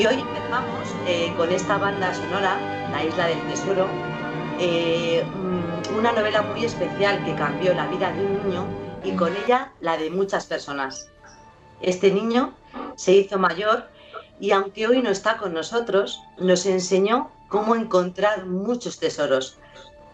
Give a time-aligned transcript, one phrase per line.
[0.00, 2.58] Y hoy empezamos eh, con esta banda sonora,
[2.90, 3.86] La Isla del Tesoro,
[4.58, 8.64] eh, mm, una novela muy especial que cambió la vida de un niño
[9.04, 11.10] y con ella la de muchas personas.
[11.82, 12.54] Este niño
[12.96, 13.90] se hizo mayor
[14.40, 19.58] y aunque hoy no está con nosotros, nos enseñó cómo encontrar muchos tesoros,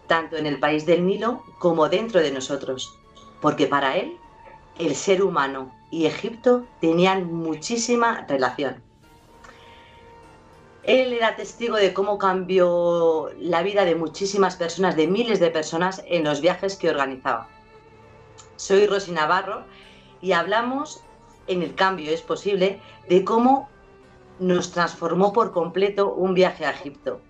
[0.09, 2.93] tanto en el país del Nilo como dentro de nosotros,
[3.41, 4.17] porque para él
[4.81, 8.86] el ser humano y Egipto tenían muchísima relación.
[10.87, 16.03] Él era testigo de cómo cambió la vida de muchísimas personas, de miles de personas,
[16.07, 17.49] en los viajes que organizaba.
[18.55, 19.65] Soy Rosy Navarro
[20.23, 21.03] y hablamos
[21.49, 23.69] en el cambio es posible de cómo
[24.39, 27.21] nos transformó por completo un viaje a Egipto.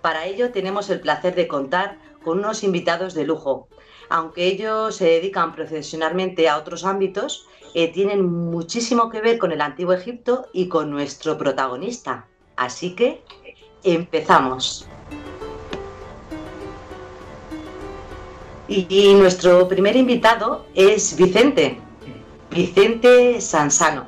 [0.00, 3.68] Para ello tenemos el placer de contar con unos invitados de lujo.
[4.08, 9.60] Aunque ellos se dedican profesionalmente a otros ámbitos, eh, tienen muchísimo que ver con el
[9.60, 12.28] antiguo Egipto y con nuestro protagonista.
[12.56, 13.22] Así que
[13.82, 14.86] empezamos.
[18.66, 21.78] Y, nuestro primer invitado es Vicente,
[22.50, 24.06] Vicente Sansano.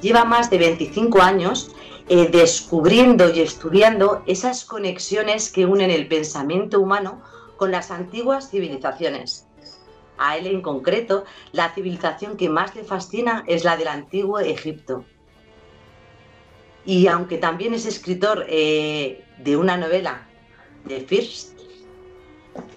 [0.00, 1.72] Lleva más de 25 años
[2.08, 7.20] eh, descubriendo y estudiando esas conexiones que unen el pensamiento humano
[7.56, 9.46] con las antiguas civilizaciones.
[10.18, 15.04] A él en concreto, la civilización que más le fascina es la del antiguo Egipto.
[16.90, 20.26] Y aunque también es escritor eh, de una novela
[20.86, 21.56] de First,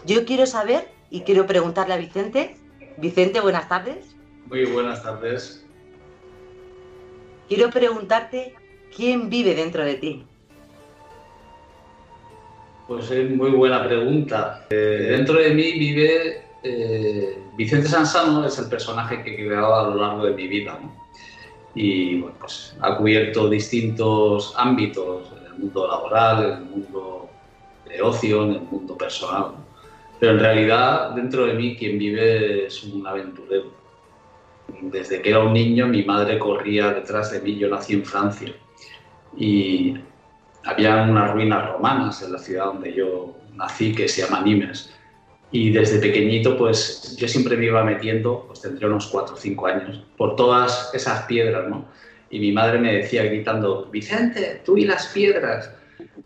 [0.06, 2.56] yo quiero saber y quiero preguntarle a Vicente.
[2.98, 4.16] Vicente, buenas tardes.
[4.46, 5.66] Muy buenas tardes.
[7.48, 8.54] Quiero preguntarte
[8.96, 10.24] quién vive dentro de ti.
[12.88, 14.68] Pues es muy buena pregunta.
[14.70, 19.90] Eh, dentro de mí vive eh, Vicente Sansano, es el personaje que he creado a
[19.90, 20.80] lo largo de mi vida.
[21.76, 27.30] Y bueno, pues ha cubierto distintos ámbitos en el mundo laboral, en el mundo
[27.88, 29.54] de ocio, en el mundo personal.
[30.20, 33.72] Pero en realidad, dentro de mí, quien vive es un aventurero.
[34.82, 37.58] Desde que era un niño, mi madre corría detrás de mí.
[37.58, 38.54] Yo nací en Francia
[39.36, 39.96] y
[40.64, 44.94] había unas ruinas romanas en la ciudad donde yo nací que se llama Nimes.
[45.54, 49.68] Y desde pequeñito, pues yo siempre me iba metiendo, pues tendría unos 4 o 5
[49.68, 51.86] años, por todas esas piedras, ¿no?
[52.32, 55.72] Y mi madre me decía gritando, Vicente, tú y las piedras.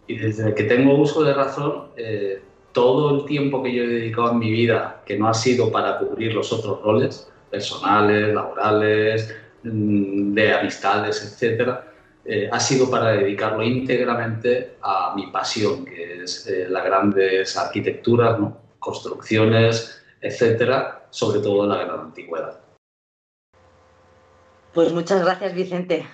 [0.08, 4.32] Y desde que tengo uso de razón, eh, todo el tiempo que yo he dedicado
[4.32, 10.36] en mi vida, que no ha sido para cubrir los otros roles, personales, laborales, mm,
[10.36, 11.86] de amistades, etcétera,
[12.24, 18.40] eh, ha sido para dedicarlo íntegramente a mi pasión, que es eh, las grandes arquitecturas,
[18.80, 22.60] construcciones, etcétera, sobre todo en la gran antigüedad.
[24.74, 26.08] Pues muchas gracias, Vicente.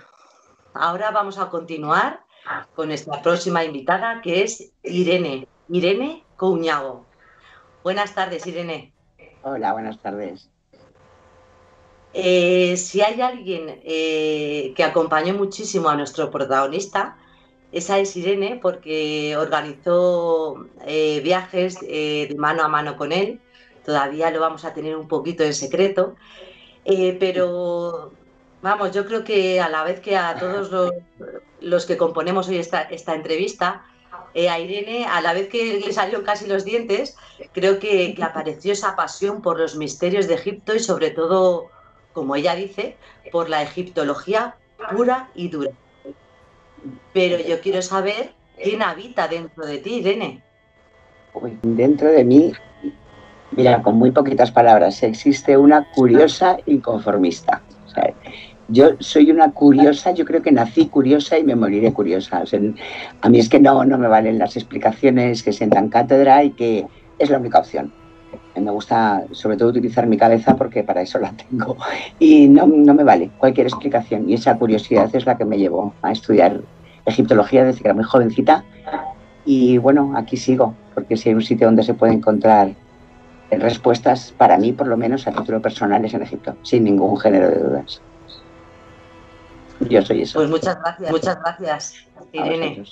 [0.74, 2.22] Ahora vamos a continuar
[2.76, 5.48] con nuestra próxima invitada, que es Irene.
[5.70, 7.06] Irene Couñago.
[7.84, 8.94] Buenas tardes, Irene.
[9.44, 10.50] Hola, buenas tardes.
[12.14, 17.18] Eh, si hay alguien eh, que acompañó muchísimo a nuestro protagonista,
[17.74, 23.42] esa es Irene, porque organizó eh, viajes de mano a mano con él.
[23.86, 26.16] Todavía lo vamos a tener un poquito en secreto.
[27.20, 28.12] pero
[28.62, 30.94] vamos, yo creo que a la vez que a todos
[31.60, 33.86] los, que componemos hoy esta, entrevista,
[34.36, 37.18] a Irene, a la vez que le salió casi los dientes,
[37.54, 41.70] creo que apareció esa pasión por los misterios de Egipto y sobre todo
[42.14, 42.96] como ella dice,
[43.32, 44.56] por la egiptología
[44.92, 45.72] pura y dura.
[47.14, 50.42] Pero yo quiero saber quién habita dentro de ti, Irene.
[51.64, 52.54] dentro de mí,
[53.52, 57.62] mira, con muy poquitas palabras, existe una curiosa inconformista.
[58.68, 62.44] yo soy una curiosa, yo creo que nací curiosa y me moriré curiosa.
[63.22, 66.86] a mí es que no, no me valen las explicaciones que sientan cátedra y que
[67.20, 67.92] es la única opción
[68.62, 71.78] me gusta sobre todo utilizar mi cabeza porque para eso la tengo
[72.20, 76.12] y no, me vale cualquier explicación y esa curiosidad es la que me llevó a
[76.12, 76.62] estudiar
[77.06, 78.64] egiptología desde que era muy jovencita
[79.46, 82.74] y bueno, aquí sigo porque si hay un sitio donde se puede encontrar
[83.52, 87.50] respuestas para mí por lo menos a título personal es en Egipto, sin ningún género
[87.50, 88.02] de dudas.
[89.90, 90.40] Yo soy eso.
[90.40, 91.96] Pues muchas gracias, muchas gracias,
[92.32, 92.84] Irene.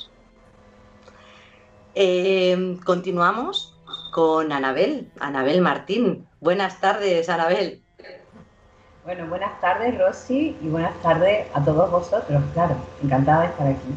[1.96, 3.78] Eh, continuamos
[4.12, 6.28] con Anabel, Anabel Martín.
[6.40, 7.81] Buenas tardes, Anabel.
[9.04, 13.88] Bueno, buenas tardes, Rosy, y buenas tardes a todos vosotros, claro, encantada de estar aquí.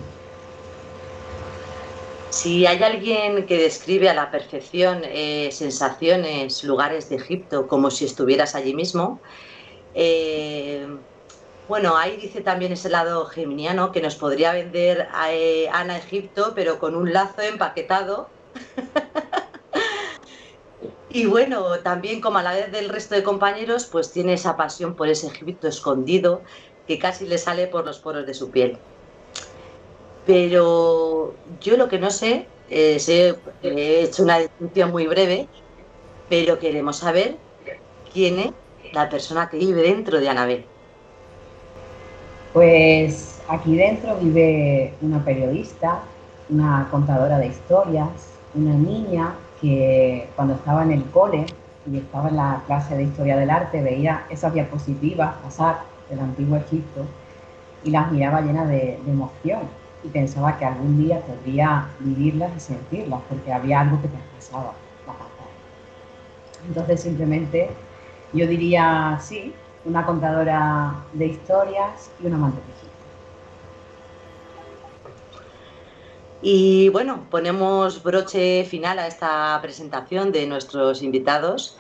[2.31, 8.07] Si hay alguien que describe a la perfección eh, sensaciones, lugares de Egipto, como si
[8.07, 9.21] estuvieras allí mismo,
[9.95, 10.87] eh,
[11.69, 16.79] Bueno, ahí dice también ese lado geminiano que nos podría vender eh, Ana Egipto, pero
[16.79, 18.29] con un lazo empaquetado.
[21.15, 24.97] y bueno, también como a la vez del resto de compañeros, pues tiene esa pasión
[24.97, 26.43] por ese Egipto escondido
[26.89, 28.77] que casi le sale por los poros de su piel.
[30.27, 32.99] Pero yo lo que no sé, eh,
[33.63, 35.47] he hecho una distinción muy breve,
[36.29, 37.37] pero queremos saber
[38.13, 38.51] quién es
[38.93, 40.65] la persona que vive dentro de Anabel.
[42.53, 46.01] Pues aquí dentro vive una periodista,
[46.49, 48.11] una contadora de historias,
[48.57, 49.37] una niña
[50.37, 51.47] cuando estaba en el cole
[51.91, 56.57] y estaba en la clase de historia del arte veía esas diapositivas pasar del antiguo
[56.57, 57.05] Egipto
[57.83, 59.63] y las miraba llenas de, emoción
[60.03, 64.73] y pensaba que algún día podría vivirlas y sentirlas porque había algo que te pasaba
[65.07, 66.69] la pantalla.
[66.69, 67.71] Entonces simplemente
[68.33, 72.61] yo diría sí, una contadora de historias y una amante
[76.47, 81.79] Y bueno, ponemos broche final a esta presentación de nuestros invitados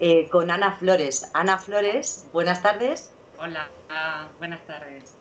[0.00, 1.30] eh, con Ana Flores.
[1.34, 3.12] Ana Flores, buenas tardes.
[3.38, 3.68] Hola,
[4.38, 5.14] buenas tardes.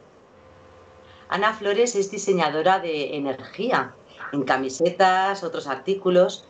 [1.28, 3.94] Ana Flores es diseñadora de energía
[4.31, 6.48] en camisetas, otros artículos.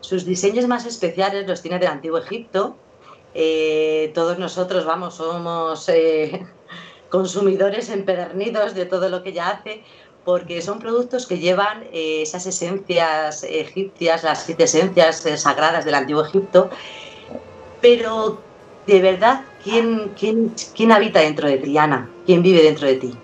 [0.00, 2.76] Sus diseños más especiales los tiene del Antiguo Egipto
[3.34, 6.46] eh, todos nosotros, vamos, somos eh,
[7.10, 9.84] consumidores empedernidos de todo lo que ella hace,
[10.28, 16.22] porque son productos que llevan eh, esas esencias egipcias, las siete esencias sagradas del antiguo
[16.22, 16.68] Egipto,
[17.80, 18.38] pero
[18.86, 22.10] de verdad, ¿quién, quién, quién habita dentro de ti, Ana?
[22.26, 23.14] ¿Quién vive dentro de ti?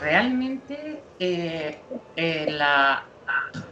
[0.00, 1.00] Realmente
[2.48, 3.04] la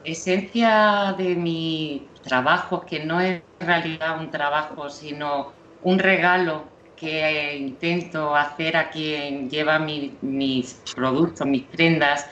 [0.04, 5.50] esencia de mi trabajo, que no es en realidad un trabajo, sino
[5.82, 6.71] un regalo
[7.02, 12.28] que intento hacer a quien lleva mis productos, mis prendas,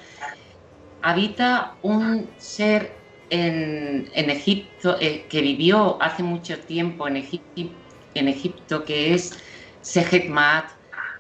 [1.02, 2.92] habita un ser
[3.30, 9.36] en, Egipto eh, que vivió hace mucho tiempo en, Egipto, que es
[9.80, 10.66] Sejetmat.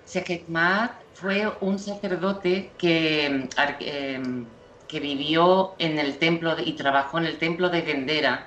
[0.04, 3.48] Sejetmat fue un sacerdote que,
[3.80, 4.22] eh,
[4.86, 8.46] que vivió en el templo y trabajó en el templo de Gendera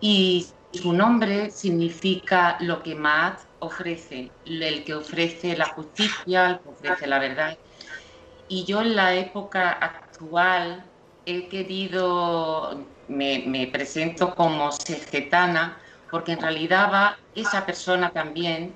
[0.00, 6.68] y su nombre significa lo que Maat ofrece, el que ofrece la justicia, el que
[6.68, 7.58] ofrece la verdad.
[8.48, 10.84] Y yo en la época actual
[11.26, 15.78] he querido, me, presento como segetana,
[16.10, 18.74] porque en realidad va esa persona también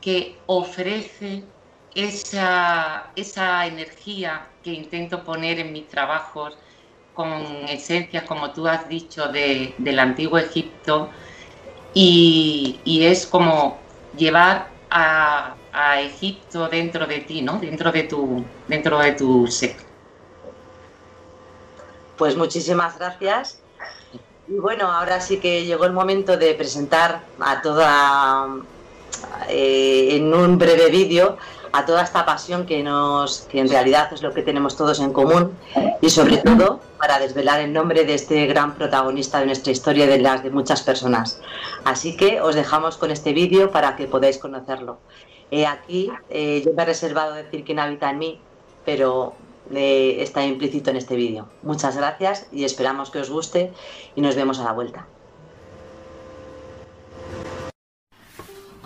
[0.00, 1.44] que ofrece
[1.94, 6.58] esa, esa energía que intento poner en mis trabajos
[7.14, 7.32] con
[7.68, 11.10] esencias, como tú has dicho, de, del antiguo Egipto
[11.94, 13.78] y, es como
[14.16, 15.56] llevar a,
[15.98, 17.58] Egipto dentro de ti, ¿no?
[17.58, 19.74] Dentro de tu, dentro de tu ser.
[22.16, 23.58] Pues muchísimas gracias.
[24.46, 28.46] Y bueno, ahora sí que llegó el momento de presentar a toda
[29.48, 31.38] eh, en un breve vídeo
[31.74, 35.12] a toda esta pasión que nos que en realidad es lo que tenemos todos en
[35.12, 35.58] común
[36.00, 40.08] y sobre todo para desvelar el nombre de este gran protagonista de nuestra historia y
[40.08, 41.40] de las de muchas personas.
[41.84, 44.98] Así que os dejamos con este vídeo para que podáis conocerlo.
[45.50, 48.40] Eh, aquí yo me he reservado decir quién habita en mí,
[48.84, 49.34] pero
[49.72, 51.48] está implícito en este vídeo.
[51.64, 53.72] Muchas gracias y esperamos que os guste
[54.14, 55.08] y nos vemos a la vuelta.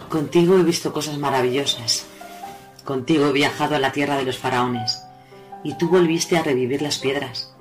[0.08, 2.06] Contigo he visto cosas maravillosas
[2.88, 5.02] Contigo he viajado a la tierra de los faraones,
[5.62, 7.54] y tú volviste a revivir las piedras.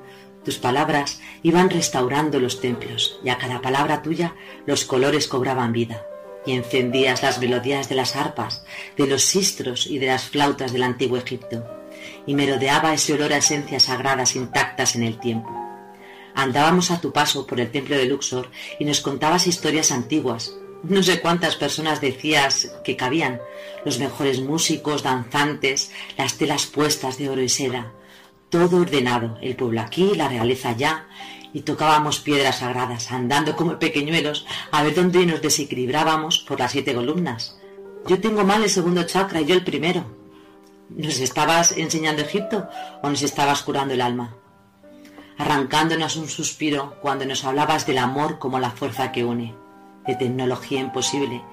[0.46, 6.02] Tus palabras iban restaurando los templos, y a cada palabra tuya los colores cobraban vida,
[6.46, 8.64] y encendías las melodías de las arpas,
[8.96, 11.62] de los sistros y de las flautas del antiguo Egipto,
[12.26, 15.54] y merodeaba ese olor a esencias sagradas intactas en el tiempo.
[16.36, 20.54] Andábamos a tu paso por el templo de Luxor y nos contabas historias antiguas,
[20.84, 23.42] no sé cuántas personas decías que cabían,
[23.86, 27.92] los mejores músicos, danzantes, las telas puestas de oro y seda,
[28.50, 31.08] todo ordenado, el pueblo aquí, la realeza allá,
[31.54, 36.94] y tocábamos piedras sagradas, andando como pequeñuelos a ver dónde nos desequilibrábamos por las siete
[36.94, 37.58] columnas.
[38.06, 40.06] Yo tengo mal el segundo chakra y yo el primero.
[40.90, 42.70] ¿Nos estabas enseñando Egipto
[43.02, 44.36] o nos estabas curando el alma?
[45.38, 49.67] Arrancándonos un suspiro cuando nos hablabas del amor como la fuerza que une
[50.08, 51.44] de tecnología imposible,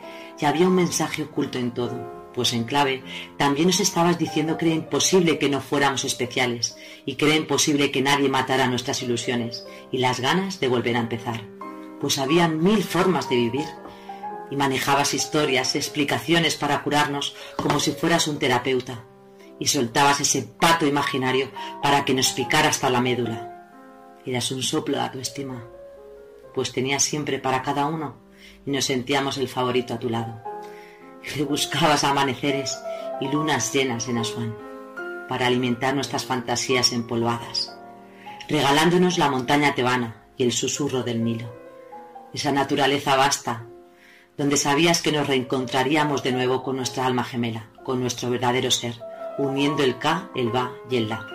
[0.40, 3.02] y había un mensaje oculto en todo, pues en clave
[3.36, 7.90] también nos estabas diciendo que era imposible que no fuéramos especiales y que era imposible
[7.90, 11.42] que nadie matara nuestras ilusiones y las ganas de volver a empezar,
[12.00, 13.66] pues había mil formas de vivir
[14.50, 19.04] y manejabas historias, explicaciones para curarnos como si fueras un terapeuta
[19.58, 21.50] y soltabas ese pato imaginario
[21.82, 23.50] para que nos picara hasta la médula.
[24.26, 25.64] Eras un soplo de tu estima,
[26.54, 28.23] pues tenías siempre para cada uno
[28.66, 30.42] y nos sentíamos el favorito a tu lado.
[31.48, 32.78] Buscabas amaneceres
[33.20, 34.54] y lunas llenas en Asuán
[35.28, 37.76] para alimentar nuestras fantasías empolvadas,
[38.48, 41.50] regalándonos la montaña tebana y el susurro del Nilo,
[42.32, 43.66] esa naturaleza vasta
[44.36, 49.00] donde sabías que nos reencontraríamos de nuevo con nuestra alma gemela, con nuestro verdadero ser,
[49.38, 51.33] uniendo el Ka, el Va y el La.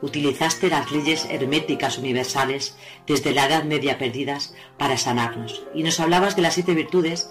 [0.00, 2.76] Utilizaste las leyes herméticas universales
[3.06, 7.30] desde la Edad Media perdidas para sanarnos y nos hablabas de las siete virtudes.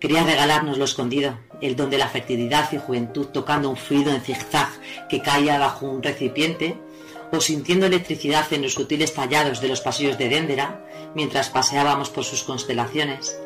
[0.00, 4.20] Querías regalarnos lo escondido, el don de la fertilidad y juventud tocando un fluido en
[4.20, 4.68] zigzag
[5.08, 6.76] que caía bajo un recipiente
[7.30, 12.24] o sintiendo electricidad en los sutiles tallados de los pasillos de Déndera mientras paseábamos por
[12.24, 13.38] sus constelaciones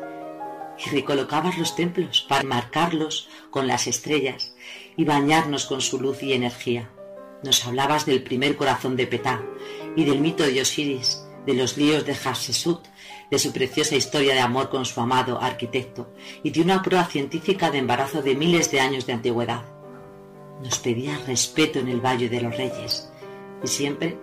[0.83, 4.55] y recolocabas los templos para marcarlos con las estrellas
[4.95, 6.89] y bañarnos con su luz y energía.
[7.43, 9.41] Nos hablabas del primer corazón de Petá
[9.95, 12.85] y del mito de Osiris, de los líos de Hatshepsut,
[13.29, 16.13] de su preciosa historia de amor con su amado arquitecto
[16.43, 19.63] y de una prueba científica de embarazo de miles de años de antigüedad.
[20.63, 23.09] Nos pedías respeto en el Valle de los Reyes
[23.63, 24.17] y siempre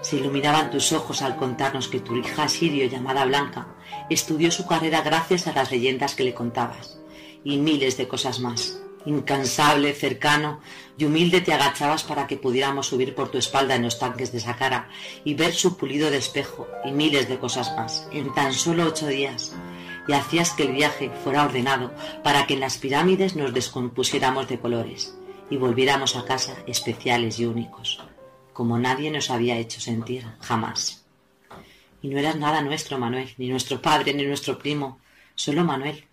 [0.00, 3.66] se iluminaban tus ojos al contarnos que tu hija Sirio, llamada Blanca,
[4.08, 6.98] estudió su carrera gracias a las leyendas que le contabas,
[7.44, 8.77] y miles de cosas más.
[9.06, 10.60] Incansable, cercano
[10.98, 14.40] y humilde te agachabas para que pudiéramos subir por tu espalda en los tanques de
[14.40, 14.88] Sacara
[15.24, 19.54] y ver su pulido despejo y miles de cosas más, en tan solo ocho días,
[20.06, 21.92] y hacías que el viaje fuera ordenado
[22.24, 25.14] para que en las pirámides nos descompusiéramos de colores
[25.50, 28.00] y volviéramos a casa especiales y únicos
[28.58, 31.04] como nadie nos había hecho sentir jamás.
[32.02, 34.98] Y no eras nada nuestro, Manuel, ni nuestro padre, ni nuestro primo,
[35.36, 36.04] solo Manuel.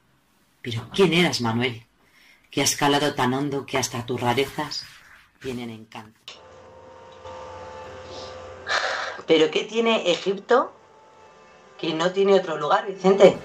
[0.61, 1.81] Pero ¿quién eras, Manuel?
[2.55, 4.85] Que has calado tan hondo que hasta tus rarezas
[5.41, 6.31] tienen encanto.
[9.27, 10.71] ¿Pero qué tiene Egipto
[11.77, 13.35] que no tiene otro lugar, Vicente?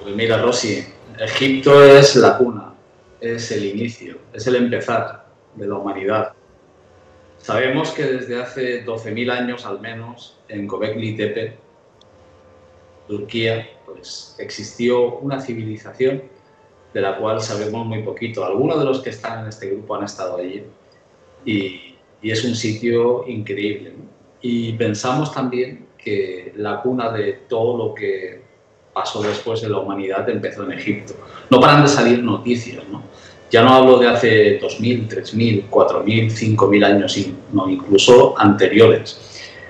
[0.00, 0.86] Pues mira, Rosy,
[1.18, 2.72] Egipto es la cuna,
[3.20, 5.26] es el inicio, es el empezar
[5.56, 6.34] de la humanidad.
[7.38, 11.58] Sabemos que desde hace 12.000 años al menos en Göbekli Tepe,
[13.08, 16.38] Turquía, pues existió una civilización
[16.92, 18.44] de la cual sabemos muy poquito.
[18.44, 20.64] Algunos de los que están en este grupo han estado allí
[21.44, 21.86] y,
[22.22, 23.94] es un sitio increíble.
[24.42, 28.42] Y pensamos también que la cuna de todo lo que
[28.92, 31.14] pasó después en la humanidad empezó en Egipto.
[31.48, 33.02] No paran de salir noticias, ¿no?
[33.50, 39.18] Ya no hablo de hace 2.000, 3.000, 4.000, 5.000 años, sino incluso anteriores.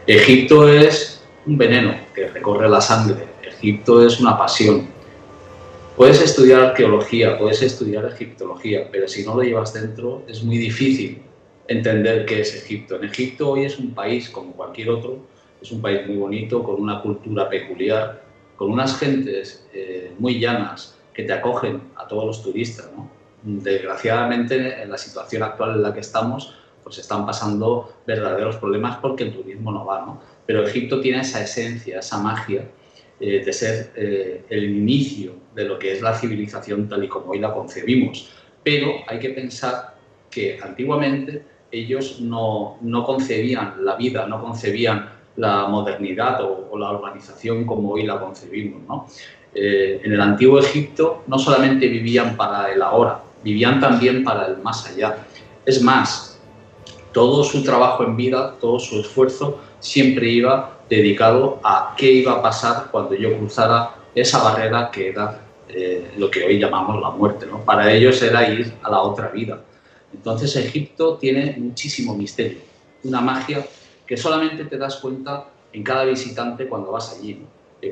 [0.07, 3.29] Egipto es un veneno que recorre la sangre.
[3.43, 4.89] Egipto es una pasión.
[5.97, 11.23] Puedes estudiar arqueología, puedes estudiar egiptología, pero si no lo llevas dentro es muy difícil
[11.69, 12.97] entender qué es Egipto.
[12.97, 15.19] En Egipto hoy es un país como cualquier otro,
[15.61, 18.23] es un país muy bonito, con una cultura peculiar,
[18.57, 22.91] con unas gentes eh, muy llanas que te acogen a todos los turistas.
[22.97, 23.21] ¿no?
[23.43, 29.25] desgraciadamente en la situación actual en la que estamos, pues están pasando verdaderos problemas porque
[29.25, 30.21] el turismo no va, ¿no?
[30.47, 32.69] Pero Egipto tiene esa esencia, esa magia
[33.21, 37.33] eh, de ser eh, el inicio de lo que es la civilización tal y como
[37.33, 38.31] hoy la concebimos.
[38.63, 39.95] Pero hay que pensar
[40.31, 47.67] que antiguamente ellos no, no concebían la vida, no concebían la modernidad o, la organización
[47.67, 48.83] como hoy la concebimos.
[48.89, 49.07] ¿no?
[49.55, 54.59] Eh, en el antiguo Egipto no solamente vivían para el ahora, vivían también para el
[54.59, 55.27] más allá.
[55.67, 56.41] Es más,
[57.13, 62.43] todo su trabajo en vida, todo su esfuerzo siempre iba dedicado a qué iba a
[62.43, 67.47] pasar cuando yo cruzara esa barrera que era eh, lo que hoy llamamos la muerte.
[67.47, 67.65] ¿no?
[67.65, 69.63] Para ellos era ir a la otra vida.
[70.13, 72.59] Entonces Egipto tiene muchísimo misterio,
[73.05, 73.65] una magia
[74.07, 77.43] que solamente te das cuenta en cada visitante cuando vas allí.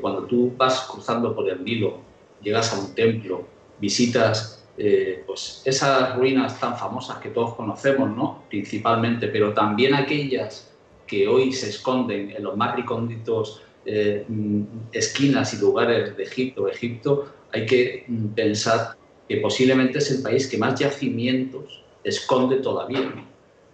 [0.01, 1.99] cuando tú vas cruzando por el Nilo,
[2.41, 3.45] llegas a un templo,
[3.79, 8.43] visitas eh, pues esas ruinas tan famosas que todos conocemos, ¿no?
[8.49, 10.68] principalmente, pero también aquellas
[11.09, 16.67] que hoy se esconden en los más recónditos eh, mm, esquinas y lugares de Egipto.
[16.67, 18.95] Egipto hay que mm, pensar
[19.27, 23.11] que posiblemente es el país que más yacimientos esconde todavía.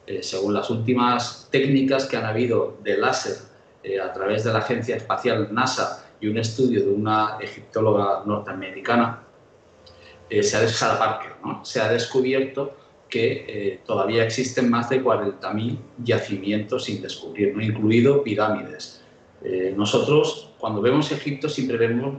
[0.07, 3.35] Eh, según las últimas técnicas que han habido de láser
[4.03, 9.25] a través de la Agencia Espacial NASA y un estudio de una egiptóloga norteamericana,
[10.29, 10.67] eh, se, ha,
[11.63, 12.75] se ha descubierto
[13.15, 17.63] que eh, todavía existen más de 40.000 yacimientos sin descubrir, ¿no?
[17.63, 19.01] incluido pirámides.
[19.41, 22.17] Eh, nosotros, cuando vemos Egipto, siempre vemos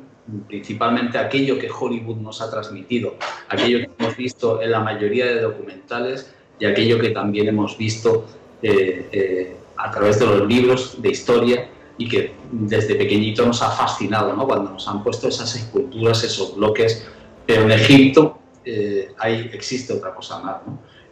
[0.48, 3.16] principalmente aquello que Hollywood nos ha transmitido,
[3.50, 8.24] aquello que hemos visto en la mayoría de documentales y aquello que también hemos visto
[8.62, 13.70] eh, eh, a través de los libros de historia y que desde pequeñito nos ha
[13.70, 14.46] fascinado, ¿no?
[14.46, 17.06] cuando nos han puesto esas esculturas, esos bloques,
[17.44, 19.14] pero en Egipto eh,
[19.52, 20.56] existe otra cosa más.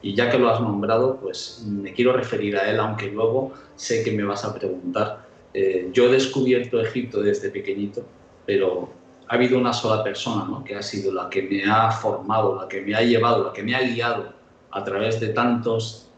[0.02, 4.02] Y ya que lo has nombrado, pues me quiero referir a él, aunque luego sé
[4.04, 5.24] que me vas a preguntar.
[5.54, 8.04] Eh, yo he descubierto Egipto desde pequeñito,
[8.44, 8.90] pero
[9.28, 10.62] ha habido una sola persona ¿no?
[10.64, 13.62] que ha sido la que me ha formado, la que me ha llevado, la que
[13.62, 14.34] me ha guiado
[14.72, 16.10] a través de tantos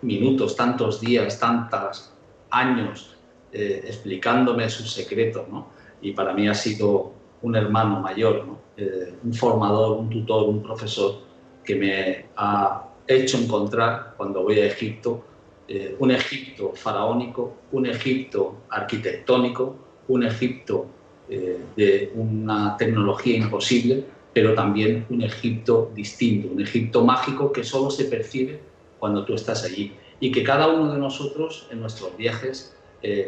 [0.00, 2.12] minutos, tantos días, tantos
[2.50, 3.16] años
[3.52, 5.48] eh, explicándome sus secretos.
[5.48, 5.68] ¿no?
[6.00, 11.20] Y para mí ha sido un hermano mayor, eh, un formador, un tutor, un profesor
[11.62, 15.22] que me ha hecho encontrar cuando voy a Egipto
[15.66, 19.76] eh, un Egipto faraónico, un Egipto arquitectónico,
[20.08, 20.86] un Egipto
[21.28, 24.04] eh, de una tecnología imposible,
[24.34, 28.60] pero también un Egipto distinto, un Egipto mágico que solo se percibe
[28.98, 32.76] cuando tú estás allí y que cada uno de nosotros en nuestros viajes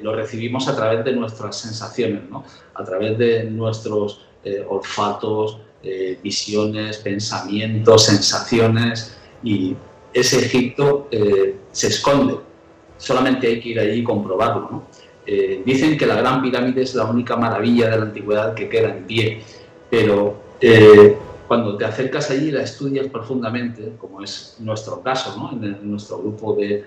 [0.03, 2.45] lo recibimos a través de nuestras sensaciones, ¿no?
[2.73, 4.27] a través de nuestros
[4.69, 5.59] olfatos,
[6.23, 9.77] visiones, pensamientos, sensaciones y
[10.17, 12.37] ese Egipto eh, se esconde.
[12.97, 14.85] Solamente hay que ir allí y comprobarlo.
[15.27, 18.97] Eh, dicen que la Gran Pirámide es la única maravilla de la antigüedad que queda
[18.97, 19.43] en pie,
[19.91, 25.91] pero eh, cuando te acercas allí y la estudias profundamente, como es nuestro caso, en,
[25.91, 26.85] nuestro grupo de,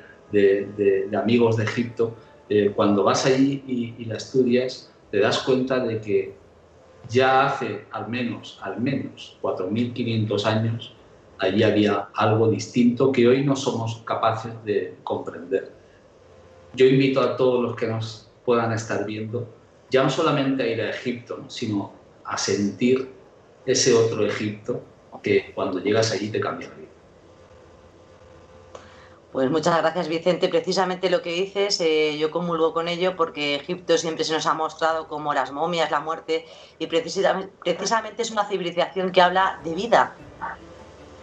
[1.16, 2.16] amigos de Egipto,
[2.76, 6.34] cuando vas allí y la estudias, te das cuenta de que
[7.08, 10.94] ya hace al menos, al menos 4.500 años,
[11.40, 15.72] allí había algo distinto que hoy no somos capaces de comprender.
[16.74, 19.48] Yo invito a todos los que nos puedan estar viendo,
[19.90, 21.94] ya no solamente a ir a Egipto, sino
[22.26, 23.10] a sentir
[23.66, 24.82] ese otro Egipto
[25.24, 26.70] que cuando llegas allí te cambia.
[29.32, 30.50] Pues muchas gracias Vicente.
[30.50, 34.56] Precisamente lo que dices, eh, yo comulgo con ello porque Egipto siempre se nos ha
[34.56, 36.48] mostrado como las momias, la muerte,
[36.80, 40.16] y precisamente, precisamente es una civilización que habla de vida,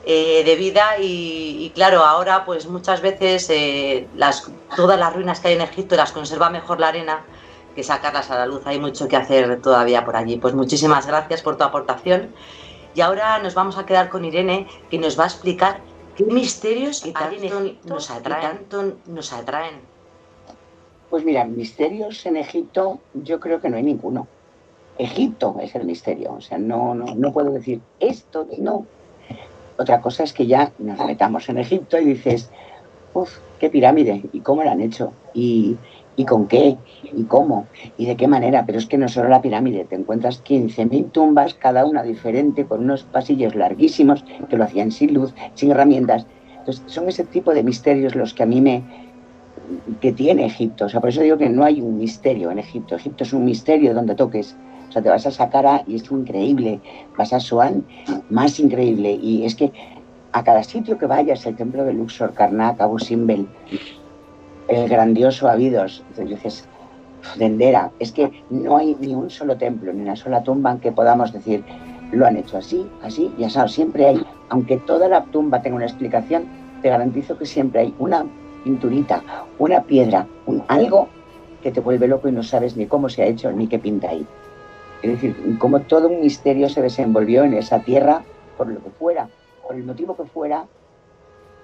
[0.04, 5.48] eh, de vida y, claro, ahora pues muchas veces eh, las, todas las ruinas que
[5.48, 7.24] hay en Egipto las conserva mejor la arena
[7.74, 8.62] que sacarlas a la luz.
[8.66, 10.36] Hay mucho que hacer todavía por allí.
[10.36, 12.32] Pues muchísimas gracias por tu aportación.
[12.94, 15.80] Y ahora nos vamos a quedar con Irene, que nos va a explicar
[16.16, 17.12] qué misterios y
[17.84, 18.66] nos atraen.
[19.06, 19.80] nos atraen.
[21.10, 24.26] Pues mira, misterios en Egipto yo creo que no hay ninguno.
[24.98, 28.86] Egipto es el misterio, o sea, no, no, no puedo decir esto, no,
[29.78, 32.50] otra cosa es que ya nos metamos en Egipto y dices,
[33.12, 35.76] uff, qué pirámide, y cómo la han hecho, y,
[36.24, 36.76] con qué,
[37.14, 37.66] y cómo,
[37.98, 38.64] y de qué manera.
[38.66, 42.84] Pero es que no solo la pirámide, te encuentras 15.000 tumbas, cada una diferente, con
[42.84, 46.26] unos pasillos larguísimos que lo hacían sin luz, sin herramientas.
[46.58, 48.82] Entonces, son ese tipo de misterios los que a mí me,
[50.00, 50.86] que tiene Egipto.
[50.86, 52.96] O sea, por eso digo que no hay un misterio en Egipto.
[52.96, 54.56] Egipto es un misterio donde toques.
[54.88, 56.80] O sea, te vas a Saqqara y es increíble,
[57.16, 57.84] vas a Suan,
[58.30, 59.18] más increíble.
[59.20, 59.72] Y es que
[60.32, 63.48] a cada sitio que vayas, el templo de Luxor, Karnak, Abu Simbel,
[64.68, 66.68] el grandioso Abidos, dices,
[67.36, 70.92] Dendera, es que no hay ni un solo templo, ni una sola tumba en que
[70.92, 71.64] podamos decir,
[72.12, 75.86] lo han hecho así, así, ya sabes, siempre hay, aunque toda la tumba tenga una
[75.86, 76.44] explicación,
[76.82, 78.24] te garantizo que siempre hay una
[78.64, 79.22] pinturita,
[79.58, 81.08] una piedra, un, algo
[81.62, 84.10] que te vuelve loco y no sabes ni cómo se ha hecho ni qué pinta
[84.10, 84.26] ahí.
[85.02, 88.22] Es decir, como todo un misterio se desenvolvió en esa tierra,
[88.56, 89.28] por lo que fuera,
[89.66, 90.64] por el motivo que fuera,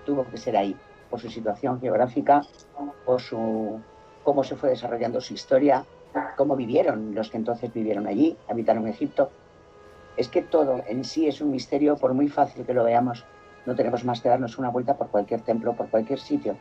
[0.05, 0.77] tuvo que ser ahí,
[1.13, 2.41] por su situación geográfica,
[3.05, 3.79] por su
[4.25, 5.85] cómo se fue desarrollando su historia,
[6.39, 9.31] cómo vivieron los que entonces vivieron allí, habitaron Egipto.
[10.17, 13.27] Es que todo en sí es un misterio, por muy fácil que lo veamos,
[13.67, 16.57] no tenemos más que darnos una vuelta por cualquier templo, por cualquier sitio,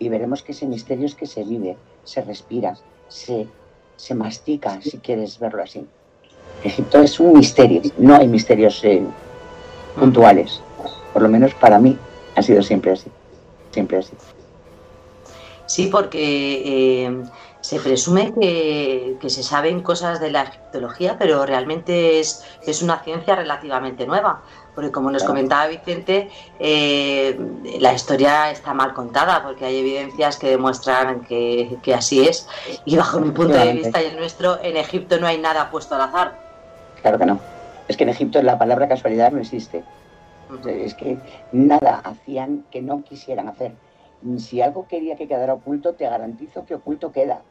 [0.00, 3.46] y veremos que ese misterio es que se vive, se respira, se,
[3.94, 5.86] se mastica, si quieres verlo así.
[6.64, 9.04] Egipto es un misterio, no hay misterios eh,
[9.96, 10.60] puntuales.
[11.12, 11.96] Por lo menos para mí
[12.34, 13.10] ha sido siempre así,
[13.72, 14.12] siempre así.
[15.66, 17.22] Sí, porque eh,
[17.62, 23.36] se presume que, se saben cosas de la egiptología, pero realmente es, es una ciencia
[23.36, 24.42] relativamente nueva.
[24.74, 27.38] Porque como nos comentaba Vicente, eh,
[27.78, 32.48] la historia está mal contada, porque hay evidencias que demuestran que, que así es.
[32.84, 35.94] Y bajo mi punto de vista y el nuestro, en Egipto no hay nada puesto
[35.94, 36.38] al azar.
[37.02, 37.40] Claro que no.
[37.86, 39.84] Es que en Egipto la palabra casualidad no existe.
[40.66, 41.18] Es que
[41.52, 43.72] nada hacían que no quisieran hacer.
[44.36, 47.42] Si algo quería que quedara oculto, te garantizo que oculto queda.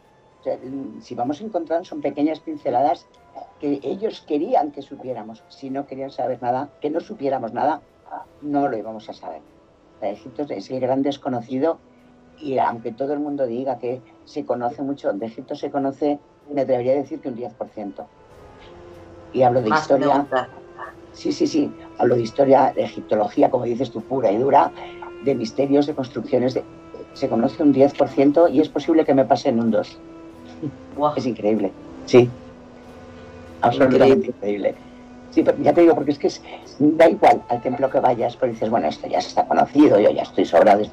[1.02, 3.08] si vamos a encontrar son pequeñas pinceladas
[3.60, 5.44] que ellos querían que supiéramos.
[5.50, 7.82] Si no querían saber nada, que no supiéramos nada,
[8.42, 9.42] no lo íbamos a saber.
[10.02, 11.78] Egipto es el gran desconocido
[12.40, 16.20] y aunque todo el mundo diga que se conoce mucho, de Egipto se conoce,
[16.52, 18.06] me atrevería a decir que un 10%.
[19.34, 20.28] Y hablo de historia.
[21.14, 21.72] Sí, sí, sí.
[21.98, 24.72] Hablo de historia, de egiptología, como dices tú, pura y dura,
[25.24, 26.54] de misterios, de construcciones.
[26.54, 26.64] De,
[27.14, 29.98] se conoce un 10% y es posible que me pase en un 2%.
[31.16, 31.72] Es increíble.
[32.06, 32.30] Sí.
[33.62, 34.76] Absolutamente increíble.
[35.32, 36.30] Sí, pero ya te digo, porque es que
[36.80, 40.24] da igual al templo que vayas, pero dices, bueno, esto ya está conocido, yo ya
[40.24, 40.84] estoy sobrado.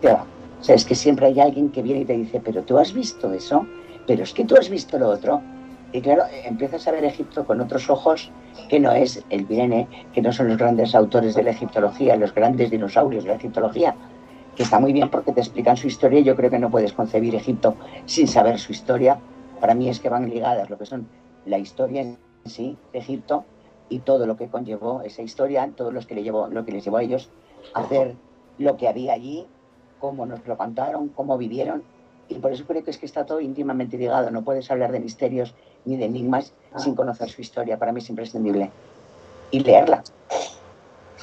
[0.00, 0.24] Te va.
[0.60, 2.92] O sea, es que siempre hay alguien que viene y te dice, pero tú has
[2.92, 3.66] visto eso,
[4.06, 5.42] pero es que tú has visto lo otro.
[5.96, 8.30] Y claro, empiezas a ver Egipto con otros ojos
[8.68, 12.34] que no es el Viene, que no son los grandes autores de la egiptología, los
[12.34, 13.96] grandes dinosaurios de la egiptología,
[14.54, 16.92] que está muy bien porque te explican su historia y yo creo que no puedes
[16.92, 19.18] concebir Egipto sin saber su historia.
[19.58, 21.08] Para mí es que van ligadas lo que son
[21.46, 23.46] la historia en sí de Egipto
[23.88, 26.84] y todo lo que conllevó esa historia, todo lo que, le llevó, lo que les
[26.84, 27.30] llevó a ellos
[27.72, 28.16] a hacer
[28.58, 29.46] lo que había allí,
[29.98, 31.84] cómo nos lo contaron, cómo vivieron.
[32.28, 34.30] Y por eso creo que es que está todo íntimamente ligado.
[34.32, 35.54] No puedes hablar de misterios
[35.86, 37.78] ni de enigmas sin conocer su historia.
[37.78, 38.70] Para mí es imprescindible.
[39.50, 40.02] Y leerla.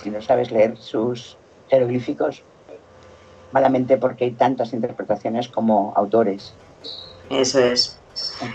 [0.01, 1.37] Si no sabes leer sus
[1.69, 2.43] jeroglíficos,
[3.51, 6.53] malamente porque hay tantas interpretaciones como autores.
[7.29, 7.99] Eso es.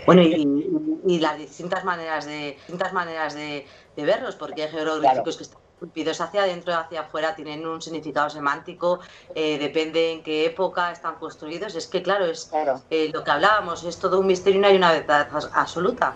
[0.07, 3.67] Bueno, y, las distintas maneras de distintas maneras de,
[3.97, 8.99] verlos, porque hay jeroglíficos que están esculpidos hacia adentro, hacia afuera, tienen un significado semántico,
[9.35, 11.77] eh, depende en qué época están construidos.
[11.77, 12.51] Es que, claro, es
[12.91, 16.15] eh, lo que hablábamos, es todo un misterio y no hay una verdad absoluta.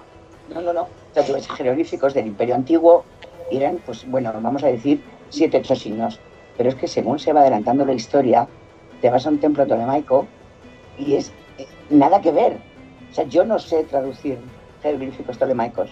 [0.52, 0.88] No, no, no.
[1.14, 3.04] Los jeroglíficos del Imperio Antiguo
[3.50, 6.18] eran, pues bueno, vamos a decir, siete, ocho signos.
[6.56, 8.48] Pero es que según se va adelantando la historia,
[9.00, 10.26] te vas a un templo tolemaico
[10.98, 12.72] y es eh, nada que ver
[13.12, 14.38] o sea, yo no sé traducir
[14.82, 15.90] jeroglíficos tolemaicos.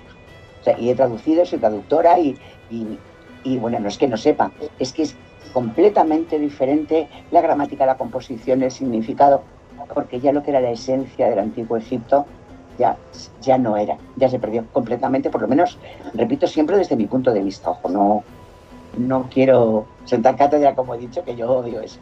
[0.61, 2.35] O sea, y he traducido, soy traductora y,
[2.70, 2.98] y,
[3.44, 5.16] bueno, no es que no sepa, es que es
[5.53, 9.42] completamente diferente la gramática, la composición, el significado,
[9.94, 12.26] porque ya lo que era la esencia del antiguo Egipto
[12.79, 12.96] ya,
[13.40, 15.79] ya no era, ya se perdió completamente, por lo menos,
[16.14, 18.24] repito siempre desde mi punto de vista, ojo, no,
[18.96, 21.98] no quiero sentar cátedra como he dicho, que yo odio eso.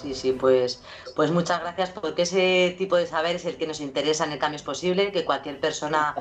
[0.00, 0.82] Sí, sí, pues,
[1.14, 4.38] pues muchas gracias porque ese tipo de saber es el que nos interesa en el
[4.38, 6.14] cambio es posible, que cualquier persona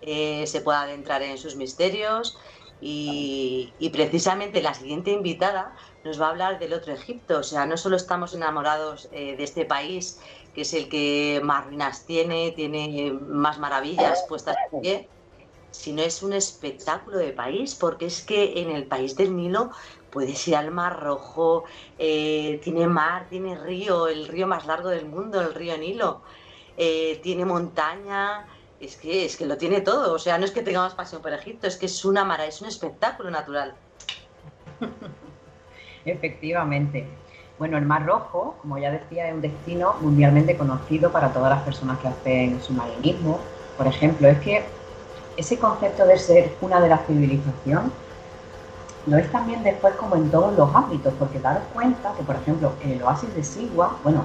[0.00, 2.38] eh, se pueda adentrar en sus misterios
[2.80, 7.76] y, precisamente la siguiente invitada nos va a hablar del otro Egipto, o sea, no
[7.76, 10.20] solo estamos enamorados eh, de este país,
[10.54, 15.08] que es el que más ruinas tiene, tiene más maravillas puestas en pie,
[15.70, 19.70] sino es un espectáculo de país, porque es que en el país del Nilo
[20.10, 21.64] puedes ir al Mar Rojo,
[21.98, 26.22] eh, tiene mar, tiene río, el río más largo del mundo, el río Nilo,
[26.78, 28.46] eh, tiene montaña,
[28.80, 31.32] es que, es que lo tiene todo, o sea, no es que tengamos pasión por
[31.32, 33.74] Egipto, es que es una mara, es un espectáculo natural.
[36.04, 37.06] Efectivamente.
[37.58, 41.62] Bueno, el Mar Rojo, como ya decía, es un destino mundialmente conocido para todas las
[41.62, 43.40] personas que hacen submarinismo.
[43.78, 44.62] Por ejemplo, es que
[45.38, 47.90] ese concepto de ser una de la civilización
[49.06, 52.72] lo es también después como en todos los ámbitos, porque daros cuenta que, por ejemplo,
[52.82, 54.24] en el oasis de Sigua, bueno,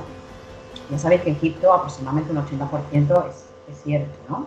[0.90, 4.46] ya sabéis que Egipto aproximadamente un 80% es, cierto, ¿no?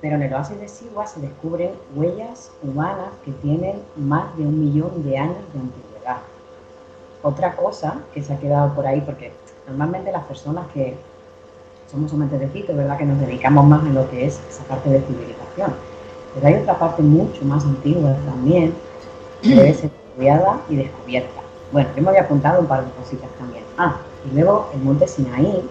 [0.00, 4.60] Pero en el oasis de Sigua se descubren huellas humanas que tienen más de un
[4.60, 6.18] millón de años de antigüedad.
[7.22, 9.32] Otra cosa que se ha quedado por ahí, porque
[9.66, 10.96] normalmente las personas que
[11.90, 12.98] somos somente de Egipto, ¿verdad?
[12.98, 15.72] Que nos dedicamos más en lo que es esa parte de civilización.
[16.34, 18.74] Pero hay otra parte mucho más antigua también,
[19.42, 21.40] debe ser estudiada y descubierta.
[21.72, 23.64] Bueno, yo me había apuntado un par de cositas también.
[23.78, 25.68] Ah, y luego el monte Sinaí,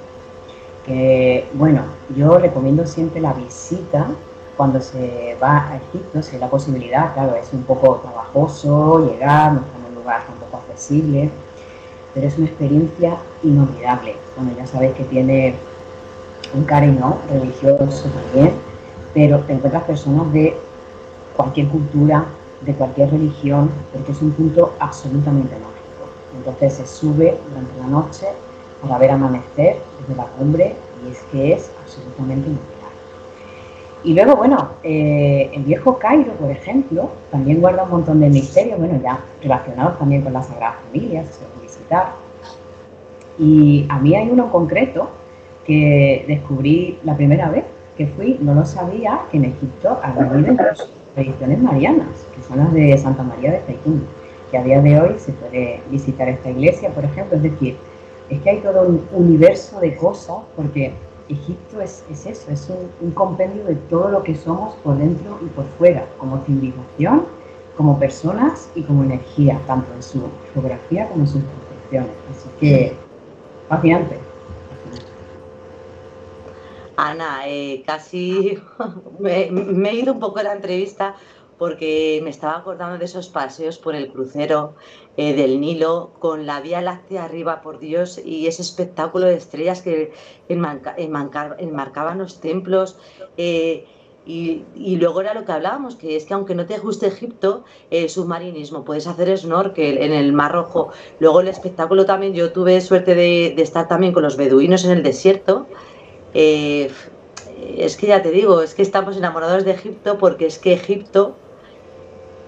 [0.86, 1.82] que bueno,
[2.16, 4.08] yo recomiendo siempre la visita
[4.56, 9.54] cuando se va a Egipto, si hay la posibilidad, claro, es un poco trabajoso llegar,
[9.54, 11.30] no está en un lugar tampoco accesible,
[12.14, 14.16] pero es una experiencia inolvidable.
[14.38, 15.56] Bueno, ya sabéis que tiene
[16.54, 18.54] un cariño religioso también,
[19.14, 20.56] pero te encuentras personas de
[21.36, 22.26] cualquier cultura,
[22.62, 25.76] de cualquier religión, porque es un punto absolutamente mágico.
[26.38, 28.28] Entonces se sube durante la noche
[28.88, 32.76] para ver amanecer desde la cumbre y es que es absolutamente inolvidable.
[34.04, 38.78] Y luego, bueno, eh, el viejo Cairo, por ejemplo, también guarda un montón de misterios,
[38.78, 42.12] bueno, ya relacionados también con la Sagrada Familia, se puede visitar.
[43.40, 45.10] Y a mí hay uno en concreto
[45.66, 47.66] que descubrí la primera vez
[47.98, 52.98] que fui, no lo sabía, que en Egipto había las tradiciones marianas son las de
[52.98, 54.06] Santa María de Taitún,
[54.52, 57.38] que a día de hoy se puede visitar esta iglesia, por ejemplo.
[57.38, 57.78] Es decir,
[58.30, 60.94] es que hay todo un universo de cosas, porque
[61.30, 62.70] Egipto es, eso, es
[63.02, 67.26] un, compendio de todo lo que somos por dentro y por fuera, como civilización,
[67.76, 72.12] como personas y como energía, tanto en su geografía como en sus concepciones.
[72.32, 72.96] Así que,
[73.70, 74.20] fascinante.
[76.98, 78.58] Ana, eh, casi
[79.20, 81.16] me, me, he ido un poco de la entrevista
[81.58, 84.76] porque me estaba acordando de esos paseos por el crucero
[85.18, 89.82] eh, del Nilo con la Vía Láctea arriba, por Dios, y ese espectáculo de estrellas
[89.82, 90.12] que
[90.50, 92.98] enmarcaban los templos.
[93.38, 93.86] Eh,
[94.28, 94.64] y,
[94.98, 98.84] luego era lo que hablábamos, que es que aunque no te guste Egipto, eh, submarinismo,
[98.84, 100.90] puedes hacer snorkel en el Mar Rojo.
[101.20, 105.04] Luego el espectáculo también, yo tuve suerte de, estar también con los beduinos en el
[105.04, 105.68] desierto.
[106.34, 111.36] es que ya te digo, es que estamos enamorados de Egipto porque es que Egipto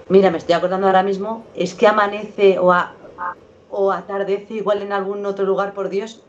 [0.08, 2.74] Mira, me estoy acordando ahora mismo, es que amanece o,
[3.70, 6.22] o atardece igual en algún otro lugar, por Dios.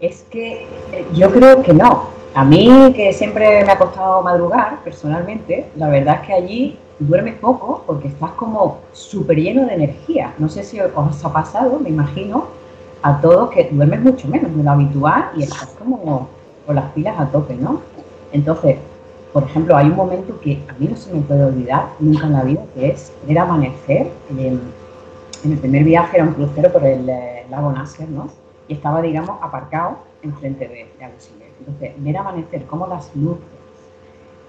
[0.00, 2.08] Es que eh, yo creo que no.
[2.34, 7.34] A mí, que siempre me ha costado madrugar, personalmente, la verdad es que allí duermes
[7.34, 10.32] poco porque estás como súper lleno de energía.
[10.38, 12.46] No sé si os ha pasado, me imagino,
[13.02, 16.28] a todos que duermes mucho menos de lo habitual y estás como
[16.64, 17.82] con las pilas a tope, ¿no?
[18.32, 18.78] Entonces,
[19.32, 22.32] por ejemplo, hay un momento que a mí no se me puede olvidar nunca en
[22.34, 24.08] la vida, que es ver amanecer.
[24.30, 24.60] En,
[25.44, 28.28] el primer viaje era un crucero por el eh, lago Nasser, ¿no?
[28.68, 31.10] Y estaba, digamos, aparcado enfrente de, de
[31.58, 33.42] Entonces, ver amanecer como las luces,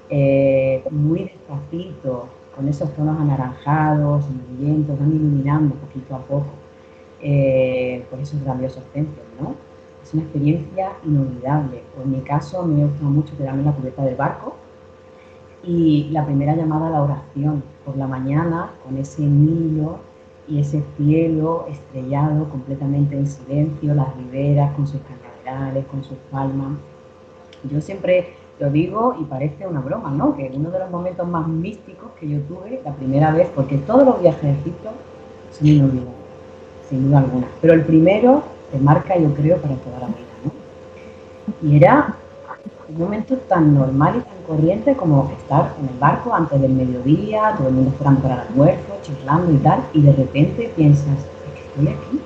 [0.10, 4.26] eh, muy despacito, con esos tonos anaranjados,
[4.60, 6.46] vientos, van iluminando poquito a poco,
[7.22, 9.56] eh, por esos grandiosos templos, ¿no?
[10.04, 11.82] Es una experiencia inolvidable.
[12.04, 14.58] en mi caso, me gusta mucho quedarme en la cubierta del barco,
[15.64, 19.98] y la primera llamada a la oración por la mañana con ese niño
[20.48, 26.74] y ese cielo estrellado completamente en silencio, las riberas con sus catedrales, con sus palmas.
[27.70, 30.36] Yo siempre lo digo y parece una broma, ¿no?
[30.36, 34.06] Que uno de los momentos más místicos que yo tuve la primera vez, porque todos
[34.06, 34.90] los viajes a Egipto
[35.52, 36.14] son inolvidables,
[36.90, 41.70] sin duda alguna, pero el primero te marca, yo creo, para toda la vida, ¿no?
[41.70, 42.18] Y era
[42.90, 47.56] un momento tan normal y tan corriente como estar en el barco antes del mediodía,
[47.58, 51.54] todo el mundo esperando para el almuerzo, charlando y tal, y de repente piensas, es
[51.54, 52.22] que estoy aquí.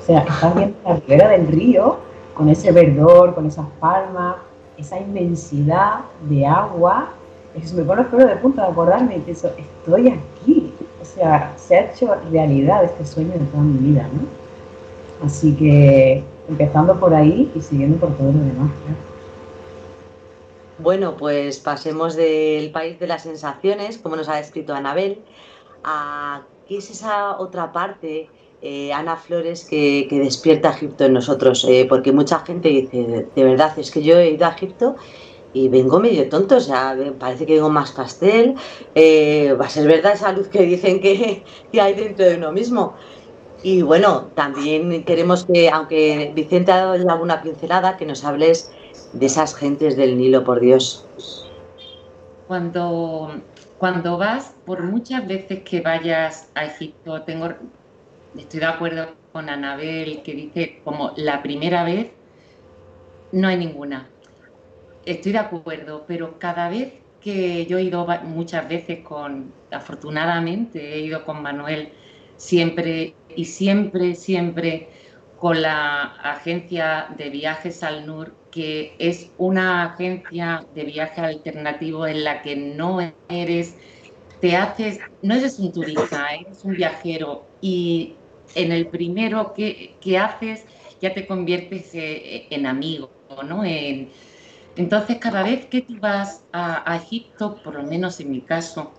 [0.00, 1.98] O sea, estás viendo la ribera del río
[2.34, 4.36] con ese verdor, con esas palmas,
[4.76, 7.10] esa inmensidad de agua.
[7.54, 10.72] Es que me pone el pelo de punta de acordarme y pienso, estoy aquí.
[11.00, 15.26] O sea, se ha hecho realidad este sueño de toda mi vida, ¿no?
[15.26, 18.70] Así que empezando por ahí y siguiendo por todo lo demás,
[20.78, 25.20] bueno, pues pasemos del país de las sensaciones, como nos ha descrito Anabel,
[25.84, 28.28] a qué es esa otra parte,
[28.62, 31.66] eh, Ana Flores, que, despierta Egipto en nosotros.
[31.68, 34.96] Eh, porque mucha gente dice, de verdad, es que yo he ido a Egipto
[35.52, 38.54] y vengo medio tonto, o sea, parece que vengo más pastel.
[38.94, 42.52] Eh, va a ser verdad esa luz que dicen que, que hay dentro de uno
[42.52, 42.94] mismo.
[43.62, 48.72] Y bueno, también queremos que, aunque Vicente ha dado alguna pincelada, que nos hables
[49.12, 51.06] de esas gentes del Nilo, por Dios.
[52.46, 53.40] Cuando,
[53.78, 57.50] cuando vas, por muchas veces que vayas a Egipto, tengo,
[58.36, 62.10] estoy de acuerdo con Anabel, que dice como la primera vez,
[63.32, 64.08] no hay ninguna.
[65.04, 71.00] Estoy de acuerdo, pero cada vez que yo he ido muchas veces con, afortunadamente, he
[71.00, 71.92] ido con Manuel
[72.36, 74.88] siempre y siempre, siempre
[75.38, 82.22] con la agencia de viajes al NUR, que es una agencia de viaje alternativo en
[82.22, 83.76] la que no eres,
[84.40, 88.14] te haces, no eres un turista, eres un viajero y
[88.54, 90.64] en el primero que, haces
[91.00, 93.10] ya te conviertes eh, en amigo,
[93.44, 93.64] ¿no?
[93.64, 98.92] entonces, cada vez que tú vas a Egipto, por lo menos en mi caso,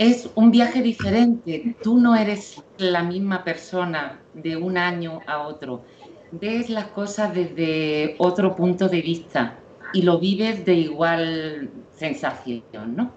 [0.00, 1.76] es un viaje diferente.
[1.82, 5.84] Tú no eres la misma persona de un año a otro.
[6.32, 9.58] Ves las cosas desde otro punto de vista
[9.92, 12.62] y lo vives de igual sensación,
[12.96, 13.12] ¿no?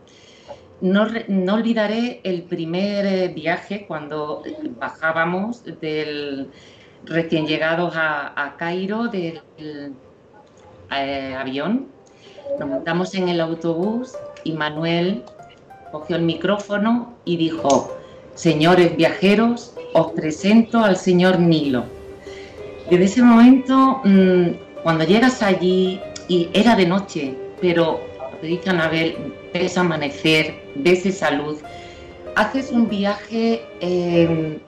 [0.82, 1.04] No,
[1.54, 4.43] olvidaré el primer viaje cuando
[4.78, 6.49] bajábamos del
[7.06, 9.41] recién llegados a, Cairo del
[10.91, 11.88] eh, avión.
[12.60, 15.23] Nos montamos en el autobús y Manuel
[15.91, 17.95] cogió el micrófono y dijo,
[18.34, 21.86] señores viajeros, os presento al señor Nilo.
[22.93, 27.99] Desde ese momento, mm, cuando llegas allí, y era de noche, pero
[28.39, 31.58] te dice Anabel, ves amanecer, ves esa luz,
[32.36, 34.60] haces un viaje em,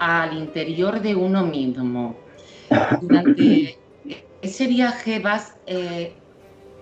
[0.00, 2.16] al interior de uno mismo.
[3.02, 3.78] Durante
[4.42, 6.12] ese viaje vas eh,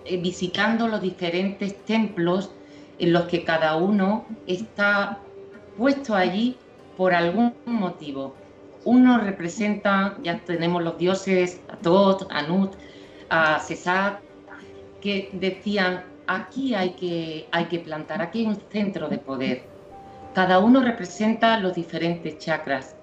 [0.05, 2.49] eh, visitando los diferentes templos
[2.97, 5.19] en los que cada uno está
[5.77, 6.57] puesto allí
[6.97, 8.38] por algún motivo.
[8.89, 12.73] Uno representa, ya tenemos los dioses Atot, Anut,
[13.29, 14.19] a César,
[14.99, 19.61] que decían, aquí hay que, hay que plantar, aquí hay un centro de poder.
[20.33, 22.95] Cada uno representa los diferentes chakras.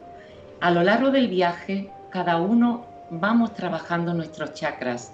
[0.61, 5.13] A lo largo del viaje, cada uno vamos trabajando nuestros chakras,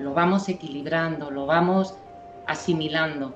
[0.00, 1.94] lo vamos equilibrando, lo vamos
[2.48, 3.32] asimilando.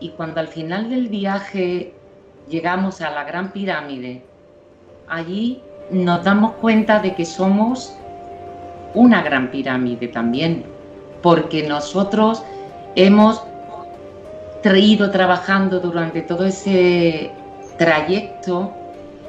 [0.00, 1.94] Y cuando al final del viaje
[2.46, 4.22] llegamos a la gran pirámide,
[5.08, 7.96] allí nos damos cuenta de que somos
[8.94, 10.64] una gran pirámide también,
[11.22, 12.42] porque nosotros
[12.94, 13.42] hemos
[14.64, 17.30] ido trabajando durante todo ese
[17.76, 18.72] trayecto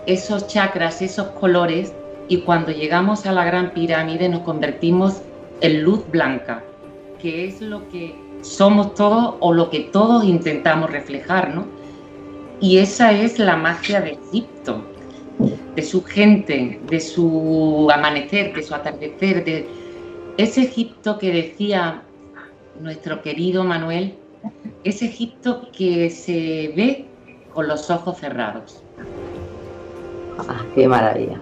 [0.05, 1.93] esos chakras, esos colores,
[2.27, 5.21] y cuando llegamos a la gran pirámide nos convertimos
[5.61, 6.63] en luz blanca,
[7.19, 11.65] que es lo que somos todos o lo que todos intentamos reflejar, ¿no?
[12.59, 14.81] Y esa es la magia de Egipto,
[15.75, 19.67] de su gente, de su amanecer, de su atardecer, de
[20.37, 22.01] ese Egipto que decía
[22.79, 24.15] nuestro querido Manuel,
[24.83, 27.05] ese Egipto que se ve
[27.53, 28.81] con los ojos cerrados.
[30.37, 31.39] Ah, qué maravilla.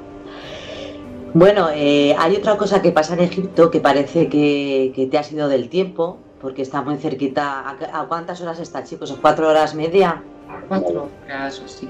[1.34, 5.48] Bueno, eh, hay otra cosa que pasa en Egipto que parece que, te ha sido
[5.48, 7.68] del tiempo, porque está muy cerquita.
[7.68, 9.18] ¿A, cuántas horas está, chicos?
[9.20, 10.22] ¿Cuatro horas media?
[10.68, 11.90] Cuatro horas o sí.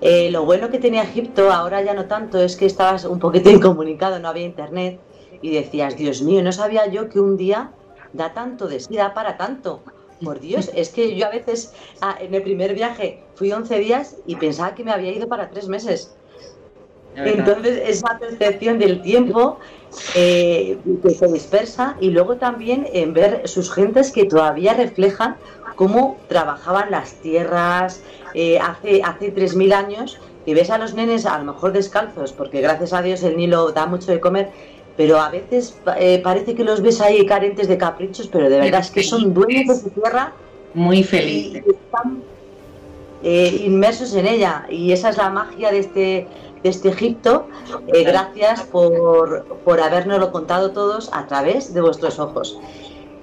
[0.00, 3.50] Eh, lo bueno que tenía Egipto, ahora ya no tanto, es que estabas un poquito
[3.58, 5.00] incomunicado, no había internet,
[5.42, 7.72] y decías, Dios mío, no sabía yo que un día
[8.12, 9.82] da tanto de sí, da para tanto.
[10.22, 14.16] Por Dios, es que yo a veces ah, en el primer viaje fui 11 días
[14.26, 16.14] y pensaba que me había ido para tres meses.
[17.16, 19.58] Entonces, esa percepción del tiempo
[20.14, 25.36] eh, que se dispersa y luego también en ver sus gentes que todavía reflejan
[25.78, 28.02] cómo trabajaban las tierras
[28.34, 32.60] eh, hace, hace 3.000 años y ves a los nenes a lo mejor descalzos, porque
[32.60, 34.50] gracias a Dios el Nilo da mucho de comer,
[34.96, 38.80] pero a veces eh, parece que los ves ahí carentes de caprichos, pero de verdad
[38.80, 40.32] es que son dueños de su tierra.
[40.74, 41.62] Muy felices.
[41.64, 42.22] están
[43.22, 46.26] inmersos en ella y esa es la magia de este
[46.64, 47.46] este Egipto.
[47.86, 52.58] Eh, gracias por, por habernoslo contado todos a través de vuestros ojos.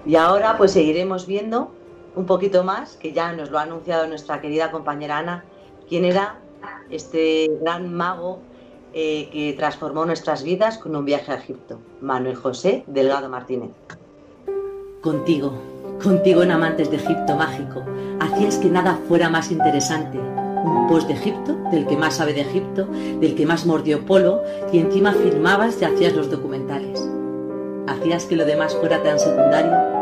[0.06, 1.72] Y ahora pues seguiremos viendo
[2.16, 5.44] un poquito más, que ya nos lo ha anunciado nuestra querida compañera Ana,
[5.88, 6.40] quién era
[6.90, 8.40] este gran mago
[8.94, 13.72] eh, que transformó nuestras vidas con un viaje a Egipto, Manuel José Delgado Martínez.
[15.02, 15.54] Contigo,
[16.02, 17.84] contigo en Amantes de Egipto Mágico,
[18.20, 22.42] hacías que nada fuera más interesante un post de Egipto, del que más sabe de
[22.42, 22.88] Egipto,
[23.20, 27.08] del que más mordió polo, y encima filmabas y hacías los documentales.
[27.88, 29.95] Hacías que lo demás fuera tan secundario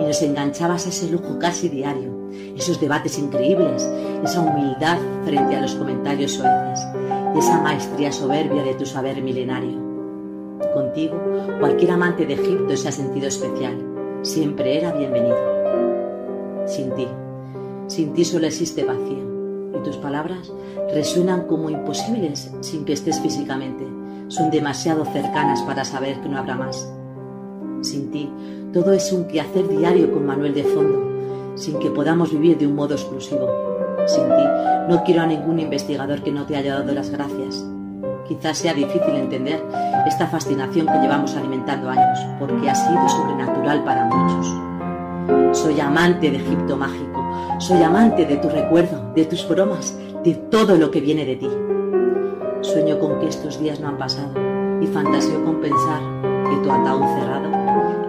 [0.00, 2.10] y nos enganchabas a ese lujo casi diario,
[2.56, 3.88] esos debates increíbles,
[4.24, 6.80] esa humildad frente a los comentarios soeces
[7.36, 9.78] esa maestría soberbia de tu saber milenario.
[10.74, 11.16] Contigo,
[11.58, 13.76] cualquier amante de Egipto se ha sentido especial,
[14.22, 15.38] siempre era bienvenido.
[16.66, 17.06] Sin ti,
[17.86, 19.30] sin ti solo existe vacío
[19.74, 20.52] y tus palabras
[20.92, 23.86] resuenan como imposibles sin que estés físicamente.
[24.28, 26.88] Son demasiado cercanas para saber que no habrá más.
[27.80, 28.30] Sin ti,
[28.72, 32.74] todo es un quehacer diario con Manuel de fondo, sin que podamos vivir de un
[32.74, 33.48] modo exclusivo.
[34.06, 34.44] Sin ti,
[34.88, 37.64] no quiero a ningún investigador que no te haya dado las gracias.
[38.26, 39.62] Quizás sea difícil entender
[40.06, 45.58] esta fascinación que llevamos alimentando años, porque ha sido sobrenatural para muchos.
[45.58, 47.20] Soy amante de Egipto mágico
[47.60, 51.48] soy amante de tu recuerdo, de tus bromas, de todo lo que viene de ti.
[52.62, 54.32] Sueño con que estos días no han pasado
[54.80, 56.00] y fantaseo con pensar
[56.48, 57.49] que tu ataúd cerrado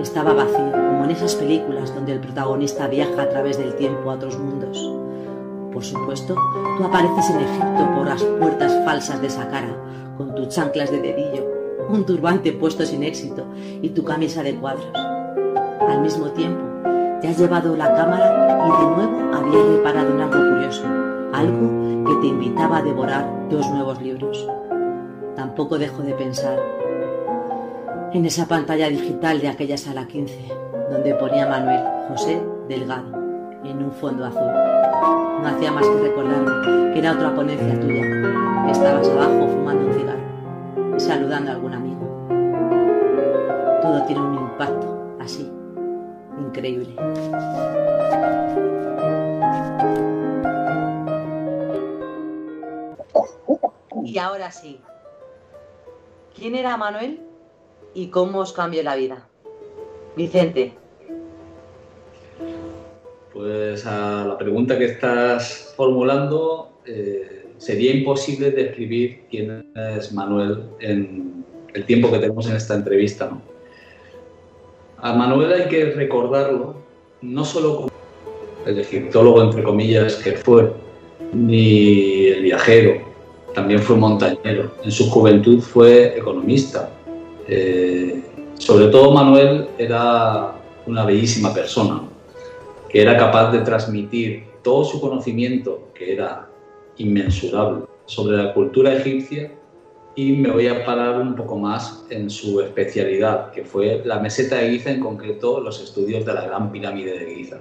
[0.01, 4.15] estaba vacío, como en esas películas donde el protagonista viaja a través del tiempo a
[4.15, 4.91] otros mundos.
[5.71, 6.35] Por supuesto,
[6.77, 9.75] tú apareces en Egipto por las puertas falsas de Saqqara,
[10.17, 11.45] con tus chanclas de dedillo,
[11.89, 13.45] un turbante puesto sin éxito
[13.81, 14.91] y tu camisa de cuadros.
[14.93, 16.63] Al mismo tiempo,
[17.21, 20.83] te has llevado la cámara y de nuevo habías reparado en algo curioso,
[21.33, 24.47] algo que te invitaba a devorar dos nuevos libros.
[25.35, 26.59] Tampoco dejo de pensar
[28.13, 30.49] en esa pantalla digital de aquella sala 15,
[30.89, 33.09] donde ponía Manuel José Delgado
[33.63, 34.51] en un fondo azul.
[35.41, 40.99] No hacía más que recordarme que era otra ponencia tuya, estabas abajo fumando un cigarro,
[40.99, 42.01] saludando a algún amigo.
[43.81, 45.49] Todo tiene un impacto así
[46.37, 46.95] increíble.
[54.03, 54.81] Y ahora sí.
[56.35, 57.30] ¿Quién era Manuel?
[57.93, 59.27] Y cómo os cambió la vida.
[60.15, 60.73] Vicente.
[63.33, 71.43] Pues a la pregunta que estás formulando, eh, sería imposible describir quién es Manuel en
[71.73, 73.31] el tiempo que tenemos en esta entrevista.
[74.97, 76.75] A Manuel hay que recordarlo
[77.21, 77.91] no solo como
[78.65, 80.71] el egiptólogo, entre comillas, que fue,
[81.33, 83.01] ni el viajero,
[83.53, 84.71] también fue montañero.
[84.83, 86.89] En su juventud fue economista.
[87.53, 88.23] Eh,
[88.59, 90.55] sobre todo Manuel era
[90.87, 92.01] una bellísima persona,
[92.87, 96.47] que era capaz de transmitir todo su conocimiento, que era
[96.95, 99.51] inmensurable, sobre la cultura egipcia
[100.15, 104.55] y me voy a parar un poco más en su especialidad, que fue la meseta
[104.55, 107.59] de Giza, en concreto los estudios de la Gran Pirámide de Giza.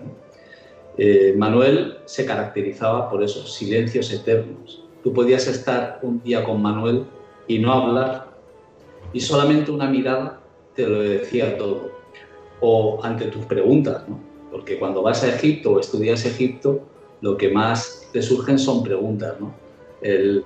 [0.98, 4.84] Eh, Manuel se caracterizaba por esos silencios eternos.
[5.02, 7.06] Tú podías estar un día con Manuel
[7.48, 8.29] y no hablar,
[9.12, 10.40] y solamente una mirada
[10.74, 11.90] te lo decía todo.
[12.60, 14.18] O ante tus preguntas, ¿no?
[14.50, 16.80] porque cuando vas a Egipto o estudias Egipto,
[17.20, 19.34] lo que más te surgen son preguntas.
[19.40, 19.54] ¿no?
[20.02, 20.44] Él,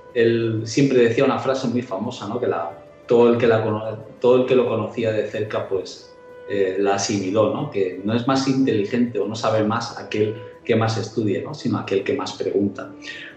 [0.65, 2.39] siempre decía una frase muy famosa, ¿no?
[2.39, 2.71] que la,
[3.07, 6.15] todo, el que la, todo el que lo conocía de cerca pues
[6.49, 7.71] eh, la asimiló, ¿no?
[7.71, 11.53] que no es más inteligente o no sabe más aquel que más estudia, ¿no?
[11.53, 12.91] sino aquel que más pregunta.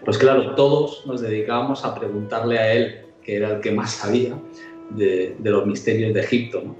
[0.05, 4.39] Pues claro, todos nos dedicábamos a preguntarle a él, que era el que más sabía
[4.91, 6.63] de, los misterios de Egipto.
[6.65, 6.77] ¿no?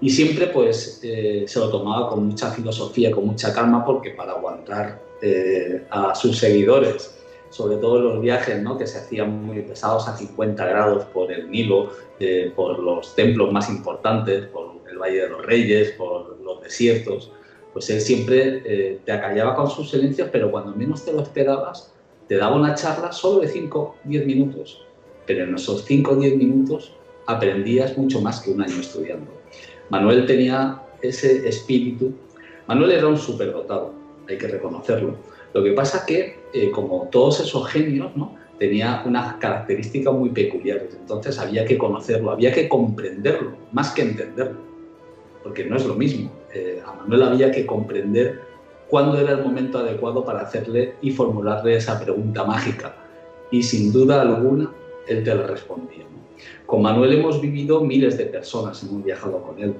[0.00, 4.32] Y siempre pues eh, se lo tomaba con mucha filosofía, con mucha calma, porque para
[4.32, 7.12] aguantar eh, a sus seguidores
[7.48, 8.76] sobre todo los viajes ¿no?
[8.76, 13.50] que se hacían muy pesados a 50 grados por el Nilo, eh, por los templos
[13.52, 17.30] más importantes, por el Valle de los Reyes, por los desiertos,
[17.72, 21.94] pues él siempre te acallaba con sus silencios, pero cuando menos te lo esperabas,
[22.28, 24.82] te daba una charla solo de 5 10 minutos.
[25.26, 26.95] Pero en esos 5 o 10 minutos
[27.26, 29.30] aprendías mucho más que un año estudiando.
[29.90, 32.12] Manuel tenía ese espíritu.
[32.66, 33.92] Manuel era un superdotado,
[34.28, 35.16] hay que reconocerlo
[35.56, 38.34] lo que pasa que, eh, como todos esos genios, ¿no?
[38.58, 40.94] tenía unas características muy peculiares.
[41.00, 44.58] Entonces había que conocerlo, había que comprenderlo, más que entenderlo,
[45.42, 46.30] porque no es lo mismo.
[46.52, 48.42] Eh, a Manuel había que comprender
[48.90, 52.94] cuándo era el momento adecuado para hacerle y formularle esa pregunta mágica.
[53.50, 54.70] Y sin duda alguna,
[55.08, 56.04] él te la respondía.
[56.66, 59.74] Con Manuel hemos vivido miles de personas, hemos viajado con él.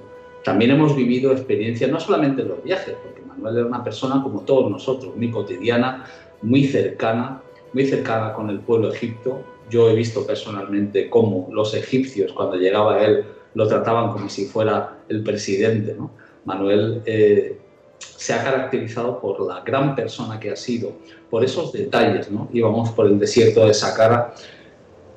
[0.45, 4.43] También hemos vivido experiencias, no solamente en los viajes, porque Manuel era una persona como
[4.43, 6.07] todos nosotros, muy cotidiana,
[6.43, 9.41] muy cercana, muy cercana con el pueblo egipto.
[9.69, 13.25] Yo he visto personalmente cómo los egipcios, cuando llegaba él,
[13.55, 15.97] lo trataban como si fuera el presidente.
[16.45, 17.59] Manuel eh,
[17.99, 20.93] se ha caracterizado por la gran persona que ha sido,
[21.29, 22.31] por esos detalles.
[22.31, 22.49] ¿no?
[22.53, 24.35] Íbamos por el desierto de Saqqara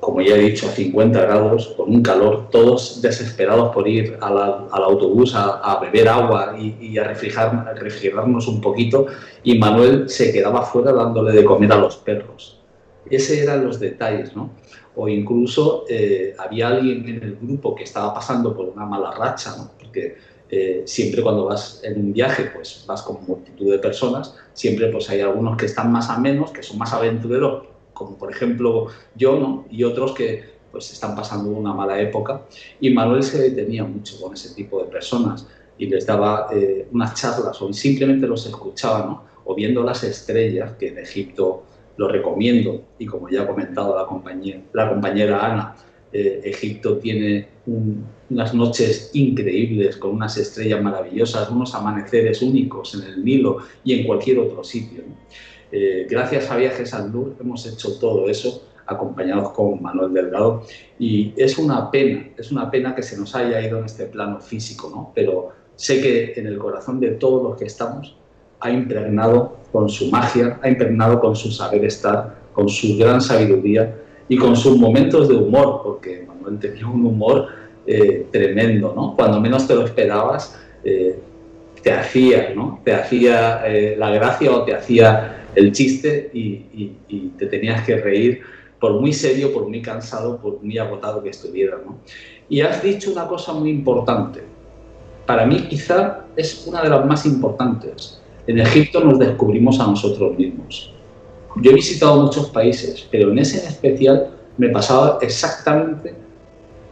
[0.00, 4.82] como ya he dicho, a 50 grados, con un calor, todos desesperados por ir al
[4.82, 9.06] autobús a, beber agua y, a, refrigerar, refrigerarnos un poquito,
[9.44, 12.58] y Manuel se quedaba fuera dándole de comer a los perros.
[13.10, 14.50] Esos eran los detalles, ¿no?
[14.96, 19.54] O incluso eh, había alguien en el grupo que estaba pasando por una mala racha,
[19.56, 19.70] ¿no?
[19.78, 20.16] Porque
[20.48, 25.08] eh, siempre cuando vas en un viaje, pues vas con multitud de personas, siempre pues
[25.10, 27.69] hay algunos que están más a menos, que son más aventureros,
[28.00, 29.66] como por ejemplo yo, ¿no?
[29.70, 32.46] y otros que pues están pasando una mala época.
[32.80, 35.46] Y Manuel se detenía mucho con ese tipo de personas
[35.76, 39.24] y les daba eh, unas charlas o simplemente los escuchaba, ¿no?
[39.44, 41.64] o viendo las estrellas, que en Egipto
[41.98, 44.06] lo recomiendo, y como ya ha comentado la
[44.72, 45.76] la compañera Ana,
[46.12, 53.24] eh, Egipto tiene unas noches increíbles con unas estrellas maravillosas, unos amaneceres únicos en el
[53.24, 55.02] Nilo y en cualquier otro sitio.
[55.72, 60.64] Eh, gracias a Viajes al Nur hemos hecho todo eso acompañados con Manuel Delgado
[60.98, 64.40] y es una pena, es una pena que se nos haya ido en este plano
[64.40, 65.12] físico, ¿no?
[65.14, 68.16] pero sé que en el corazón de todos los que estamos
[68.58, 73.96] ha impregnado con su magia, ha impregnado con su saber estar, con su gran sabiduría
[74.28, 77.46] y con sus momentos de humor, porque Manuel tenía un humor
[77.86, 79.14] eh, tremendo, ¿no?
[79.16, 81.18] Cuando menos te lo esperabas, eh,
[81.82, 82.80] te hacía, ¿no?
[82.84, 83.62] Te hacía
[83.96, 86.92] la gracia o te hacía el chiste y,
[87.38, 88.42] te tenías que reír
[88.78, 91.78] por muy serio, por muy cansado, por muy agotado que estuviera.
[91.84, 91.98] ¿no?
[92.48, 94.42] Y has dicho una cosa muy importante.
[95.26, 98.20] Para mí quizá es una de las más importantes.
[98.46, 100.92] En Egipto nos descubrimos a nosotros mismos.
[101.56, 106.14] Yo he visitado muchos países, pero en ese en especial me pasaba exactamente,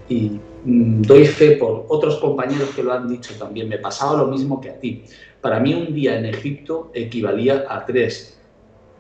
[0.09, 4.27] y mm, doy fe por otros compañeros que lo han dicho también, me pasaba lo
[4.27, 5.05] mismo que a ti.
[5.41, 8.38] Para mí un día en Egipto equivalía a tres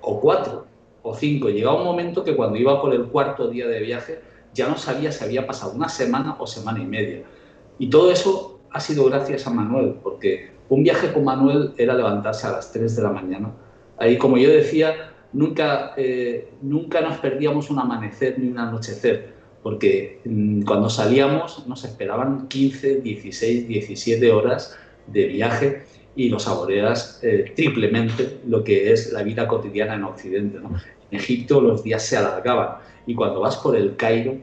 [0.08, 0.64] o cuatro
[1.02, 1.48] o cinco.
[1.50, 4.20] Llegaba un momento que cuando iba por el cuarto día de viaje
[4.54, 7.22] ya no sabía si había pasado una semana o semana y media.
[7.78, 12.46] Y todo eso ha sido gracias a Manuel, porque un viaje con Manuel era levantarse
[12.46, 13.52] a las 3 de la mañana.
[13.98, 20.20] Ahí, como yo decía, nunca, eh, nunca nos perdíamos un amanecer ni un anochecer, porque
[20.24, 25.84] mm, cuando salíamos nos esperaban 15, 16, 17 horas de viaje
[26.18, 30.58] y lo saboreas eh, triplemente lo que es la vida cotidiana en Occidente.
[30.58, 34.34] En Egipto los días se alargaban y cuando vas por el Cairo,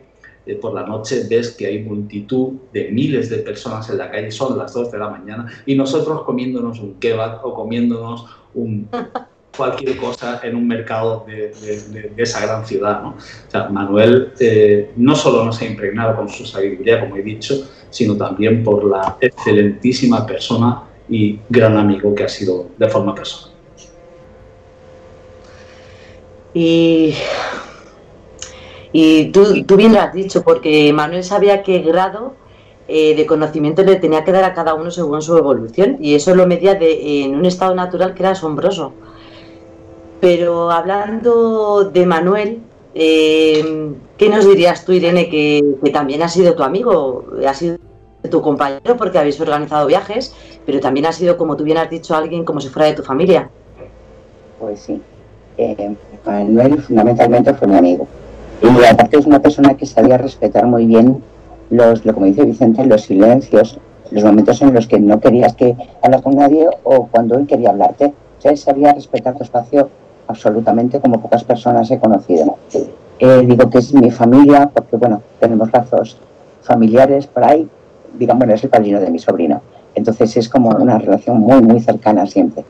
[0.45, 4.31] eh, por la noche ves que hay multitud de miles de personas en la calle,
[4.31, 8.87] son las 2 de la mañana, y nosotros comiéndonos un kebab o comiéndonos un,
[9.57, 11.51] cualquier cosa en un mercado de,
[12.15, 13.01] esa gran ciudad.
[13.01, 13.09] ¿no?
[13.09, 17.69] O sea, Manuel eh, no solo nos ha impregnado con su sabiduría, como he dicho,
[17.89, 23.53] sino también por la excelentísima persona y gran amigo que ha sido de forma personal.
[26.53, 27.13] Y,
[28.93, 32.33] y tú, tú, bien lo has dicho, porque Manuel sabía qué grado
[32.87, 36.33] eh, de conocimiento le tenía que dar a cada uno según su evolución, y eso
[36.33, 38.93] lo medía de, en un estado natural que era asombroso.
[40.21, 42.59] Pero hablando de Manuel,
[42.93, 47.77] eh, ¿qué nos dirías tú, Irene, que, que, también ha sido tu amigo, ha sido
[48.27, 50.33] tu compañero porque habéis organizado viajes,
[50.65, 53.03] pero también ha sido, como tú bien has dicho, alguien como si fuera de tu
[53.03, 53.49] familia?
[54.59, 55.01] Pues sí,
[55.57, 55.95] eh,
[56.25, 58.07] Manuel fundamentalmente fue mi amigo.
[58.61, 61.21] Y aparte es una persona que sabía respetar muy bien
[61.69, 63.79] los, lo como dice Vicente, los silencios,
[64.11, 67.69] los momentos en los que no querías que hablar con nadie o cuando él quería
[67.69, 68.05] hablarte.
[68.05, 69.89] O sea, él sabía respetar tu espacio
[70.27, 72.57] absolutamente como pocas personas he conocido.
[73.19, 76.17] Eh, digo que es mi familia porque, bueno, tenemos lazos
[76.61, 77.67] familiares por ahí.
[78.17, 79.61] Digamos, es el padrino de mi sobrino.
[79.93, 82.65] Entonces es como una relación muy, muy cercana siempre.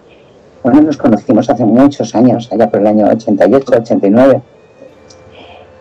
[0.63, 4.41] Bueno, nos conocimos hace muchos años, allá por el año 88, 89.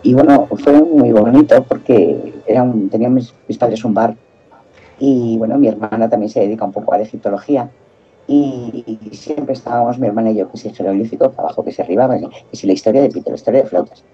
[0.03, 2.35] Y bueno, fue muy bonito porque
[2.91, 4.15] tenían mis, padres un bar
[4.99, 7.71] y bueno, mi hermana también se dedica un poco a la egiptología
[8.27, 12.09] y, siempre estábamos, mi hermana y yo, que si jeroglífico, para abajo, que si arriba,
[12.19, 14.05] que si la historia de Pito, la historia de flautas.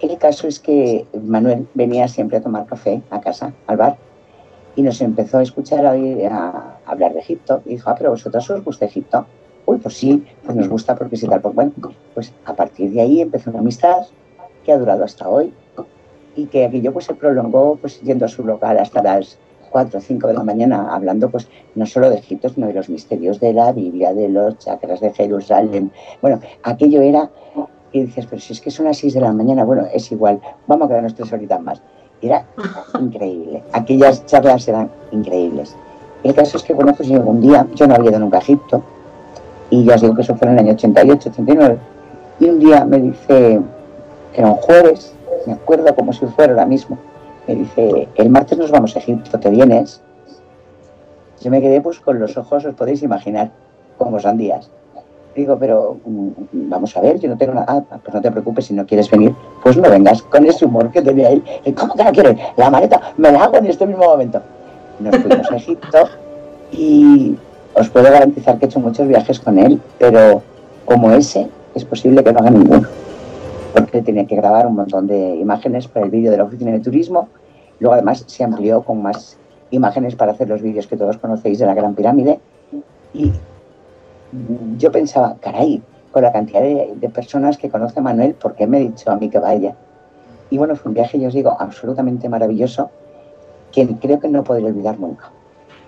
[0.00, 3.96] El caso es que Manuel venía siempre a tomar café a casa, al bar,
[4.76, 8.64] y nos empezó a escuchar a, hablar de Egipto y dijo, ah, pero vosotras os
[8.64, 9.26] gusta Egipto.
[9.66, 11.40] Uy, pues sí, pues nos gusta porque sí tal.
[11.40, 11.72] Pues bueno,
[12.14, 14.06] pues a partir de ahí empezó una amistad
[14.64, 15.52] que ha durado hasta hoy
[16.34, 19.38] y que aquello pues se prolongó pues yendo a su local hasta las
[19.70, 22.88] 4 o 5 de la mañana hablando pues no solo de Egipto sino de los
[22.88, 25.92] misterios de la Biblia, de los chakras de Jerusalén.
[26.20, 27.30] Bueno, aquello era
[27.92, 30.40] y dices, pero si es que son las 6 de la mañana, bueno, es igual,
[30.66, 31.82] vamos a quedarnos tres horitas más.
[32.22, 32.46] Era
[33.00, 33.62] increíble.
[33.72, 35.76] Aquellas charlas eran increíbles.
[36.22, 38.40] El caso es que, bueno, pues llegó un día, yo no había ido nunca a
[38.40, 38.82] Egipto,
[39.70, 41.78] y ya os digo que eso fue en el año 88, 89.
[42.38, 43.60] Y un día me dice,
[44.34, 45.14] era un jueves,
[45.46, 46.96] me acuerdo como si fuera ahora mismo,
[47.48, 50.00] me dice, el martes nos vamos a Egipto, ¿te vienes?
[51.40, 53.50] Yo me quedé pues con los ojos, os podéis imaginar,
[53.98, 54.70] como sandías.
[55.34, 56.28] Digo, pero mm,
[56.68, 59.10] vamos a ver, yo no tengo nada, ah, pues no te preocupes, si no quieres
[59.10, 61.42] venir, pues no vengas con ese humor que tenía él.
[61.74, 62.36] ¿Cómo que no quieres?
[62.56, 64.42] La maleta me la hago en este mismo momento.
[65.00, 66.08] Nos fuimos a Egipto
[66.70, 67.36] y
[67.74, 70.42] os puedo garantizar que he hecho muchos viajes con él, pero
[70.84, 72.86] como ese es posible que no haga ninguno.
[73.74, 76.80] Porque tenía que grabar un montón de imágenes para el vídeo de la oficina de
[76.80, 77.28] turismo.
[77.80, 79.38] Luego además se amplió con más
[79.70, 82.38] imágenes para hacer los vídeos que todos conocéis de la Gran Pirámide.
[83.14, 83.32] Y
[84.78, 88.78] yo pensaba, caray, con la cantidad de, de personas que conoce Manuel, ¿por qué me
[88.78, 89.74] ha dicho a mí que vaya?
[90.50, 92.90] Y bueno, fue un viaje, yo os digo, absolutamente maravilloso,
[93.70, 95.30] que creo que no podré olvidar nunca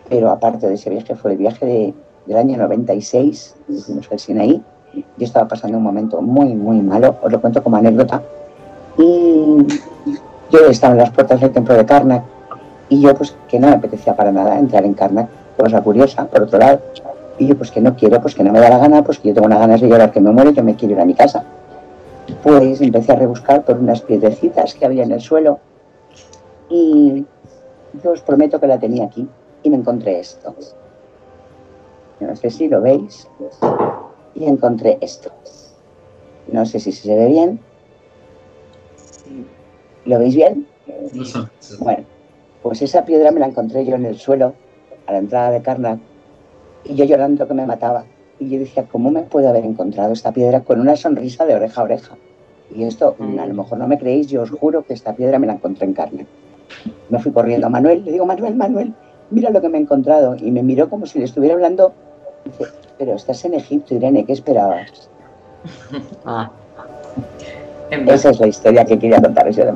[0.08, 1.94] pero aparte de ese viaje fue el viaje
[2.26, 4.62] del año 96, fuimos al Sinaí,
[4.94, 8.22] yo estaba pasando un momento muy, muy malo, os lo cuento como anécdota,
[8.98, 9.66] y
[10.50, 12.22] yo estaba en las puertas del templo de Karnak,
[12.88, 16.42] y yo pues que no me apetecía para nada entrar en Karnak, cosa curiosa, por
[16.42, 16.80] otro lado,
[17.38, 19.28] y yo pues que no quiero, pues que no me da la gana, pues que
[19.28, 21.04] yo tengo unas ganas de llorar que me muero y que me quiero ir a
[21.04, 21.44] mi casa.
[22.42, 25.58] Pues empecé a rebuscar por unas piedrecitas que había en el suelo,
[26.70, 27.24] y
[28.02, 29.28] yo os prometo que la tenía aquí,
[29.62, 30.54] y me encontré esto.
[32.20, 33.28] No sé si lo veis.
[34.34, 35.30] Y encontré esto.
[36.50, 37.60] No sé si se ve bien.
[40.04, 40.66] ¿Lo veis bien?
[41.80, 42.04] Bueno,
[42.62, 44.54] pues esa piedra me la encontré yo en el suelo,
[45.06, 46.00] a la entrada de Karnak,
[46.84, 48.04] y yo llorando que me mataba.
[48.38, 51.80] Y yo decía, ¿cómo me puedo haber encontrado esta piedra con una sonrisa de oreja
[51.80, 52.16] a oreja?
[52.74, 55.46] Y esto, a lo mejor no me creéis, yo os juro que esta piedra me
[55.46, 56.26] la encontré en Karnak.
[57.08, 58.92] Me fui corriendo a Manuel, le digo, Manuel, Manuel,
[59.30, 60.36] mira lo que me he encontrado.
[60.36, 61.92] Y me miró como si le estuviera hablando.
[62.44, 62.64] Dice,
[62.98, 65.10] pero estás en Egipto, Irene, ¿qué esperabas?
[66.26, 66.50] Ah.
[67.90, 69.72] Esa es la historia que quería contaros yo de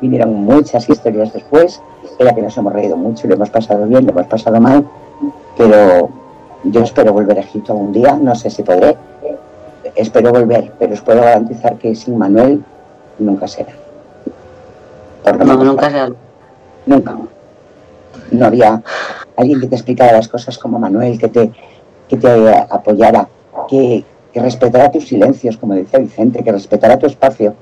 [0.00, 1.82] vinieron muchas historias después,
[2.18, 4.86] en la que nos hemos reído mucho, lo hemos pasado bien, lo hemos pasado mal,
[5.56, 6.08] pero
[6.64, 8.96] yo espero volver a Egipto un día, no sé si podré,
[9.94, 12.62] espero volver, pero os puedo garantizar que sin Manuel
[13.18, 13.72] nunca será.
[15.24, 16.12] no, nunca será.
[16.86, 17.16] Nunca.
[18.30, 18.82] No había
[19.36, 21.52] alguien que te explicara las cosas como Manuel, que te,
[22.08, 23.28] que te apoyara,
[23.68, 27.54] que, que respetara tus silencios, como decía Vicente, que respetara tu espacio.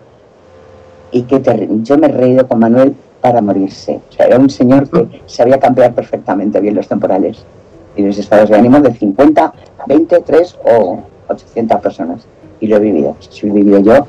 [1.12, 1.40] Y que
[1.82, 4.00] yo me he reído con Manuel para morirse.
[4.10, 7.44] O sea, era un señor que sabía cambiar perfectamente bien los temporales
[7.96, 9.52] y los estados de ánimo de 50,
[9.86, 12.26] 20, 3 o 800 personas.
[12.60, 13.16] Y lo he vivido.
[13.42, 14.06] Lo he vivido yo.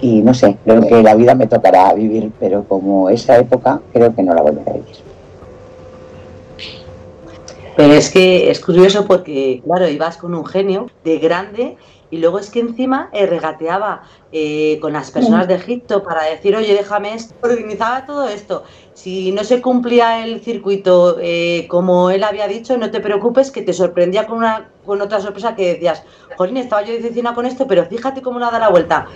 [0.00, 4.14] Y no sé, creo que la vida me tocará vivir, pero como esa época, creo
[4.14, 4.96] que no la volveré a vivir.
[7.76, 11.76] Pero es que es curioso porque, claro, ibas con un genio de grande
[12.10, 14.02] y luego es que encima eh, regateaba
[14.32, 18.64] eh, con las personas de Egipto para decir, oye, déjame esto, organizaba todo esto.
[18.94, 23.62] Si no se cumplía el circuito eh, como él había dicho, no te preocupes, que
[23.62, 26.02] te sorprendía con, una, con otra sorpresa que decías,
[26.36, 29.06] Jolín, estaba yo decepcionada con esto, pero fíjate cómo le ha dado la vuelta.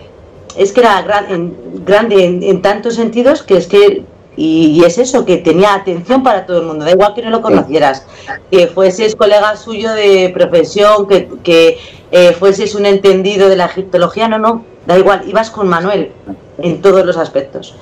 [0.57, 4.05] Es que era grande en tantos sentidos que es que
[4.37, 7.41] y, es eso, que tenía atención para todo el mundo, da igual que no lo
[7.41, 8.07] conocieras,
[8.51, 11.79] que fueses colega suyo de profesión, que, que
[12.11, 16.11] eh, fueses un entendido de la egiptología, no, no, da igual, ibas con Manuel
[16.59, 17.77] en todos los aspectos.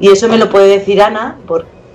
[0.00, 1.38] Y eso me lo puede decir Ana,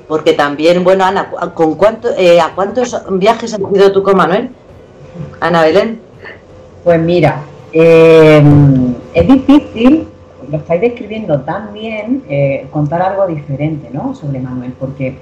[0.07, 4.49] porque también, bueno, Ana, ¿con cuánto, eh, ¿a cuántos viajes has ido tú con Manuel?
[5.39, 6.01] Ana Belén.
[6.83, 7.43] Pues mira,
[7.73, 8.41] eh,
[9.13, 10.07] es difícil
[10.49, 14.15] lo estáis describiendo tan bien, eh, contar algo diferente ¿no?
[14.15, 15.17] sobre Manuel, porque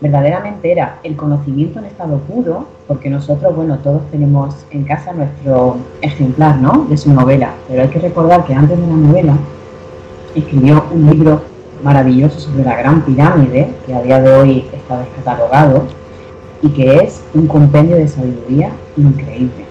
[0.00, 5.78] verdaderamente era el conocimiento en estado puro, porque nosotros, bueno, todos tenemos en casa nuestro
[6.02, 6.86] ejemplar ¿no?
[6.88, 9.34] de su novela, pero hay que recordar que antes de la novela
[10.34, 11.42] escribió un libro
[11.82, 15.84] maravilloso sobre la Gran Pirámide, que a día de hoy está descatalogado,
[16.62, 19.64] y que es un compendio de sabiduría increíble.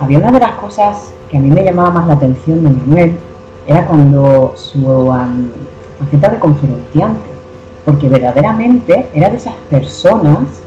[0.00, 3.16] Había una de las cosas que a mí me llamaba más la atención de Manuel,
[3.66, 5.12] era cuando su
[5.98, 7.30] faceta de conferenciante,
[7.84, 10.62] porque verdaderamente era de esas personas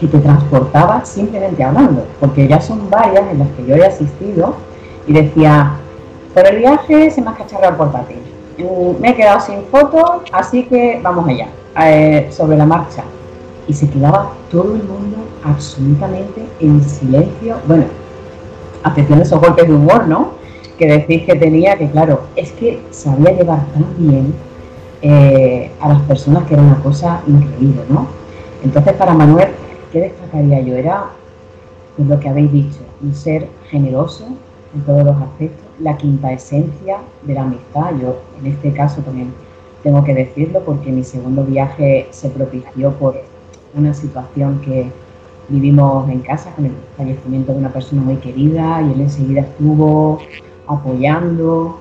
[0.00, 4.56] que te transportaba simplemente hablando, porque ya son varias en las que yo he asistido
[5.06, 5.72] y decía,
[6.34, 8.18] por el viaje se me ha cacharrado el portátil,
[8.58, 11.48] mm, me he quedado sin fotos, así que vamos allá,
[11.84, 13.04] eh, sobre la marcha.
[13.68, 17.84] Y se quedaba todo el mundo absolutamente en silencio, bueno,
[18.82, 20.41] atención esos golpes de humor, ¿no?
[20.78, 24.34] Que decís que tenía, que claro, es que sabía llevar tan bien
[25.02, 28.06] eh, a las personas que era una cosa increíble, ¿no?
[28.64, 29.48] Entonces, para Manuel,
[29.92, 30.76] ¿qué destacaría yo?
[30.76, 31.06] Era
[31.96, 34.26] pues, lo que habéis dicho, un ser generoso
[34.74, 37.90] en todos los aspectos, la quinta esencia de la amistad.
[38.00, 39.32] Yo, en este caso, también
[39.82, 43.20] tengo que decirlo porque mi segundo viaje se propició por
[43.74, 44.90] una situación que
[45.48, 50.20] vivimos en casa con el fallecimiento de una persona muy querida y él enseguida estuvo
[50.78, 51.78] apoyando.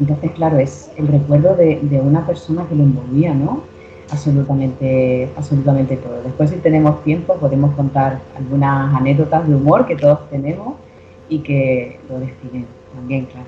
[0.00, 3.62] Entonces, claro, es el recuerdo de, una persona que lo envolvía, ¿no?
[4.10, 6.22] Absolutamente, absolutamente todo.
[6.22, 10.74] Después, si tenemos tiempo, podemos contar algunas anécdotas de humor que todos tenemos
[11.28, 13.46] y que lo definen también, claro.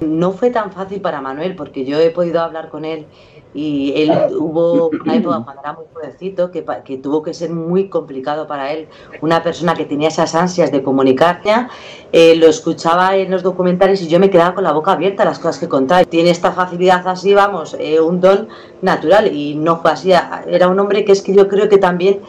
[0.00, 3.06] No fue tan fácil para Manuel porque yo he podido hablar con él
[3.54, 7.88] y él hubo una época cuando era muy jovencito que, que, tuvo que ser muy
[7.88, 8.88] complicado para él.
[9.20, 11.66] Una persona que tenía esas ansias de comunicarse,
[12.12, 15.26] eh, lo escuchaba en los documentales y yo me quedaba con la boca abierta a
[15.26, 16.04] las cosas que contaba.
[16.04, 18.48] Tiene esta facilidad así, vamos, eh, un don
[18.80, 20.12] natural y no fue así.
[20.46, 22.20] Era un hombre que es que yo creo que también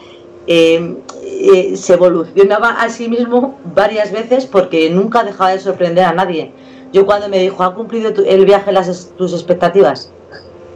[0.46, 6.52] eh, se evolucionaba a sí mismo varias veces porque nunca dejaba de sorprender a nadie.
[6.92, 10.12] Yo cuando me dijo, ¿ha cumplido el viaje las, tus expectativas?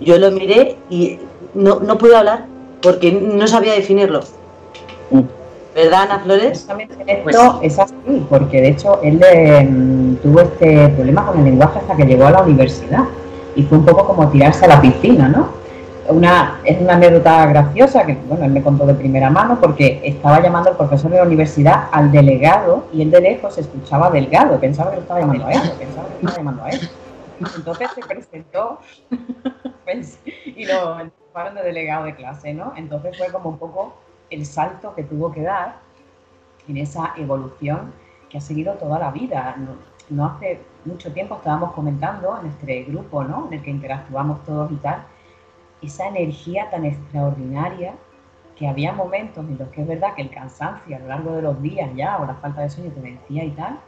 [0.00, 1.18] Yo lo miré y
[1.54, 2.46] no, no pude hablar
[2.82, 4.20] porque no sabía definirlo.
[5.10, 5.22] Mm.
[5.74, 6.66] ¿Verdad, Ana Flores?
[6.66, 11.78] Pues esto es así, porque de hecho él em, tuvo este problema con el lenguaje
[11.78, 13.04] hasta que llegó a la universidad.
[13.54, 15.50] Y fue un poco como tirarse a la piscina, ¿no?
[16.08, 20.40] Una, es una anécdota graciosa que, bueno, él me contó de primera mano porque estaba
[20.40, 24.90] llamando al profesor de la universidad al delegado y él de lejos escuchaba delgado, pensaba
[24.90, 26.80] que lo estaba llamando a él, pensaba que lo estaba llamando a él.
[27.56, 28.80] Entonces se presentó
[29.84, 32.72] pues, y lo fueron de delegado de clase, ¿no?
[32.76, 33.96] Entonces fue como un poco
[34.30, 35.76] el salto que tuvo que dar
[36.68, 37.92] en esa evolución
[38.28, 39.56] que ha seguido toda la vida.
[40.10, 43.46] No, hace mucho tiempo estábamos comentando en este grupo, ¿no?
[43.48, 45.04] En el que interactuamos todos y tal,
[45.82, 47.94] esa energía tan extraordinaria
[48.56, 51.42] que había momentos en los que es verdad que el cansancio a lo largo de
[51.42, 53.78] los días ya o la falta de sueño te vencía y tal,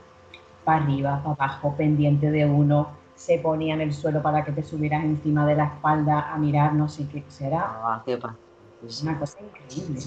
[0.64, 2.90] para arriba, para abajo, pendiente de uno,
[3.20, 6.72] se ponía en el suelo para que te subieras encima de la espalda a mirar
[6.72, 7.60] no sé qué será.
[7.66, 8.34] Ah, qué pa-
[8.82, 10.00] Es una cosa increíble.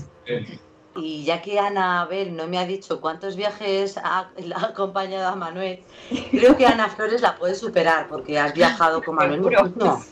[0.96, 4.32] Y ya que Ana Abel no me ha dicho cuántos viajes ha,
[4.64, 5.86] acompañado a Manuel,
[6.32, 9.64] creo que Ana Flores la puede superar porque has viajado con Manuel Seguro.
[9.64, 10.06] muchísimo.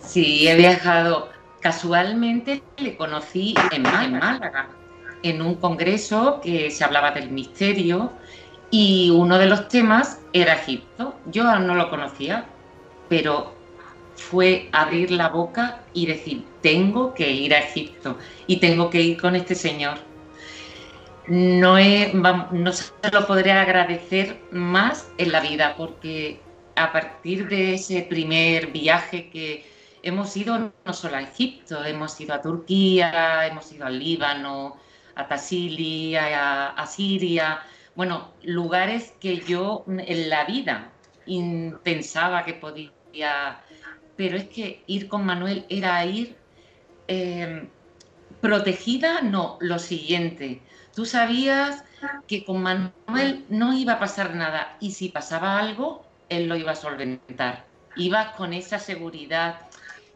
[0.00, 1.28] Sí, he viajado.
[1.60, 4.70] Casualmente le conocí en Málaga,
[5.22, 8.10] en un congreso que se hablaba del misterio
[8.70, 11.14] y uno de los temas era Egipto.
[11.26, 12.46] Yo no lo conocía,
[13.08, 13.54] pero
[14.14, 18.16] fue abrir la boca y decir, tengo que ir a Egipto
[18.46, 19.98] y tengo que ir con este señor.
[21.26, 21.76] No,
[22.52, 26.40] no se lo podré agradecer más en la vida porque
[26.76, 29.64] a partir de ese primer viaje que
[30.02, 34.76] hemos ido no solo a Egipto, hemos ido a Turquía, hemos ido al Líbano,
[35.14, 37.60] a Tassili, a, a Siria,
[38.00, 40.90] bueno, lugares que yo en la vida
[41.84, 43.60] pensaba que podía,
[44.16, 46.34] pero es que ir con Manuel era ir
[47.08, 47.68] eh,
[48.40, 50.62] protegida, no, lo siguiente,
[50.94, 51.84] tú sabías
[52.26, 56.72] que con Manuel no iba a pasar nada y si pasaba algo, él lo iba
[56.72, 57.66] a solventar.
[57.96, 59.68] Ibas con esa seguridad.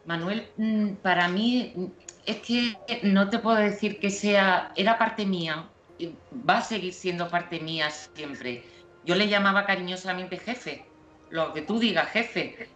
[0.05, 1.93] Manuel, mm, para mí
[2.25, 5.69] es que no te puedo decir que sea, era parte mía,
[6.47, 8.63] va a seguir siendo parte mía siempre.
[9.05, 10.85] Yo le llamaba cariñosamente jefe,
[11.29, 12.69] lo que tú digas, jefe.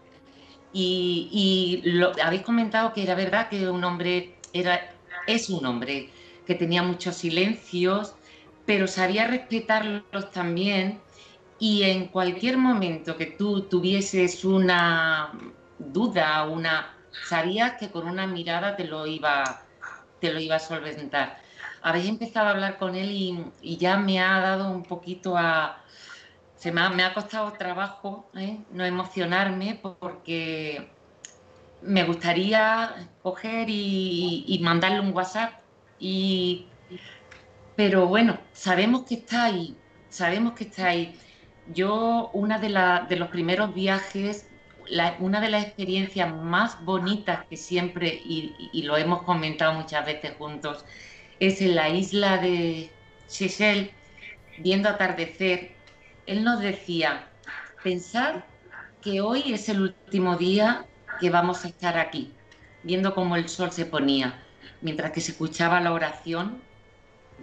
[0.71, 1.83] Y,
[2.23, 4.91] habéis comentado que era verdad que un hombre era,
[5.25, 6.09] es un hombre
[6.45, 8.15] que tenía muchos silencios,
[8.65, 10.99] pero sabía respetarlos también
[11.59, 15.31] y en cualquier momento que tú tuvieses una
[15.77, 16.95] duda, una
[17.27, 19.63] sabías que con una mirada te lo iba,
[20.19, 21.41] te lo iba a solventar.
[21.81, 25.83] Habéis empezado a hablar con él y, ya me ha dado un poquito a...
[26.55, 28.59] Se me ha, me ha costado trabajo ¿eh?
[28.71, 30.91] no emocionarme porque
[31.81, 35.53] me gustaría coger y, mandarle un WhatsApp
[35.99, 36.67] y
[37.77, 39.77] pero bueno, sabemos que está ahí,
[40.09, 41.17] sabemos que está ahí.
[41.67, 44.49] Yo, una de, la, de los primeros viajes,
[45.19, 50.83] una de las experiencias más bonitas que siempre, y lo hemos comentado muchas veces juntos,
[51.39, 52.89] es en la isla de
[53.27, 53.89] Seychelles,
[54.57, 55.71] viendo atardecer.
[56.25, 57.27] Él nos decía,
[57.83, 58.43] pensad
[59.01, 60.85] que hoy es el último día
[61.19, 62.33] que vamos a estar aquí,
[62.83, 64.41] viendo cómo el sol se ponía,
[64.81, 66.61] mientras que se escuchaba la oración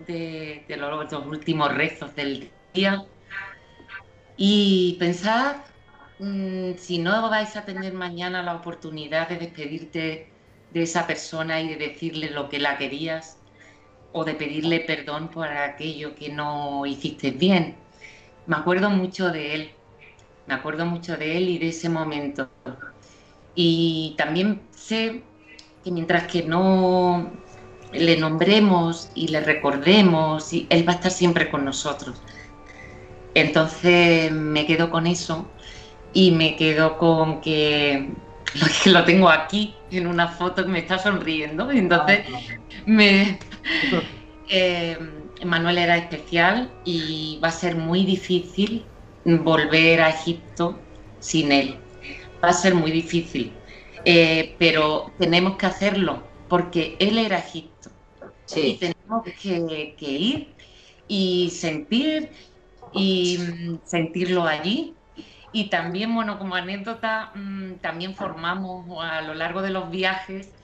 [0.06, 3.04] de, de los, últimos rezos del día.
[4.36, 5.56] Y pensad,
[6.18, 10.30] mm, si no vais a tener mañana la oportunidad de despedirte
[10.72, 13.38] de esa persona y de decirle lo que la querías,
[14.16, 17.76] o de pedirle perdón por aquello que no hiciste bien.
[18.46, 19.70] Me acuerdo mucho de él,
[20.46, 22.48] me acuerdo mucho de él y de ese momento.
[23.54, 25.22] Y también sé
[25.84, 27.30] que mientras que no
[27.92, 32.22] le nombremos y le recordemos, y él va a estar siempre con nosotros.
[33.34, 35.46] Entonces me quedo con eso
[36.14, 38.08] y me quedo con que
[38.54, 41.70] lo, que lo tengo aquí en una foto que me está sonriendo.
[41.70, 42.20] y Entonces
[42.86, 43.38] me,
[44.48, 44.98] eh,
[45.44, 48.92] Manuel era especial y va a ser muy difícil
[49.24, 50.88] volver a Egipto
[51.18, 51.86] sin él.
[52.44, 53.62] Va a ser muy difícil,
[54.08, 57.90] Eh, pero tenemos que hacerlo porque él era Egipto
[58.60, 60.56] y Sí, tenemos que, que ir
[61.08, 62.32] y sentir
[62.90, 65.00] y mm, sentirlo allí.
[65.52, 70.54] Y también, bueno, como anécdota, mm, también formamos a lo largo de los viajes,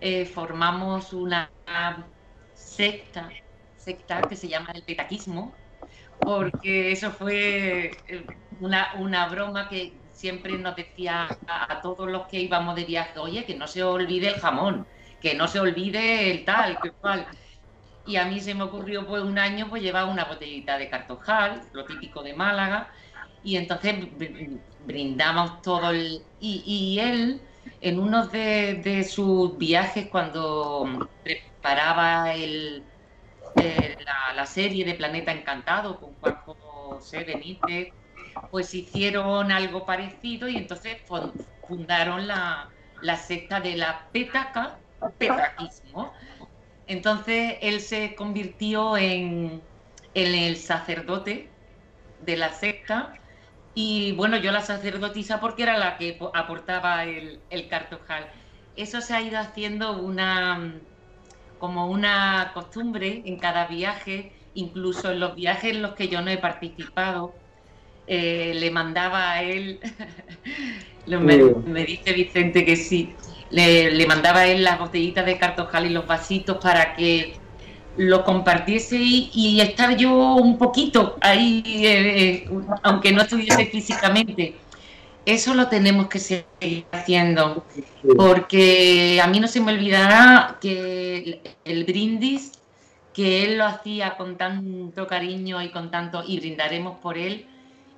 [0.00, 1.52] eh, formamos una
[2.80, 3.38] secta,
[3.76, 5.62] secta que se llama el petaquismo,
[6.22, 12.40] porque eso fue eh, una, una broma que siempre nos decía a, todos los que
[12.40, 14.88] íbamos de viaje, oye, que no se olvide el jamón,
[15.20, 17.28] que no se olvide el tal, que cual.
[18.04, 21.68] Y a mí se me ocurrió pues un año pues llevar una botellita de cartojal,
[21.72, 22.92] lo típico de Málaga,
[23.42, 26.26] y entonces br- brindamos todo el...
[26.38, 26.62] Y,
[26.96, 27.48] y él,
[27.80, 32.82] en uno de, sus viajes, cuando preparaba eh,
[34.34, 37.94] la, serie de Planeta Encantado con Juan José Benítez,
[38.50, 41.32] pues hicieron algo parecido y entonces fun-
[41.66, 42.72] fundaron la,
[43.16, 44.78] secta de la petaca,
[45.18, 46.12] petaquismo.
[46.86, 49.62] Entonces él se convirtió en
[50.14, 51.54] el sacerdote
[52.18, 53.19] de la secta
[53.74, 58.30] y bueno, yo la sacerdotisa porque era la que po- aportaba el, el cartojal.
[58.74, 60.82] Eso se ha ido haciendo una
[61.58, 66.30] como una costumbre en cada viaje, incluso en los viajes en los que yo no
[66.30, 67.42] he participado.
[68.06, 69.80] eh, le mandaba a él,
[71.06, 73.16] me, dice Vicente que sí,
[73.50, 77.42] le, mandaba a él las botellitas de cartojal y los vasitos para que
[78.00, 82.48] lo compartiese y, estar yo un poquito ahí, eh, eh,
[82.82, 84.54] aunque no estuviese físicamente.
[85.26, 87.62] Eso lo tenemos que seguir haciendo,
[88.16, 92.52] porque a mí no se me olvidará que el brindis,
[93.12, 97.46] que él lo hacía con tanto cariño y con tanto, y brindaremos por él,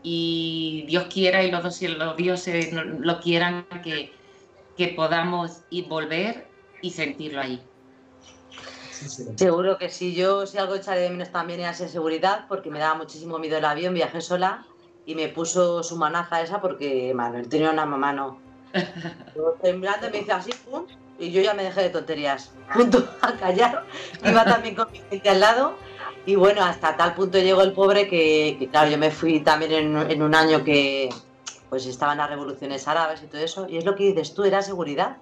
[0.02, 4.12] y Dios quiera y los, dos, los dioses lo quieran, que,
[4.76, 6.48] que podamos ir volver
[6.82, 7.62] y sentirlo ahí.
[9.36, 12.78] Seguro que sí, yo si algo echaré de menos también era esa seguridad, porque me
[12.78, 14.66] daba muchísimo miedo el avión, viajé sola
[15.06, 18.40] y me puso su manaza esa porque Manuel tenía una mano.
[19.62, 20.86] Temblando me dice así, pum,
[21.18, 22.52] y yo ya me dejé de tonterías.
[22.72, 23.84] Punto a callar.
[24.24, 25.74] Iba también con mi gente al lado.
[26.24, 30.22] Y bueno, hasta tal punto llegó el pobre que, claro, yo me fui también en,
[30.22, 31.10] un año que
[31.68, 33.66] pues estaban las revoluciones árabes y todo eso.
[33.68, 35.16] Y es lo que dices tú, era seguridad.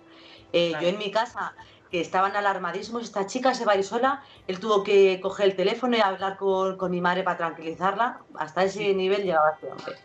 [0.53, 1.55] Eh, yo en mi casa,
[1.91, 5.57] que estaban alarmadísimos, esta chica se va a ir sola, él tuvo que coger el
[5.57, 8.21] teléfono y hablar con, con mi madre para tranquilizarla.
[8.35, 9.97] Hasta ese nivel llegaba este hombre.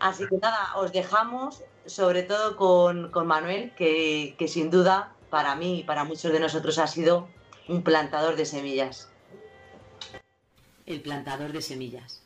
[0.00, 5.54] Así que nada, os dejamos sobre todo con, con Manuel, que, que sin duda para
[5.56, 7.28] mí y para muchos de nosotros ha sido
[7.68, 9.10] un plantador de semillas.
[10.86, 12.22] El plantador de semillas.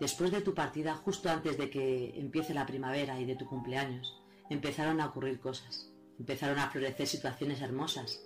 [0.00, 4.16] Después de tu partida, justo antes de que empiece la primavera y de tu cumpleaños,
[4.48, 5.87] empezaron a ocurrir cosas.
[6.18, 8.20] Empezaron a florecer situaciones hermosas.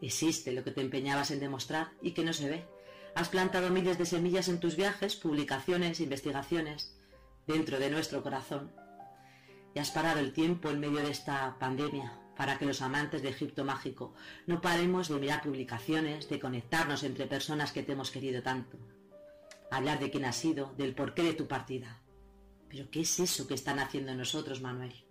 [0.00, 2.64] Existe lo que te empeñabas en demostrar y que no se ve.
[3.14, 6.94] Has plantado miles de semillas en tus viajes, publicaciones, investigaciones,
[7.46, 8.72] dentro de nuestro corazón.
[9.74, 13.30] Y has parado el tiempo en medio de esta pandemia para que los amantes de
[13.30, 14.14] Egipto mágico
[14.46, 18.78] no paremos de mirar publicaciones, de conectarnos entre personas que te hemos querido tanto.
[19.70, 22.02] Hablar de quién has sido, del porqué de tu partida.
[22.68, 25.05] Pero ¿qué es eso que están haciendo nosotros, Manuel?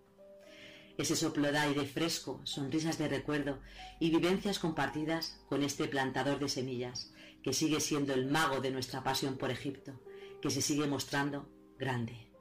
[0.98, 3.60] Ese soplo de aire fresco, sonrisas de recuerdo
[4.00, 7.12] y vivencias compartidas con este plantador de semillas,
[7.44, 10.02] que sigue siendo el mago de nuestra pasión por Egipto,
[10.42, 12.32] que se sigue mostrando grande.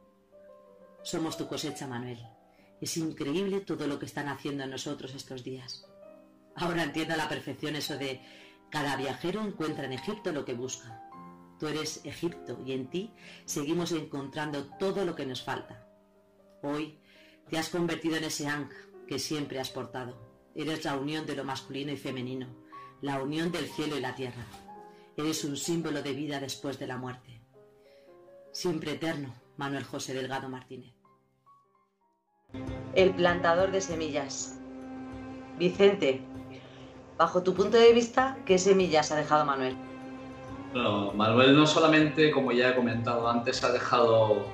[1.03, 2.19] Somos tu cosecha, Manuel.
[2.81, 5.87] Es increíble todo lo que están haciendo nosotros estos días.
[6.57, 8.21] Ahora entiendo a la perfección eso de
[8.71, 11.03] cada viajero encuentra en Egipto lo que busca.
[11.59, 13.13] Tú eres Egipto y en ti
[13.45, 15.87] seguimos encontrando todo lo que nos falta.
[16.63, 16.99] Hoy
[17.49, 20.17] te has convertido en ese ancla que siempre has portado.
[20.55, 22.47] Eres la unión de lo masculino y femenino,
[23.03, 24.47] la unión del cielo y la tierra.
[25.17, 27.41] Eres un símbolo de vida después de la muerte.
[28.53, 30.95] Siempre eterno, Manuel José Delgado Martínez.
[32.95, 34.59] El plantador de semillas.
[35.59, 36.23] Vicente,
[37.17, 39.77] bajo tu punto de vista, ¿qué semillas ha dejado Manuel?
[40.73, 44.45] Bueno, Manuel no solamente, como ya he comentado antes, ha dejado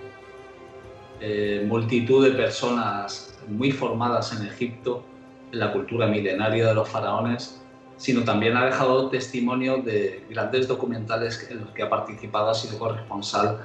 [1.20, 5.04] eh, multitud de personas muy formadas en Egipto,
[5.52, 7.60] en la cultura milenaria de los faraones,
[7.96, 12.78] sino también ha dejado testimonio de grandes documentales en los que ha participado, ha sido
[12.78, 13.58] corresponsal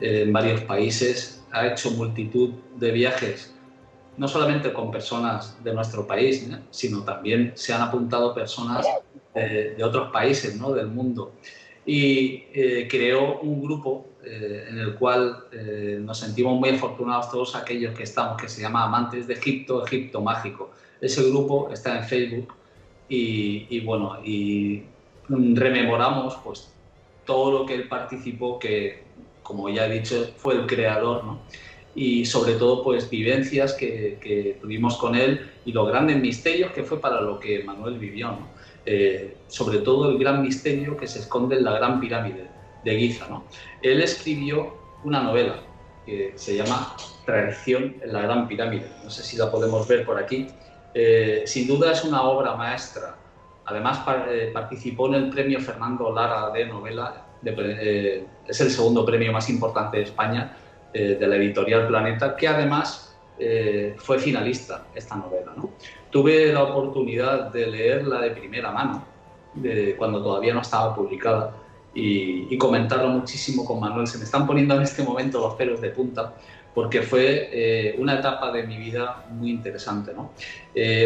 [0.00, 3.54] en varios países, ha hecho multitud de viajes,
[4.16, 8.86] no solamente con personas de nuestro país, sino también se han apuntado personas
[9.34, 10.72] de, otros países ¿no?
[10.72, 11.34] del mundo.
[11.84, 17.54] Y eh, creó un grupo eh, en el cual eh, nos sentimos muy afortunados todos
[17.54, 20.70] aquellos que estamos, que se llama Amantes de Egipto, Egipto Mágico.
[21.00, 22.54] Ese grupo está en Facebook
[23.08, 24.84] y, y bueno, y
[25.28, 26.72] rememoramos pues
[27.24, 29.04] todo lo que él participó, que
[29.42, 31.40] como ya he dicho, fue el creador, ¿no?
[31.94, 36.82] y sobre todo pues vivencias que, que, tuvimos con él y los grandes misterios que
[36.82, 38.48] fue para lo que Manuel vivió, ¿no?
[38.86, 42.48] eh, sobre todo el gran misterio que se esconde en la Gran Pirámide
[42.84, 43.26] de Giza.
[43.28, 43.44] ¿no?
[43.82, 45.56] Él escribió una novela
[46.04, 50.18] que se llama Tradición en la Gran Pirámide, no sé si la podemos ver por
[50.18, 50.48] aquí,
[50.92, 53.16] eh, sin duda es una obra maestra,
[53.64, 59.32] además eh, participó en el premio Fernando Lara de novela eh, es el segundo premio
[59.32, 60.56] más importante de España
[60.94, 63.18] de la editorial Planeta, que además
[63.96, 65.52] fue finalista esta novela.
[66.08, 69.04] Tuve la oportunidad de leerla de primera mano,
[69.98, 71.52] cuando todavía no estaba publicada,
[71.94, 74.06] y, comentarlo muchísimo con Manuel.
[74.06, 76.34] Se me están poniendo en este momento los pelos de punta,
[76.74, 80.12] porque fue una etapa de mi vida muy interesante.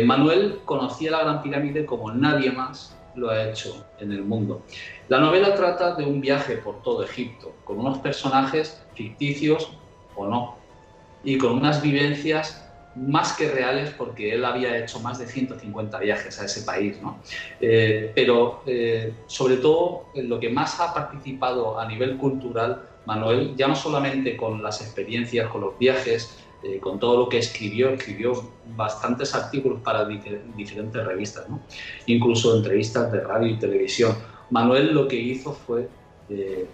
[0.04, 4.62] Manuel conocía la Gran Pirámide como nadie más lo ha hecho en el mundo.
[5.08, 9.72] La novela trata de un viaje por todo Egipto, con unos personajes ficticios
[10.16, 10.56] o no,
[11.24, 12.67] y con unas vivencias
[13.06, 17.18] más que reales porque él había hecho más de 150 viajes a ese país, ¿no?
[17.60, 23.68] Eh, pero eh, sobre todo lo que más ha participado a nivel cultural Manuel, ya
[23.68, 28.32] no solamente con las experiencias, con los viajes, eh, con todo lo que escribió, escribió
[28.76, 31.60] bastantes artículos para diferentes revistas, ¿no?
[32.06, 34.14] incluso entrevistas de radio y televisión.
[34.50, 35.88] Manuel lo que hizo fue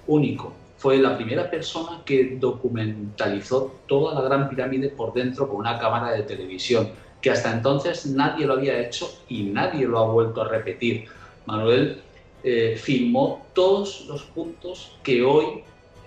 [0.09, 0.53] único,
[0.85, 6.13] fue la primera persona que documentalizó toda la Gran Pirámide por dentro con una cámara
[6.13, 6.91] de televisión,
[7.23, 11.07] que hasta entonces nadie lo había hecho y nadie lo ha vuelto a repetir.
[11.47, 12.03] Manuel
[12.43, 15.63] eh, filmó todos los puntos que hoy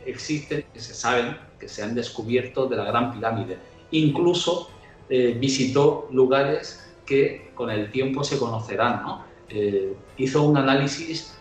[0.05, 3.57] existen, que se saben, que se han descubierto de la Gran Pirámide.
[3.89, 4.69] Incluso
[5.09, 9.01] eh, visitó lugares que con el tiempo se conocerán.
[9.49, 11.35] Eh, hizo un análisis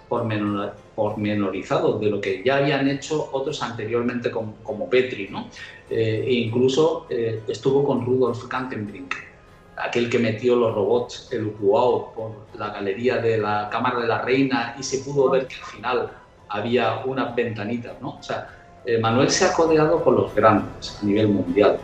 [0.97, 5.49] pormenorizado de lo que ya habían hecho otros anteriormente como, Petri, ¿no?
[5.91, 9.15] Eh, e incluso eh, estuvo con Rudolf Kantenbrink,
[9.77, 14.23] aquel que metió los robots, el Ukuao, por la galería de la Cámara de la
[14.23, 16.11] Reina y se pudo ver que al final
[16.49, 18.17] había unas ventanitas, ¿no?
[18.19, 18.49] O sea,
[18.87, 21.79] eh, Manuel se ha codeado con los grandes a nivel mundial,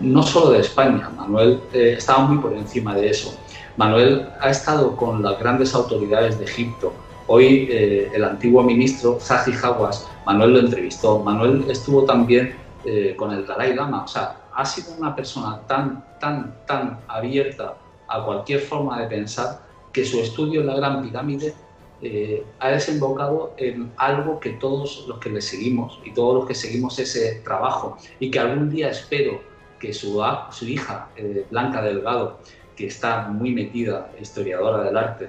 [0.00, 3.36] no solo de España, Manuel estaba muy por encima de eso.
[3.76, 6.92] Manuel ha estado con las grandes autoridades de Egipto,
[7.30, 11.18] Hoy eh, el antiguo ministro Zahi Hawass, Manuel lo entrevistó.
[11.18, 12.54] Manuel estuvo también
[12.86, 14.04] eh, con el Dalai Lama.
[14.04, 17.76] O sea, ha sido una persona tan, tan, tan abierta
[18.08, 19.60] a cualquier forma de pensar
[19.92, 21.52] que su estudio en la Gran Pirámide
[22.00, 26.54] eh, ha desembocado en algo que todos los que le seguimos y todos los que
[26.54, 29.38] seguimos ese trabajo y que algún día espero
[29.78, 31.10] que su, su hija,
[31.50, 32.38] Blanca Delgado,
[32.74, 35.28] que está muy metida, historiadora del arte,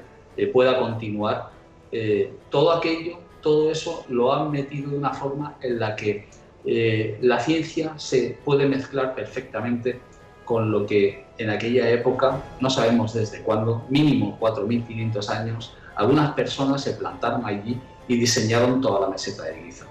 [0.54, 1.59] pueda continuar
[1.92, 6.28] eh, todo aquello, todo eso lo han metido de una forma en la que
[6.66, 10.00] eh, la ciencia se puede mezclar perfectamente
[10.46, 16.82] con lo que en aquella época, no sabemos desde cuándo, mínimo 4.500 años, algunas personas
[16.82, 19.86] se plantaron allí y diseñaron toda la meseta de Giza.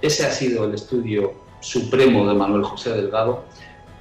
[0.00, 3.44] Ese ha sido el estudio supremo de Manuel José Delgado,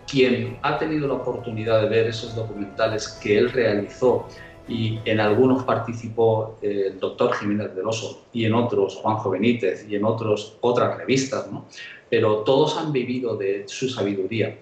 [0.07, 4.27] quien ha tenido la oportunidad de ver esos documentales que él realizó
[4.67, 9.85] y en algunos participó eh, el doctor Jiménez del Oso y en otros Juanjo Benítez
[9.87, 11.65] y en otros otras revistas, ¿no?
[12.09, 14.57] pero todos han vivido de su sabiduría.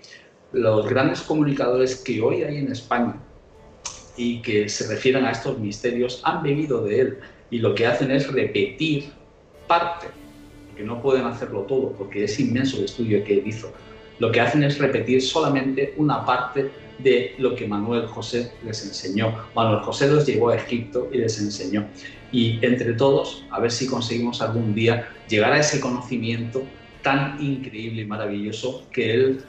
[0.51, 3.15] Los grandes comunicadores que hoy hay en España
[4.17, 7.17] y que se refieren a estos misterios han bebido de él
[7.49, 9.05] y lo que hacen es repetir
[9.67, 10.07] parte,
[10.75, 13.71] que no pueden hacerlo todo porque es inmenso el estudio que él hizo.
[14.19, 16.69] Lo que hacen es repetir solamente una parte
[16.99, 19.33] de lo que Manuel José les enseñó.
[19.55, 21.87] Manuel José los llevó a Egipto y les enseñó.
[22.31, 26.63] Y entre todos, a ver si conseguimos algún día llegar a ese conocimiento
[27.01, 29.43] tan increíble y maravilloso que él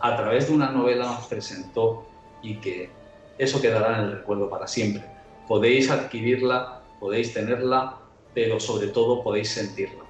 [0.00, 2.06] a través de una novela nos presentó
[2.42, 2.90] y que
[3.38, 5.02] eso quedará en el recuerdo para siempre.
[5.48, 7.98] Podéis adquirirla, podéis tenerla,
[8.32, 10.04] pero sobre todo podéis sentirla.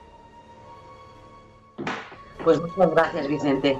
[2.44, 3.78] Pues muchas gracias, Vicente.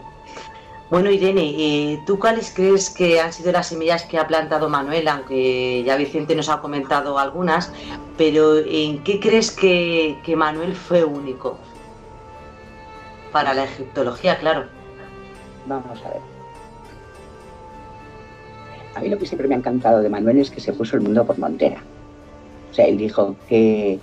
[0.94, 5.08] Bueno, Irene, eh, ¿tú cuáles crees que han sido las semillas que ha plantado Manuel?
[5.08, 7.72] Aunque ya Vicente nos ha comentado algunas,
[8.16, 11.58] pero ¿en qué crees que, Manuel fue único?
[13.32, 14.66] Para la egiptología, claro.
[15.66, 16.20] Vamos a ver.
[18.94, 21.02] A mí lo que siempre me ha encantado de Manuel es que se puso el
[21.02, 21.82] mundo por montera.
[22.70, 23.98] O sea, él dijo que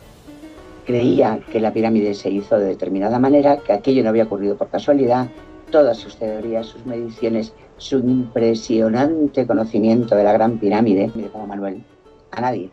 [0.86, 4.68] creía que la pirámide se hizo de determinada manera, que aquello no había ocurrido por
[4.68, 5.30] casualidad,
[5.72, 11.84] todas sus teorías, sus mediciones, su impresionante conocimiento de la Gran Pirámide, como Manuel,
[12.32, 12.70] a nadie.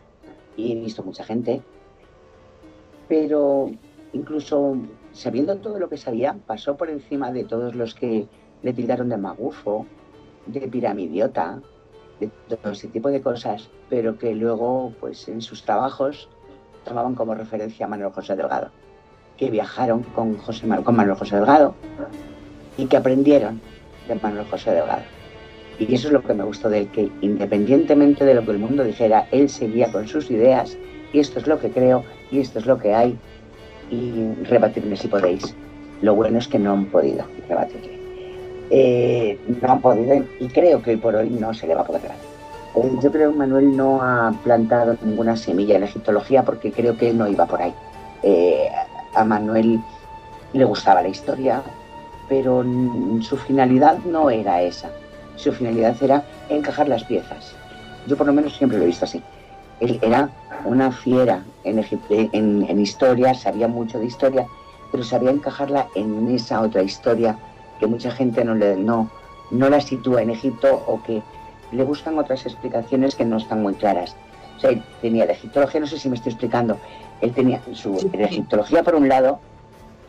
[0.55, 1.61] Y he visto mucha gente,
[3.07, 3.71] pero
[4.13, 4.77] incluso
[5.13, 8.27] sabiendo todo lo que sabía, pasó por encima de todos los que
[8.61, 9.85] le tildaron de magufo,
[10.45, 11.61] de piramidiota,
[12.19, 16.29] de todo ese tipo de cosas, pero que luego, pues en sus trabajos,
[16.83, 18.71] tomaban como referencia a Manuel José Delgado,
[19.37, 21.75] que viajaron con, José, con Manuel José Delgado,
[22.79, 23.59] y que aprendieron
[24.07, 25.03] de Manuel José Delgado.
[25.77, 28.59] Y eso es lo que me gustó de él, que independientemente de lo que el
[28.59, 30.77] mundo dijera, él seguía con sus ideas
[31.13, 33.17] y esto es lo que creo y esto es lo que hay
[33.89, 35.55] y rebatirme si podéis.
[36.01, 37.99] Lo bueno es que no han podido rebatirle.
[38.71, 42.03] Eh, no han podido y creo que por hoy no se le va a poder
[42.03, 42.17] dar.
[42.75, 47.13] Eh, yo creo que Manuel no ha plantado ninguna semilla en egiptología porque creo que
[47.13, 47.73] no iba por ahí.
[48.23, 48.69] Eh,
[49.13, 49.79] a Manuel
[50.53, 51.63] le gustaba la historia,
[52.29, 52.63] pero
[53.21, 54.89] su finalidad no era esa.
[55.35, 57.55] Su finalidad era encajar las piezas.
[58.07, 59.21] Yo por lo menos siempre lo he visto así.
[59.79, 60.29] Él era
[60.65, 61.83] una fiera en,
[62.69, 64.45] en, historia, sabía mucho de historia,
[64.91, 67.37] pero sabía encajarla en esa otra historia
[67.79, 69.09] que mucha gente no, le, no,
[69.51, 71.21] no la sitúa en Egipto o que
[71.71, 74.15] le buscan otras explicaciones que no están muy claras.
[74.57, 74.71] O sea,
[75.01, 76.77] tenía la egiptología, no sé si me estoy explicando,
[77.21, 79.39] él tenía su egiptología por un lado,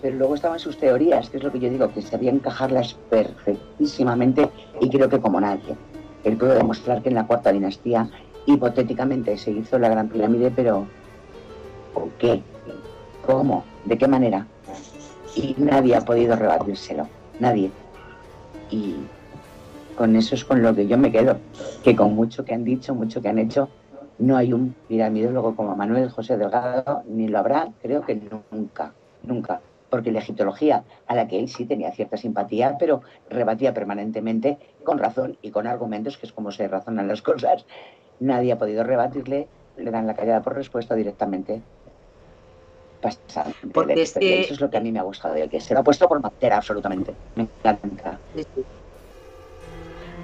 [0.00, 4.50] pero luego estaban sus teorías, que es lo que yo digo, que sabía encajarlas perfectísimamente
[4.80, 5.76] y creo que como nadie.
[6.24, 8.08] Él pudo demostrar que en la cuarta dinastía
[8.46, 10.86] hipotéticamente se hizo la Gran Pirámide, pero
[11.94, 12.42] ¿por qué?
[13.26, 13.64] ¿Cómo?
[13.84, 14.46] ¿De qué manera?
[15.34, 17.06] Y nadie ha podido rebatírselo,
[17.38, 17.70] nadie.
[18.70, 18.96] Y
[19.96, 21.38] con eso es con lo que yo me quedo,
[21.84, 23.68] que con mucho que han dicho, mucho que han hecho,
[24.18, 28.20] no hay un piramidólogo como Manuel José Delgado, ni lo habrá, creo que
[28.50, 28.92] nunca,
[29.22, 34.58] nunca porque la egiptología, a la que él sí tenía cierta simpatía, pero rebatía permanentemente
[34.84, 37.66] con razón y con argumentos, que es como se razonan las cosas,
[38.20, 41.60] nadie ha podido rebatirle, le dan la callada por respuesta directamente.
[43.72, 45.80] Porque Eso es lo que a mí me ha gustado de él, que se lo
[45.80, 47.14] ha puesto por materia absolutamente.
[47.34, 48.20] Me encanta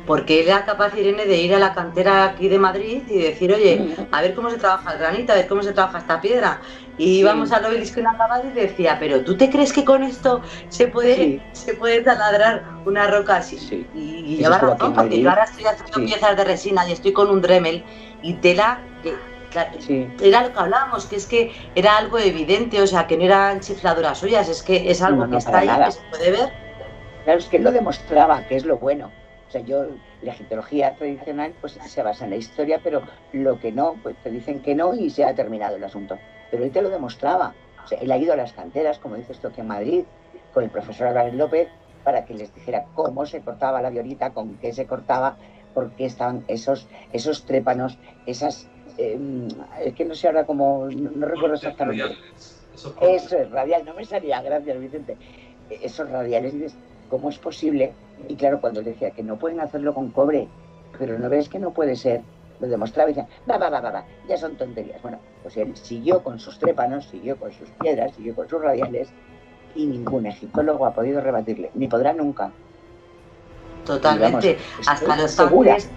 [0.07, 3.53] porque él era capaz, Irene, de ir a la cantera aquí de Madrid y decir,
[3.53, 6.63] oye, a ver cómo se trabaja el granito, a ver cómo se trabaja esta piedra.
[6.99, 10.41] Y íbamos al obelisco en acabado y decía, pero ¿tú te crees que con esto
[10.69, 13.59] se puede, se puede taladrar una roca así?
[13.59, 13.87] Sí.
[13.95, 17.43] Y, lleva razón, porque yo ahora estoy haciendo piezas de resina y estoy con un
[17.43, 17.85] Dremel
[18.23, 19.15] y tela que
[20.21, 23.61] era lo que hablábamos, que es que era algo evidente, o sea, que no eran
[23.61, 26.53] chifladuras suyas, es que es algo que está ahí, que se puede ver.
[27.25, 29.11] Claro, es que él lo demostraba, que es lo bueno.
[29.49, 29.87] O sea, yo,
[30.23, 34.31] la egiptología tradicional pues se basa en la historia, pero lo que no, pues te
[34.31, 36.19] dicen que no y se ha terminado el asunto.
[36.51, 37.55] Pero él te lo demostraba.
[37.85, 40.05] O sea, él ha ido a las canteras, como dices tú aquí en Madrid,
[40.53, 41.69] con el profesor Álvarez López,
[42.03, 45.37] para que les dijera cómo se cortaba la violita, con qué se cortaba,
[45.75, 48.69] por qué estaban esos, esos trépanos, esas...
[48.97, 49.49] Em,
[49.85, 52.17] es que no sé ahora cómo, no, recuerdo exactamente.
[52.75, 55.17] Eso es radial, no me salía, gracias Vicente.
[55.69, 56.77] Esos radiales, dices,
[57.11, 57.93] ¿cómo es posible?
[58.29, 60.49] Y claro, cuando le decía que no pueden hacerlo con cobre,
[60.99, 62.23] pero no ves que no puede ser,
[62.61, 65.01] lo demostraba y decía, va, va, va, va, va, ya son tonterías.
[65.03, 69.09] Bueno, pues él siguió con sus trépanos, siguió con sus piedras, siguió con sus radiales
[69.75, 72.51] y ningún egiptólogo ha podido rebatirle, ni podrá nunca.
[73.85, 75.89] Totalmente, hasta los tanques,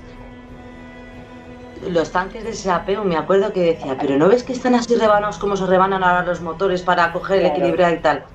[1.88, 5.38] los tanques de sapeo, me acuerdo que decía, pero ¿no ves que están así rebanados
[5.38, 8.26] como se rebanan ahora los motores para coger el equilibrio y tal?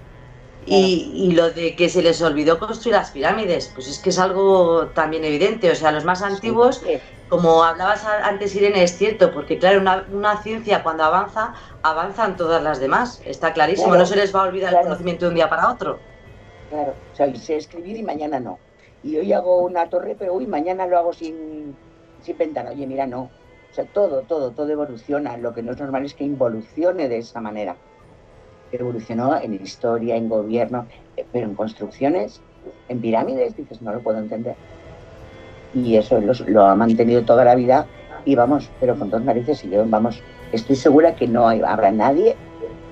[0.67, 4.87] Y, lo de que se les olvidó construir las pirámides, pues es que es algo
[4.95, 5.71] también evidente.
[5.71, 6.83] O sea, los más antiguos,
[7.29, 9.81] como hablabas antes, Irene, es cierto, porque claro,
[10.13, 13.23] una, ciencia cuando avanza, avanzan todas las demás.
[13.25, 15.99] Está clarísimo, no se les va a olvidar el conocimiento de un día para otro.
[16.71, 18.59] Claro, o sea, sé escribir y mañana no.
[19.03, 21.77] Y hoy hago una torre, pero hoy mañana lo hago sin,
[22.23, 22.71] sin ventana.
[22.71, 23.23] Oye, mira, no.
[23.23, 25.37] O sea, todo, todo, todo evoluciona.
[25.37, 27.77] Lo que no es normal es que involucione de esa manera
[28.73, 32.41] evolucionó en historia, en gobierno, eh, pero en construcciones,
[32.89, 34.57] en pirámides, dices, no lo puedo entender.
[35.75, 37.87] Y eso lo, ha mantenido toda la vida
[38.25, 40.23] y vamos, pero con dos narices y yo, vamos,
[40.53, 42.37] estoy segura que no habrá nadie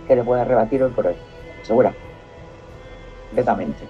[0.07, 1.15] que le pueda rebatir hoy por hoy.
[1.63, 1.95] Segura.
[3.29, 3.85] Completamente.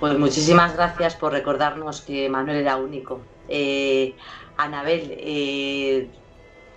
[0.00, 3.20] Pues muchísimas gracias por recordarnos que Manuel era único.
[3.48, 4.14] Eh,
[4.56, 6.08] Anabel, eh,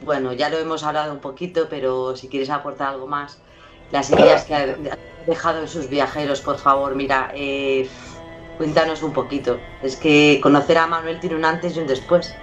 [0.01, 3.39] bueno, ya lo hemos hablado un poquito, pero si quieres aportar algo más,
[3.91, 4.75] las ideas que ha
[5.25, 7.87] dejado en sus viajeros, por favor, mira, eh,
[8.57, 9.59] cuéntanos un poquito.
[9.81, 12.35] Es que conocer a Manuel tiene un antes y un después.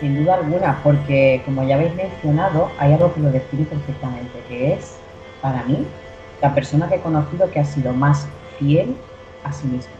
[0.00, 4.72] Sin duda alguna, porque como ya habéis mencionado, hay algo que lo define perfectamente, que
[4.74, 4.96] es,
[5.40, 5.86] para mí,
[6.42, 8.26] la persona que he conocido que ha sido más
[8.58, 8.96] fiel
[9.44, 9.92] a sí mismo.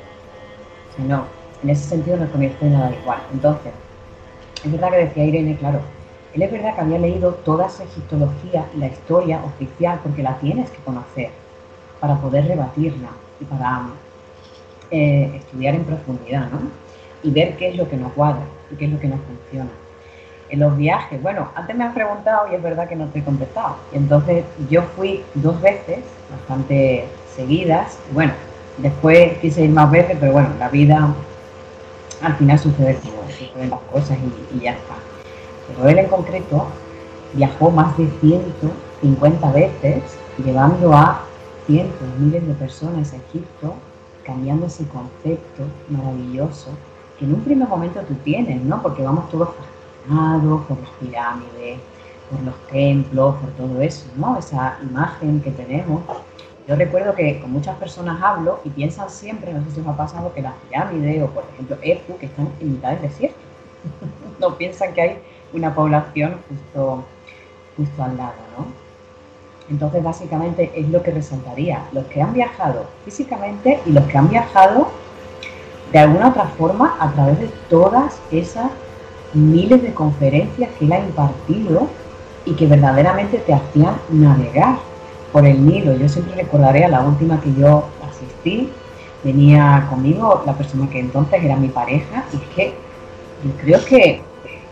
[0.97, 1.25] Si no,
[1.63, 3.19] en ese sentido no convierte nada igual.
[3.33, 3.73] Entonces,
[4.65, 5.81] es verdad que decía Irene, claro,
[6.35, 10.37] él es verdad que había leído toda esa egiptología y la historia oficial, porque la
[10.39, 11.31] tienes que conocer
[12.01, 13.11] para poder rebatirla
[13.41, 13.77] y para
[14.95, 16.61] eh, estudiar en profundidad, ¿no?
[17.23, 19.71] Y ver qué es lo que nos cuadra y qué es lo que nos funciona.
[20.51, 23.25] En los viajes, bueno, antes me has preguntado y es verdad que no te he
[23.25, 23.77] contestado.
[23.93, 26.01] Y entonces yo fui dos veces,
[26.31, 27.99] bastante seguidas.
[28.13, 28.33] Bueno,
[28.79, 31.09] después quise ir más veces, pero bueno, la vida
[32.23, 34.19] al final sucede como suceden las cosas
[34.55, 34.95] y ya está
[35.67, 36.67] pero él en concreto
[37.33, 40.03] viajó más de 150 veces,
[40.45, 41.23] llevando a
[41.67, 43.75] cientos, miles de personas a Egipto,
[44.25, 46.71] cambiando ese concepto maravilloso
[47.19, 48.83] que en un primer momento tú tienes, ¿no?
[48.83, 51.79] Porque vamos todos fascinados por las pirámides,
[52.31, 54.37] por los templos, por todo eso, ¿no?
[54.37, 56.03] Esa imagen que tenemos.
[56.67, 59.97] Yo recuerdo que con muchas personas hablo y piensan siempre, no sé si os ha
[59.97, 63.39] pasado, que las pirámides o por ejemplo Efu, que están en mitad del desierto.
[64.41, 65.19] no piensan que hay
[65.53, 67.05] una población justo,
[67.77, 68.84] justo al lado, ¿no?
[69.71, 71.87] Entonces, básicamente es lo que resaltaría.
[71.93, 74.89] Los que han viajado físicamente y los que han viajado
[75.93, 78.71] de alguna otra forma, a través de todas esas
[79.33, 81.89] miles de conferencias que él ha impartido
[82.45, 84.77] y que verdaderamente te hacían navegar
[85.33, 85.97] por el Nilo.
[85.97, 88.71] Yo siempre recordaré a la última que yo asistí,
[89.23, 92.75] venía conmigo la persona que entonces era mi pareja y es que
[93.45, 94.23] yo creo que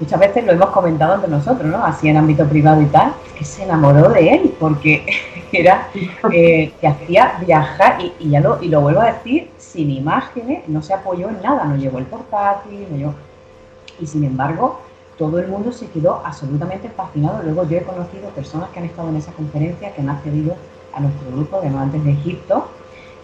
[0.02, 1.84] muchas veces lo hemos comentado entre nosotros, ¿no?
[1.84, 5.06] Así en ámbito privado y tal, es que se enamoró de él porque
[5.52, 5.88] era
[6.32, 10.82] eh, que hacía viajar y, ya lo, y lo vuelvo a decir sin imágenes, no
[10.82, 13.14] se apoyó en nada, no llevó el portátil, no llevó...
[14.00, 14.80] Y sin embargo,
[15.16, 17.40] todo el mundo se quedó absolutamente fascinado.
[17.44, 20.56] Luego yo he conocido personas que han estado en esa conferencia, que han accedido
[20.92, 22.66] a nuestro grupo de antes de Egipto,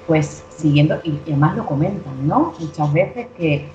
[0.06, 2.54] pues siguiendo, y, además lo comentan, ¿no?
[2.60, 3.66] Muchas veces que,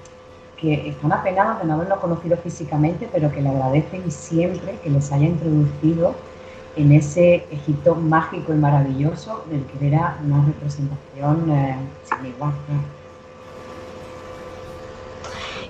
[0.64, 5.12] que están apenados de no haberlo conocido físicamente, pero que le agradecen siempre que les
[5.12, 6.16] haya introducido
[6.78, 11.76] en ese Egipto mágico y maravilloso del que era una representación eh,
[12.06, 12.54] sin igual.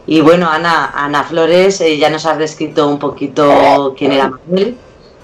[0.05, 4.77] Y bueno, Ana, Ana Flores, eh, ya nos has descrito un poquito quién era Manuel,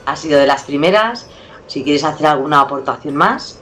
[0.08, 1.28] ha sido de las primeras.
[1.68, 3.60] Si quieres hacer alguna aportación más.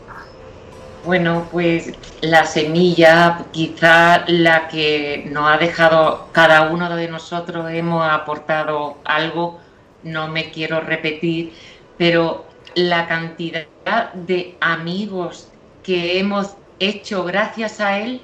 [1.04, 8.08] Bueno, pues la semilla, quizá la que nos ha dejado cada uno de nosotros, hemos
[8.10, 9.60] aportado algo,
[10.02, 11.54] no me quiero repetir,
[11.98, 13.70] pero la cantidad
[14.14, 15.54] de amigos
[15.84, 18.22] que hemos hecho gracias a él,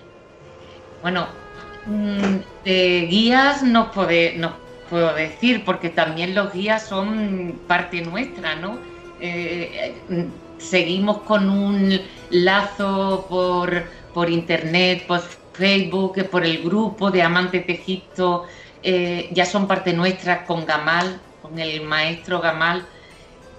[1.01, 1.43] bueno,
[1.85, 8.85] Mm, de guías no, puedo decir, porque también los guías son parte nuestra, ¿no?
[9.19, 10.29] Eh, eh,
[10.63, 11.99] seguimos con un
[12.29, 13.83] lazo por,
[14.13, 15.21] por internet, por
[15.53, 18.45] Facebook, por el grupo de Amantes de Egipto,
[18.81, 22.85] eh, ya son parte nuestra con Gamal, con el maestro Gamal.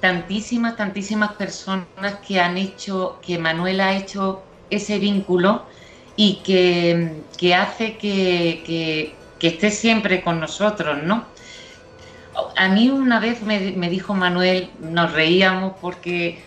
[0.01, 5.65] Tantísimas, tantísimas personas que han hecho, que Manuel ha hecho ese vínculo
[6.17, 11.25] y que, hace que, esté siempre con nosotros, ¿no?
[12.57, 16.43] A mí una vez me, dijo Manuel, nos reíamos porque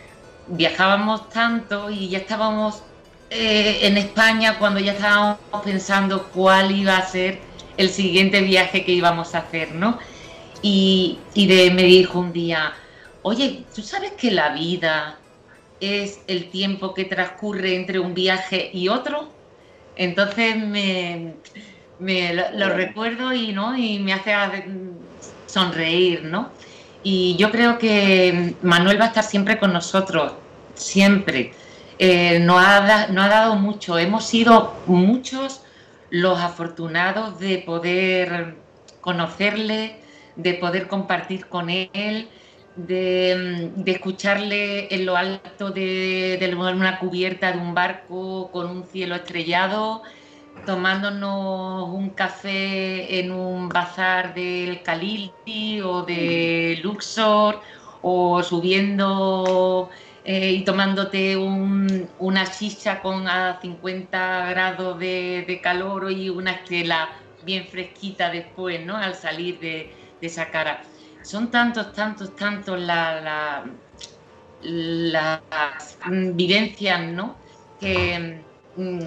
[0.49, 2.83] viajábamos tanto y ya estábamos
[3.29, 7.39] eh, en España cuando ya estábamos pensando cuál iba a ser
[7.77, 9.99] el siguiente viaje que íbamos a hacer, ¿no?
[10.61, 12.73] Y, y de, me dijo un día,
[13.21, 15.19] oye, ¿tú sabes que la vida
[15.79, 19.29] es el tiempo que transcurre entre un viaje y otro?
[19.95, 21.33] Entonces me,
[22.53, 23.75] lo, recuerdo y, ¿no?
[23.75, 24.33] y me hace
[25.47, 26.51] sonreír, ¿no?
[27.03, 30.33] Y yo creo que Manuel va a estar siempre con nosotros,
[30.73, 31.53] siempre.
[31.99, 35.61] Eh, nos, ha, ha dado mucho, hemos sido muchos
[36.09, 38.55] los afortunados de poder
[39.01, 39.97] conocerle,
[40.35, 42.29] de poder compartir con él,
[42.77, 50.03] de, escucharle en lo alto de, una cubierta de un barco con un cielo estrellado,
[50.67, 57.61] tomándonos un café en un bazar del Calilti o de Luxor,
[58.01, 59.89] o subiendo
[60.23, 67.09] eh, y tomándote una chicha con a 50 grados de, calor y una estrella
[67.43, 68.97] bien fresquita después, ¿no?
[68.97, 70.83] Al salir de, de esa cara
[71.27, 73.63] son tantos, tantos, tantos las
[76.33, 77.35] vivencias, ¿no?
[77.79, 78.41] Que
[78.75, 78.99] mm,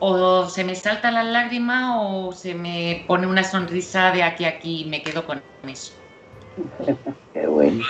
[0.00, 4.48] o se me saltan las lágrimas o se me pone una sonrisa de aquí a
[4.48, 5.92] aquí y me quedo con eso.
[7.32, 7.84] Qué bueno.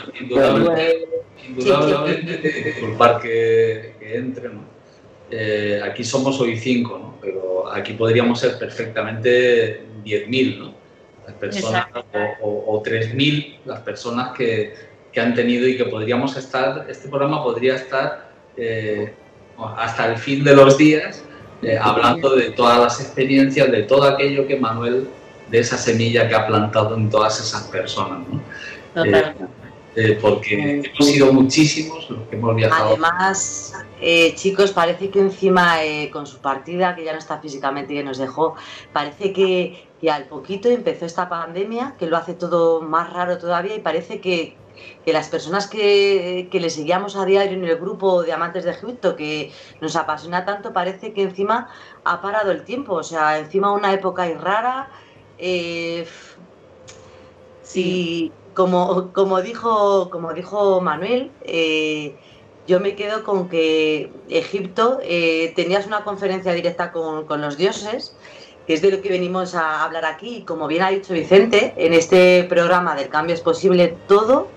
[1.48, 4.60] Indudablemente, disculpar que, que entre, ¿no?
[5.30, 7.14] Eh, aquí somos hoy cinco, ¿no?
[7.20, 10.80] Pero aquí podríamos ser perfectamente 10.000, ¿no?
[11.38, 11.86] personas
[12.42, 14.74] o, o, 3.000 las personas que,
[15.12, 19.14] que, han tenido y que podríamos estar, este programa podría estar eh,
[19.76, 21.24] hasta el fin de los días
[21.62, 25.08] eh, hablando de todas las experiencias, de todo aquello que Manuel,
[25.50, 28.20] de esa semilla que ha plantado en todas esas personas.
[28.28, 29.04] ¿no?
[29.96, 32.90] Eh, porque hemos sido muchísimos los que hemos viajado.
[32.90, 33.74] Además,
[34.34, 35.78] chicos, parece que encima
[36.12, 38.54] con su partida, que ya no está físicamente y que nos dejó,
[38.92, 43.74] parece que y al poquito empezó esta pandemia, que lo hace todo más raro todavía
[43.74, 44.56] y parece que,
[45.06, 49.52] las personas que, le seguíamos a diario en el grupo de amantes de Egipto, que
[49.80, 51.68] nos apasiona tanto, parece que encima
[52.04, 54.90] ha parado el tiempo, o sea, encima una época rara.
[55.38, 56.06] Eh,
[57.62, 62.16] sí, como, como, dijo, como dijo Manuel, eh,
[62.66, 68.14] yo me quedo con que Egipto, eh, tenías una conferencia directa con, con los dioses,
[68.66, 70.42] que es de lo que venimos a hablar aquí.
[70.42, 74.48] Como bien ha dicho Vicente, en este programa del cambio es posible todo,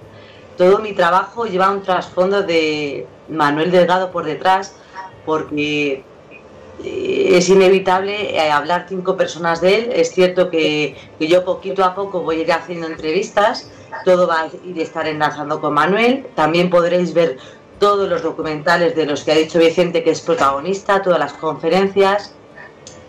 [0.58, 4.76] todo mi trabajo lleva un trasfondo de Manuel Delgado por detrás,
[5.26, 6.04] porque
[6.84, 9.92] eh, es inevitable eh, hablar cinco personas de él.
[9.94, 13.70] Es cierto que, yo poquito a poco voy a ir haciendo entrevistas,
[14.06, 16.28] todo va a ir estar enlazando con Manuel.
[16.36, 17.38] También podréis ver
[17.80, 22.34] todos los documentales de los que ha dicho Vicente que es protagonista, todas las conferencias,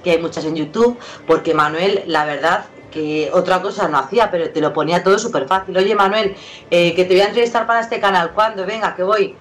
[0.02, 4.50] que hay muchas en YouTube, porque Manuel, la verdad, que otra cosa no hacía, pero
[4.50, 5.76] te lo ponía todo súper fácil.
[5.76, 6.36] Oye, Manuel,
[6.70, 8.64] eh, que te voy a entrevistar para este canal, ¿cuándo?
[8.64, 9.36] Venga, que voy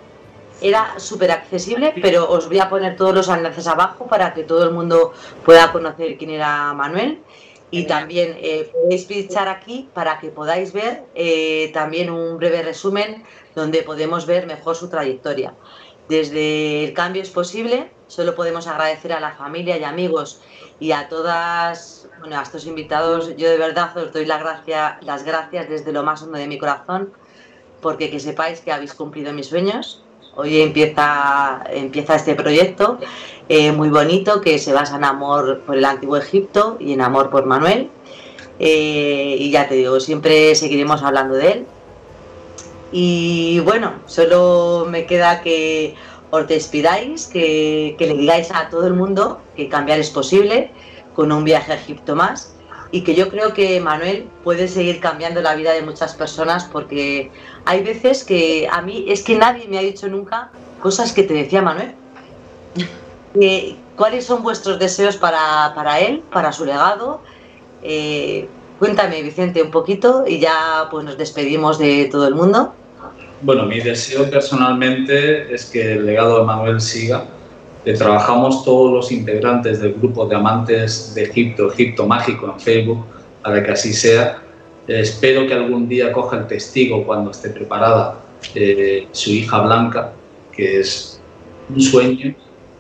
[0.62, 4.64] era súper accesible, pero os voy a poner todos los enlaces abajo para que todo
[4.64, 5.14] el mundo
[5.46, 7.22] pueda conocer quién era Manuel.
[7.70, 13.24] Y también eh, podéis pinchar aquí para que podáis ver eh, también un breve resumen
[13.56, 15.54] donde podemos ver mejor su trayectoria.
[16.08, 20.40] Desde el cambio es posible, solo podemos agradecer a la familia y amigos
[20.80, 23.36] y a todas, bueno, a estos invitados.
[23.36, 26.58] Yo de verdad os doy la gracia, las gracias desde lo más hondo de mi
[26.58, 27.12] corazón,
[27.82, 30.02] porque que sepáis que habéis cumplido mis sueños
[30.36, 32.98] Hoy empieza, empieza este proyecto
[33.50, 37.30] eh, muy bonito que se basa en amor por el antiguo Egipto y en amor
[37.30, 37.90] por Manuel.
[38.58, 41.66] Eh, y ya te digo, siempre seguiremos hablando de él.
[42.94, 45.94] Y bueno, solo me queda que
[46.32, 50.72] os despidáis, que, que le digáis a todo el mundo que cambiar es posible
[51.16, 52.54] con un viaje a Egipto más
[52.92, 57.32] y que yo creo que Manuel puede seguir cambiando la vida de muchas personas porque
[57.66, 61.34] hay veces que a mí es que nadie me ha dicho nunca cosas que te
[61.34, 61.96] decía Manuel.
[63.96, 67.22] ¿Cuáles son vuestros deseos para, él, para su legado?
[67.82, 72.74] Eh, cuéntame, Vicente, un poquito y ya pues nos despedimos de todo el mundo.
[73.42, 77.26] Bueno, mi deseo personalmente es que el legado de Manuel siga
[77.92, 83.06] trabajamos todos los integrantes del grupo de amantes de Egipto, Egipto Mágico en Facebook,
[83.42, 84.42] para que así sea.
[84.88, 88.20] Eh, espero que algún día coja el testigo cuando esté preparada
[88.56, 90.14] eh, su hija Blanca,
[90.56, 91.20] que es
[91.70, 92.34] un sueño,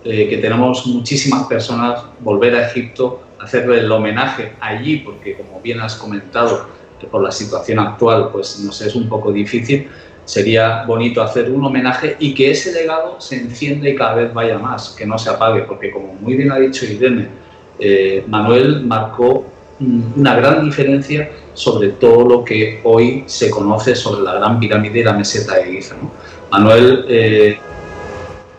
[0.05, 5.81] eh, que tenemos muchísimas personas volver a Egipto, hacerle el homenaje allí, porque como bien
[5.81, 6.67] has comentado,
[7.11, 9.89] por la situación actual pues nos es un poco difícil,
[10.25, 14.57] sería bonito hacer un homenaje y que ese legado se encienda y cada vez vaya
[14.57, 17.27] más, que no se apague, porque como muy bien ha dicho Irene,
[17.79, 19.45] eh, Manuel marcó
[20.15, 25.03] una gran diferencia sobre todo lo que hoy se conoce sobre la gran pirámide y
[25.03, 25.95] la meseta de Giza.
[26.51, 27.57] Manuel, eh,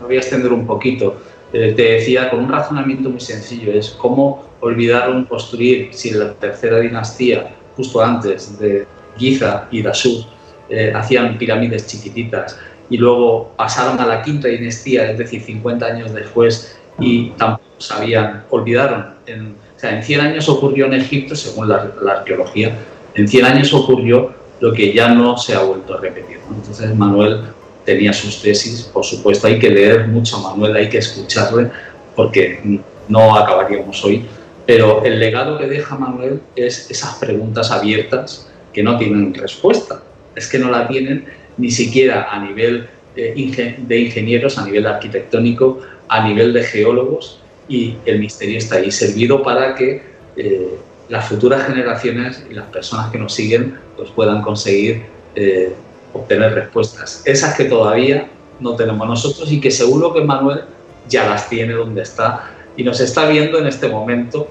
[0.00, 1.16] voy a extender un poquito,
[1.52, 6.80] eh, te decía con un razonamiento muy sencillo, es cómo olvidaron construir, si la tercera
[6.80, 8.86] dinastía, justo antes de
[9.16, 10.24] Giza y Dashur,
[10.68, 12.58] eh, hacían pirámides chiquititas
[12.88, 18.44] y luego pasaron a la quinta dinastía, es decir, 50 años después, y tampoco sabían,
[18.50, 19.14] olvidaron.
[19.26, 22.76] En, o sea, en 100 años ocurrió en Egipto, según la, arqueología,
[23.14, 26.38] en 100 años ocurrió lo que ya no se ha vuelto a repetir.
[26.48, 27.40] Entonces Manuel
[27.84, 31.70] tenía sus tesis, por supuesto, hay que leer mucho a Manuel, hay que escucharle,
[32.14, 34.24] porque no acabaríamos hoy.
[34.66, 40.00] Pero el legado que deja Manuel es esas preguntas abiertas que no tienen respuesta
[40.34, 41.24] es que no la tienen
[41.56, 47.96] ni siquiera a nivel eh, de ingenieros, a nivel arquitectónico, a nivel de geólogos y
[48.04, 50.02] el misterio está ahí servido para que
[50.36, 50.68] eh,
[51.08, 55.04] las futuras generaciones y las personas que nos siguen pues puedan conseguir
[55.34, 55.72] eh,
[56.12, 57.22] obtener respuestas.
[57.24, 58.28] Esas que todavía
[58.60, 60.62] no tenemos nosotros y que seguro que Manuel
[61.08, 64.48] ya las tiene donde está y nos está viendo en este momento.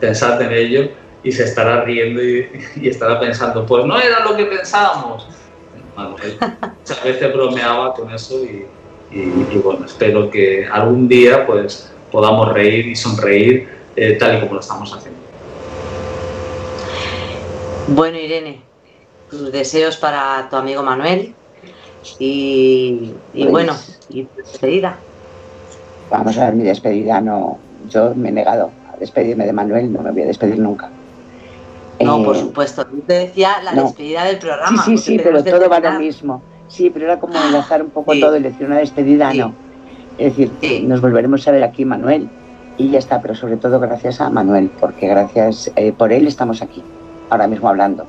[0.00, 0.88] Pensad en ello
[1.24, 2.46] y se estará riendo y,
[2.82, 5.26] estará pensando, pues no era lo que pensábamos.
[5.96, 8.66] muchas veces bromeaba con eso y,
[9.62, 14.60] bueno, espero que algún día pues podamos reír y sonreír eh, tal y como lo
[14.60, 15.18] estamos haciendo.
[17.88, 18.60] Bueno, Irene,
[19.30, 21.34] tus deseos para tu amigo Manuel
[22.18, 23.76] y, y pues bueno,
[24.10, 24.98] y tu despedida.
[26.10, 30.02] Vamos a ver, mi despedida no, yo me he negado a despedirme de Manuel, no
[30.02, 30.90] me voy a despedir nunca.
[32.02, 32.86] No, por eh, supuesto.
[33.06, 34.82] Te decía la despedida del programa.
[34.84, 36.42] Sí, sí, sí, pero todo va lo mismo.
[36.68, 39.52] Sí, pero era como enlazar un poco todo y decir una despedida, no.
[40.18, 42.28] Es decir, nos volveremos a ver aquí, Manuel,
[42.78, 46.62] y ya está, pero sobre todo gracias a Manuel, porque gracias eh, por él estamos
[46.62, 46.82] aquí,
[47.30, 48.06] ahora mismo hablando.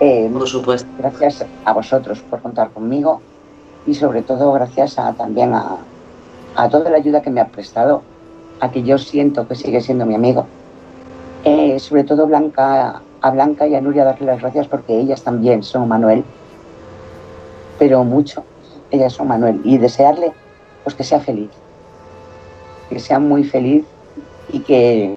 [0.00, 0.88] Eh, por supuesto.
[0.98, 3.20] Gracias a vosotros por contar conmigo
[3.86, 5.76] y sobre todo gracias a, también a,
[6.56, 8.02] a toda la ayuda que me ha prestado,
[8.60, 10.46] a que yo siento que sigue siendo mi amigo.
[11.78, 15.88] sobre todo Blanca a Blanca y a Nuria darle las gracias porque ellas también son
[15.88, 16.22] Manuel,
[17.78, 18.44] pero mucho,
[18.90, 20.34] ellas son Manuel, y desearle
[20.84, 21.48] pues que sea feliz,
[22.90, 23.86] que sea muy feliz
[24.52, 25.16] y que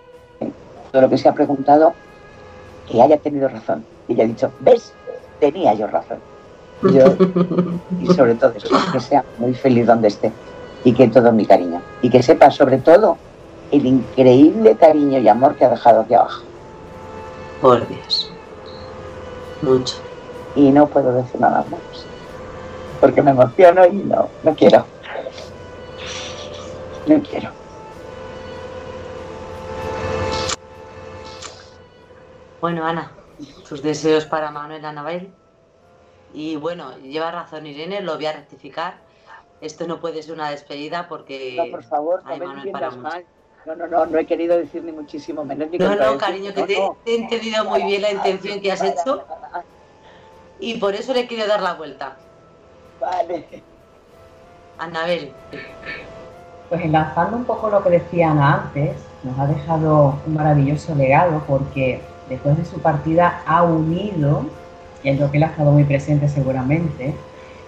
[0.93, 1.93] todo lo que se ha preguntado,
[2.89, 3.83] que haya tenido razón.
[4.07, 4.93] Y ella ha dicho, ¿ves?
[5.41, 6.19] Tenía yo razón.
[6.83, 7.13] Yo,
[8.01, 10.31] y sobre todo eso, que sea muy feliz donde esté
[10.85, 11.81] y que todo mi cariño.
[12.01, 13.17] Y que sepa sobre todo
[13.69, 16.46] el increíble cariño y amor que ha dejado aquí abajo.
[17.59, 18.31] Por Dios.
[19.61, 19.95] Mucho.
[20.55, 21.81] Y no puedo decir nada más.
[22.99, 24.85] Porque me emociono y no, no quiero.
[27.07, 27.51] No quiero.
[32.59, 33.11] Bueno, Ana,
[33.67, 35.31] tus deseos para Manuel Anabel.
[36.33, 38.99] Y bueno, lleva razón Irene, lo voy a rectificar.
[39.61, 43.01] Esto no puede ser una despedida porque No, por favor, no hay Manuel para mucho.
[43.01, 43.25] mal.
[43.67, 45.69] No, no, no, no he querido decir ni muchísimo menos.
[45.69, 46.97] ni No, no, cariño, que No, te, no.
[47.03, 49.25] te he entendido muy bien la intención que has Vale, hecho
[50.61, 52.15] y por eso le quiero dar la vuelta.
[53.01, 53.45] Vale.
[54.79, 55.33] Anabel,
[56.69, 61.43] Pues enlazando un poco lo que decía Ana antes, nos ha dejado un maravilloso legado
[61.45, 61.99] porque
[62.29, 64.45] después de su partida ha unido,
[65.03, 67.13] y en lo que él ha estado muy presente seguramente,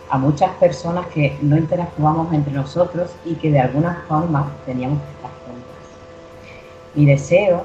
[0.10, 5.19] a muchas personas que no interactuamos entre nosotros y que de alguna forma teníamos que.
[6.96, 7.64] Mi deseo,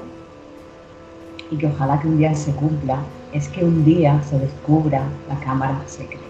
[1.51, 2.99] y que ojalá que un día se cumpla,
[3.33, 6.23] es que un día se descubra la cámara secreta.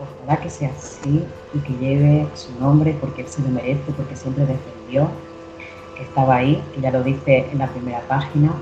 [0.00, 4.16] Ojalá que sea así y que lleve su nombre porque él se lo merece, porque
[4.16, 5.08] siempre defendió,
[5.96, 8.52] que estaba ahí, que ya lo dice en la primera página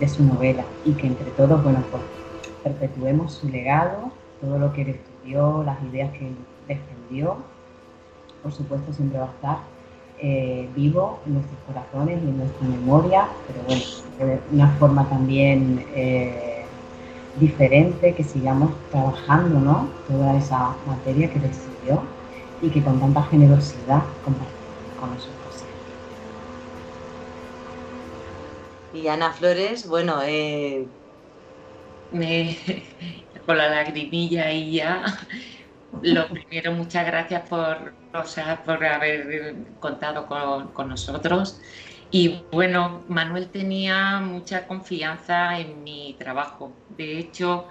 [0.00, 2.02] de su novela, y que entre todos, bueno, pues
[2.62, 4.10] perpetuemos su legado,
[4.40, 7.36] todo lo que él estudió, las ideas que él defendió,
[8.42, 9.77] por supuesto siempre va a estar
[10.18, 13.84] eh, vivo en nuestros corazones y en nuestra memoria, pero bueno,
[14.18, 16.80] de una forma también eh,
[17.32, 20.02] diferente, que sigamos trabajando, ¿no?
[20.06, 22.16] Toda esa materia que estudió
[22.60, 25.68] y que con tanta generosidad compartimos con nosotros.
[28.90, 30.90] y Ana Flores, bueno, eh,
[32.10, 32.56] me,
[33.46, 35.04] con la lagrimilla ahí ya.
[36.02, 41.60] Lo primero, muchas gracias por, o sea, por haber contado con, con nosotros.
[42.10, 46.72] Y bueno, Manuel tenía mucha confianza en mi trabajo.
[46.96, 47.66] De hecho,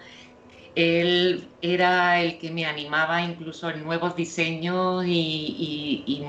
[0.76, 6.24] él era el que me animaba incluso en nuevos diseños y,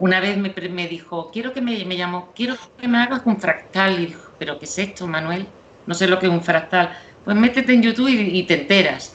[0.00, 3.38] una vez me, me dijo, quiero que me, me llamó, quiero que me hagas un
[3.38, 4.00] fractal.
[4.02, 5.46] Y dijo, ¿pero qué es esto, Manuel?
[5.86, 6.96] No sé lo que es un fractal.
[7.24, 9.13] Pues métete en YouTube y, y te enteras.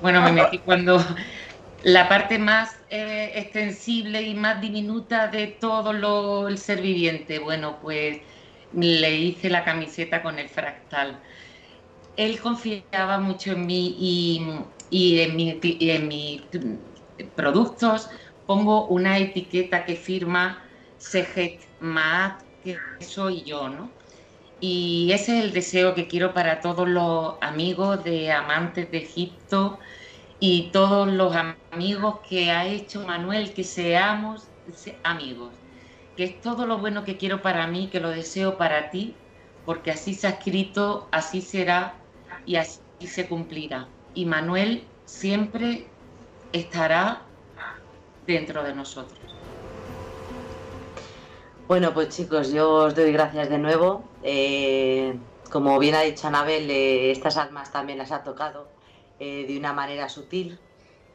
[0.00, 0.98] Bueno, me metí cuando
[1.82, 7.38] la parte más eh, extensible y más diminuta de todo lo, el ser viviente.
[7.38, 8.20] Bueno, pues
[8.72, 11.18] le hice la camiseta con el fractal.
[12.16, 13.96] Él confiaba mucho en mí
[14.90, 15.36] y, en,
[16.08, 16.42] mis
[17.34, 18.08] productos
[18.46, 20.62] pongo una etiqueta que firma
[20.98, 23.99] Sejet Maat, que soy yo, ¿no?
[24.60, 29.78] Y ese es el deseo que quiero para todos los amigos de amantes de Egipto
[30.38, 35.62] y todos los am- amigos que ha hecho Manuel, que seamos se- amigos.
[36.16, 39.24] Que es todo lo bueno que quiero para mí, que lo deseo para ti,
[39.64, 42.06] porque así se ha escrito, así será
[42.44, 43.96] y así se cumplirá.
[44.12, 45.98] Y Manuel siempre
[46.52, 47.34] estará
[48.20, 49.20] dentro de nosotros.
[51.66, 54.09] Bueno, pues chicos, yo os doy gracias de nuevo.
[54.22, 55.18] Eh,
[55.50, 58.68] como bien ha dicho Anabel, eh, estas almas también las ha tocado
[59.18, 60.58] eh, de una manera sutil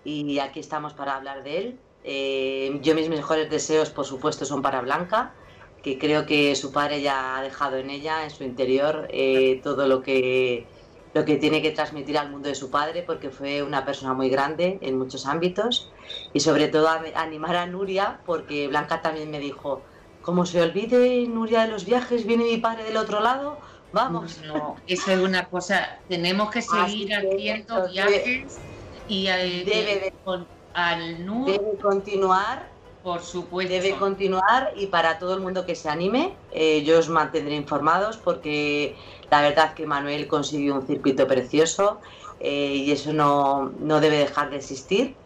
[0.04, 1.80] y aquí estamos para hablar de él.
[2.04, 5.34] Eh, yo mis mejores deseos, por supuesto, son para Blanca,
[5.82, 9.88] que creo que su padre ya ha dejado en ella, en su interior, eh, todo
[9.88, 10.68] lo que,
[11.16, 14.30] lo que tiene que transmitir al mundo de su padre, porque fue una persona muy
[14.30, 15.92] grande en muchos ámbitos.
[16.34, 19.82] Y sobre todo animar a Nuria, porque Blanca también me dijo,
[20.26, 23.60] como se olvide Nuria de los viajes, viene mi padre del otro lado,
[23.92, 24.40] vamos.
[24.42, 25.88] No, eso es una cosa.
[26.08, 28.60] Tenemos que seguir que haciendo viajes
[29.08, 33.72] y eh, debe de- con- al NUR, Debe continuar, por supuesto.
[33.72, 38.18] debe continuar y para todo el mundo que se anime, eh, yo os mantendré informados
[38.18, 38.98] porque
[39.30, 42.02] la verdad que Manuel consiguió un circuito precioso
[42.40, 45.22] eh, y eso no, no debe dejar de existir.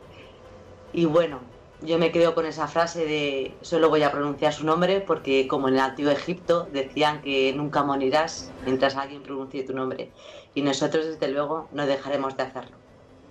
[0.91, 5.01] Y bueno, yo me quedo con esa frase de solo voy a pronunciar su nombre
[5.01, 10.11] porque como en el antiguo Egipto decían que nunca morirás mientras alguien pronuncie tu nombre.
[10.53, 12.75] Y nosotros desde luego no dejaremos de hacerlo.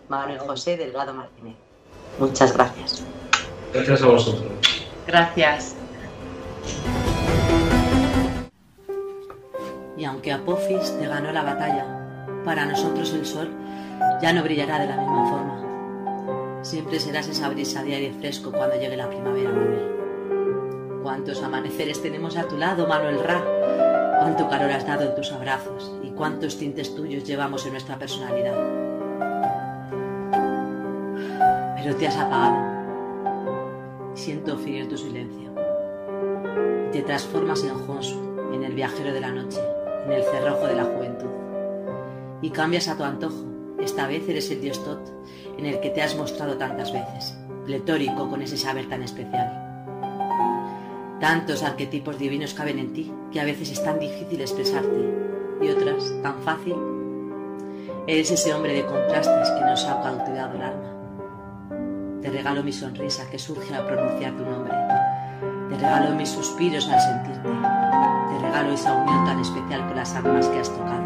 [0.09, 1.57] Manuel José Delgado Martínez.
[2.19, 3.05] Muchas gracias.
[3.73, 4.53] Gracias a vosotros.
[5.07, 5.77] Gracias.
[9.97, 13.51] Y aunque Apophis te ganó la batalla, para nosotros el sol
[14.23, 15.68] ya no brillará de la misma forma.
[16.63, 21.01] Siempre serás esa brisa de aire fresco cuando llegue la primavera, Manuel.
[21.03, 23.43] Cuántos amaneceres tenemos a tu lado, Manuel Ra.
[24.21, 28.57] Cuánto calor has dado en tus abrazos y cuántos tintes tuyos llevamos en nuestra personalidad.
[31.77, 32.79] Pero te has apagado.
[34.15, 35.53] Siento frío tu silencio.
[36.91, 38.19] Te transformas en Honsu,
[38.53, 39.61] en el viajero de la noche,
[40.05, 41.31] en el cerrojo de la juventud.
[42.43, 43.58] Y cambias a tu antojo.
[43.89, 45.01] Esta vez eres el dios Tot,
[45.57, 47.35] en el que te has mostrado tantas veces,
[47.65, 49.49] pletórico con ese saber tan especial.
[51.19, 55.15] Tantos arquetipos divinos caben en ti que a veces es tan difícil expresarte
[55.63, 56.77] y otras tan fácil.
[58.07, 62.21] Eres ese hombre de contrastes que nos ha cautivado el alma.
[62.21, 64.75] Te regalo mi sonrisa que surge al pronunciar tu nombre.
[65.71, 67.49] Te regalo mis suspiros al sentirte.
[67.49, 71.05] Te regalo esa unión tan especial con las almas que has tocado.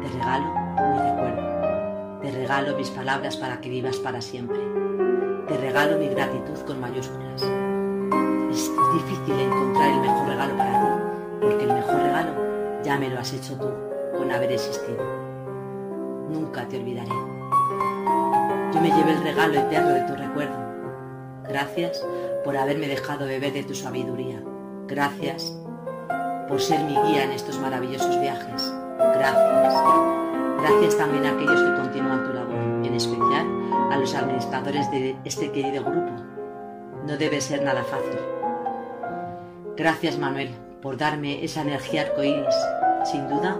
[0.00, 0.57] Te regalo.
[2.28, 4.58] Te regalo mis palabras para que vivas para siempre.
[5.48, 7.40] Te regalo mi gratitud con mayúsculas.
[8.52, 10.86] Es difícil encontrar el mejor regalo para ti,
[11.40, 13.70] porque el mejor regalo ya me lo has hecho tú
[14.18, 15.02] con haber existido.
[16.28, 17.08] Nunca te olvidaré.
[17.08, 20.58] Yo me llevé el regalo eterno de tu recuerdo.
[21.48, 22.04] Gracias
[22.44, 24.42] por haberme dejado beber de tu sabiduría.
[24.86, 25.56] Gracias
[26.46, 28.70] por ser mi guía en estos maravillosos viajes.
[28.98, 30.37] Gracias.
[30.58, 33.46] Gracias también a aquellos que continúan tu labor, en especial
[33.90, 36.12] a los administradores de este querido grupo.
[37.06, 38.18] No debe ser nada fácil.
[39.76, 40.50] Gracias Manuel
[40.82, 42.54] por darme esa energía arcoíris.
[43.04, 43.56] Sin duda,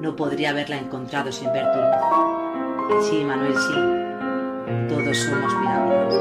[0.00, 3.04] no podría haberla encontrado sin ver tu luz.
[3.06, 4.94] Sí, Manuel, sí.
[4.94, 6.14] Todos somos pirámides.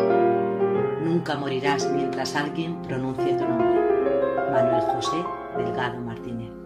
[1.04, 3.82] Nunca morirás mientras alguien pronuncie tu nombre.
[4.52, 5.24] Manuel José
[5.58, 6.61] Delgado Martínez.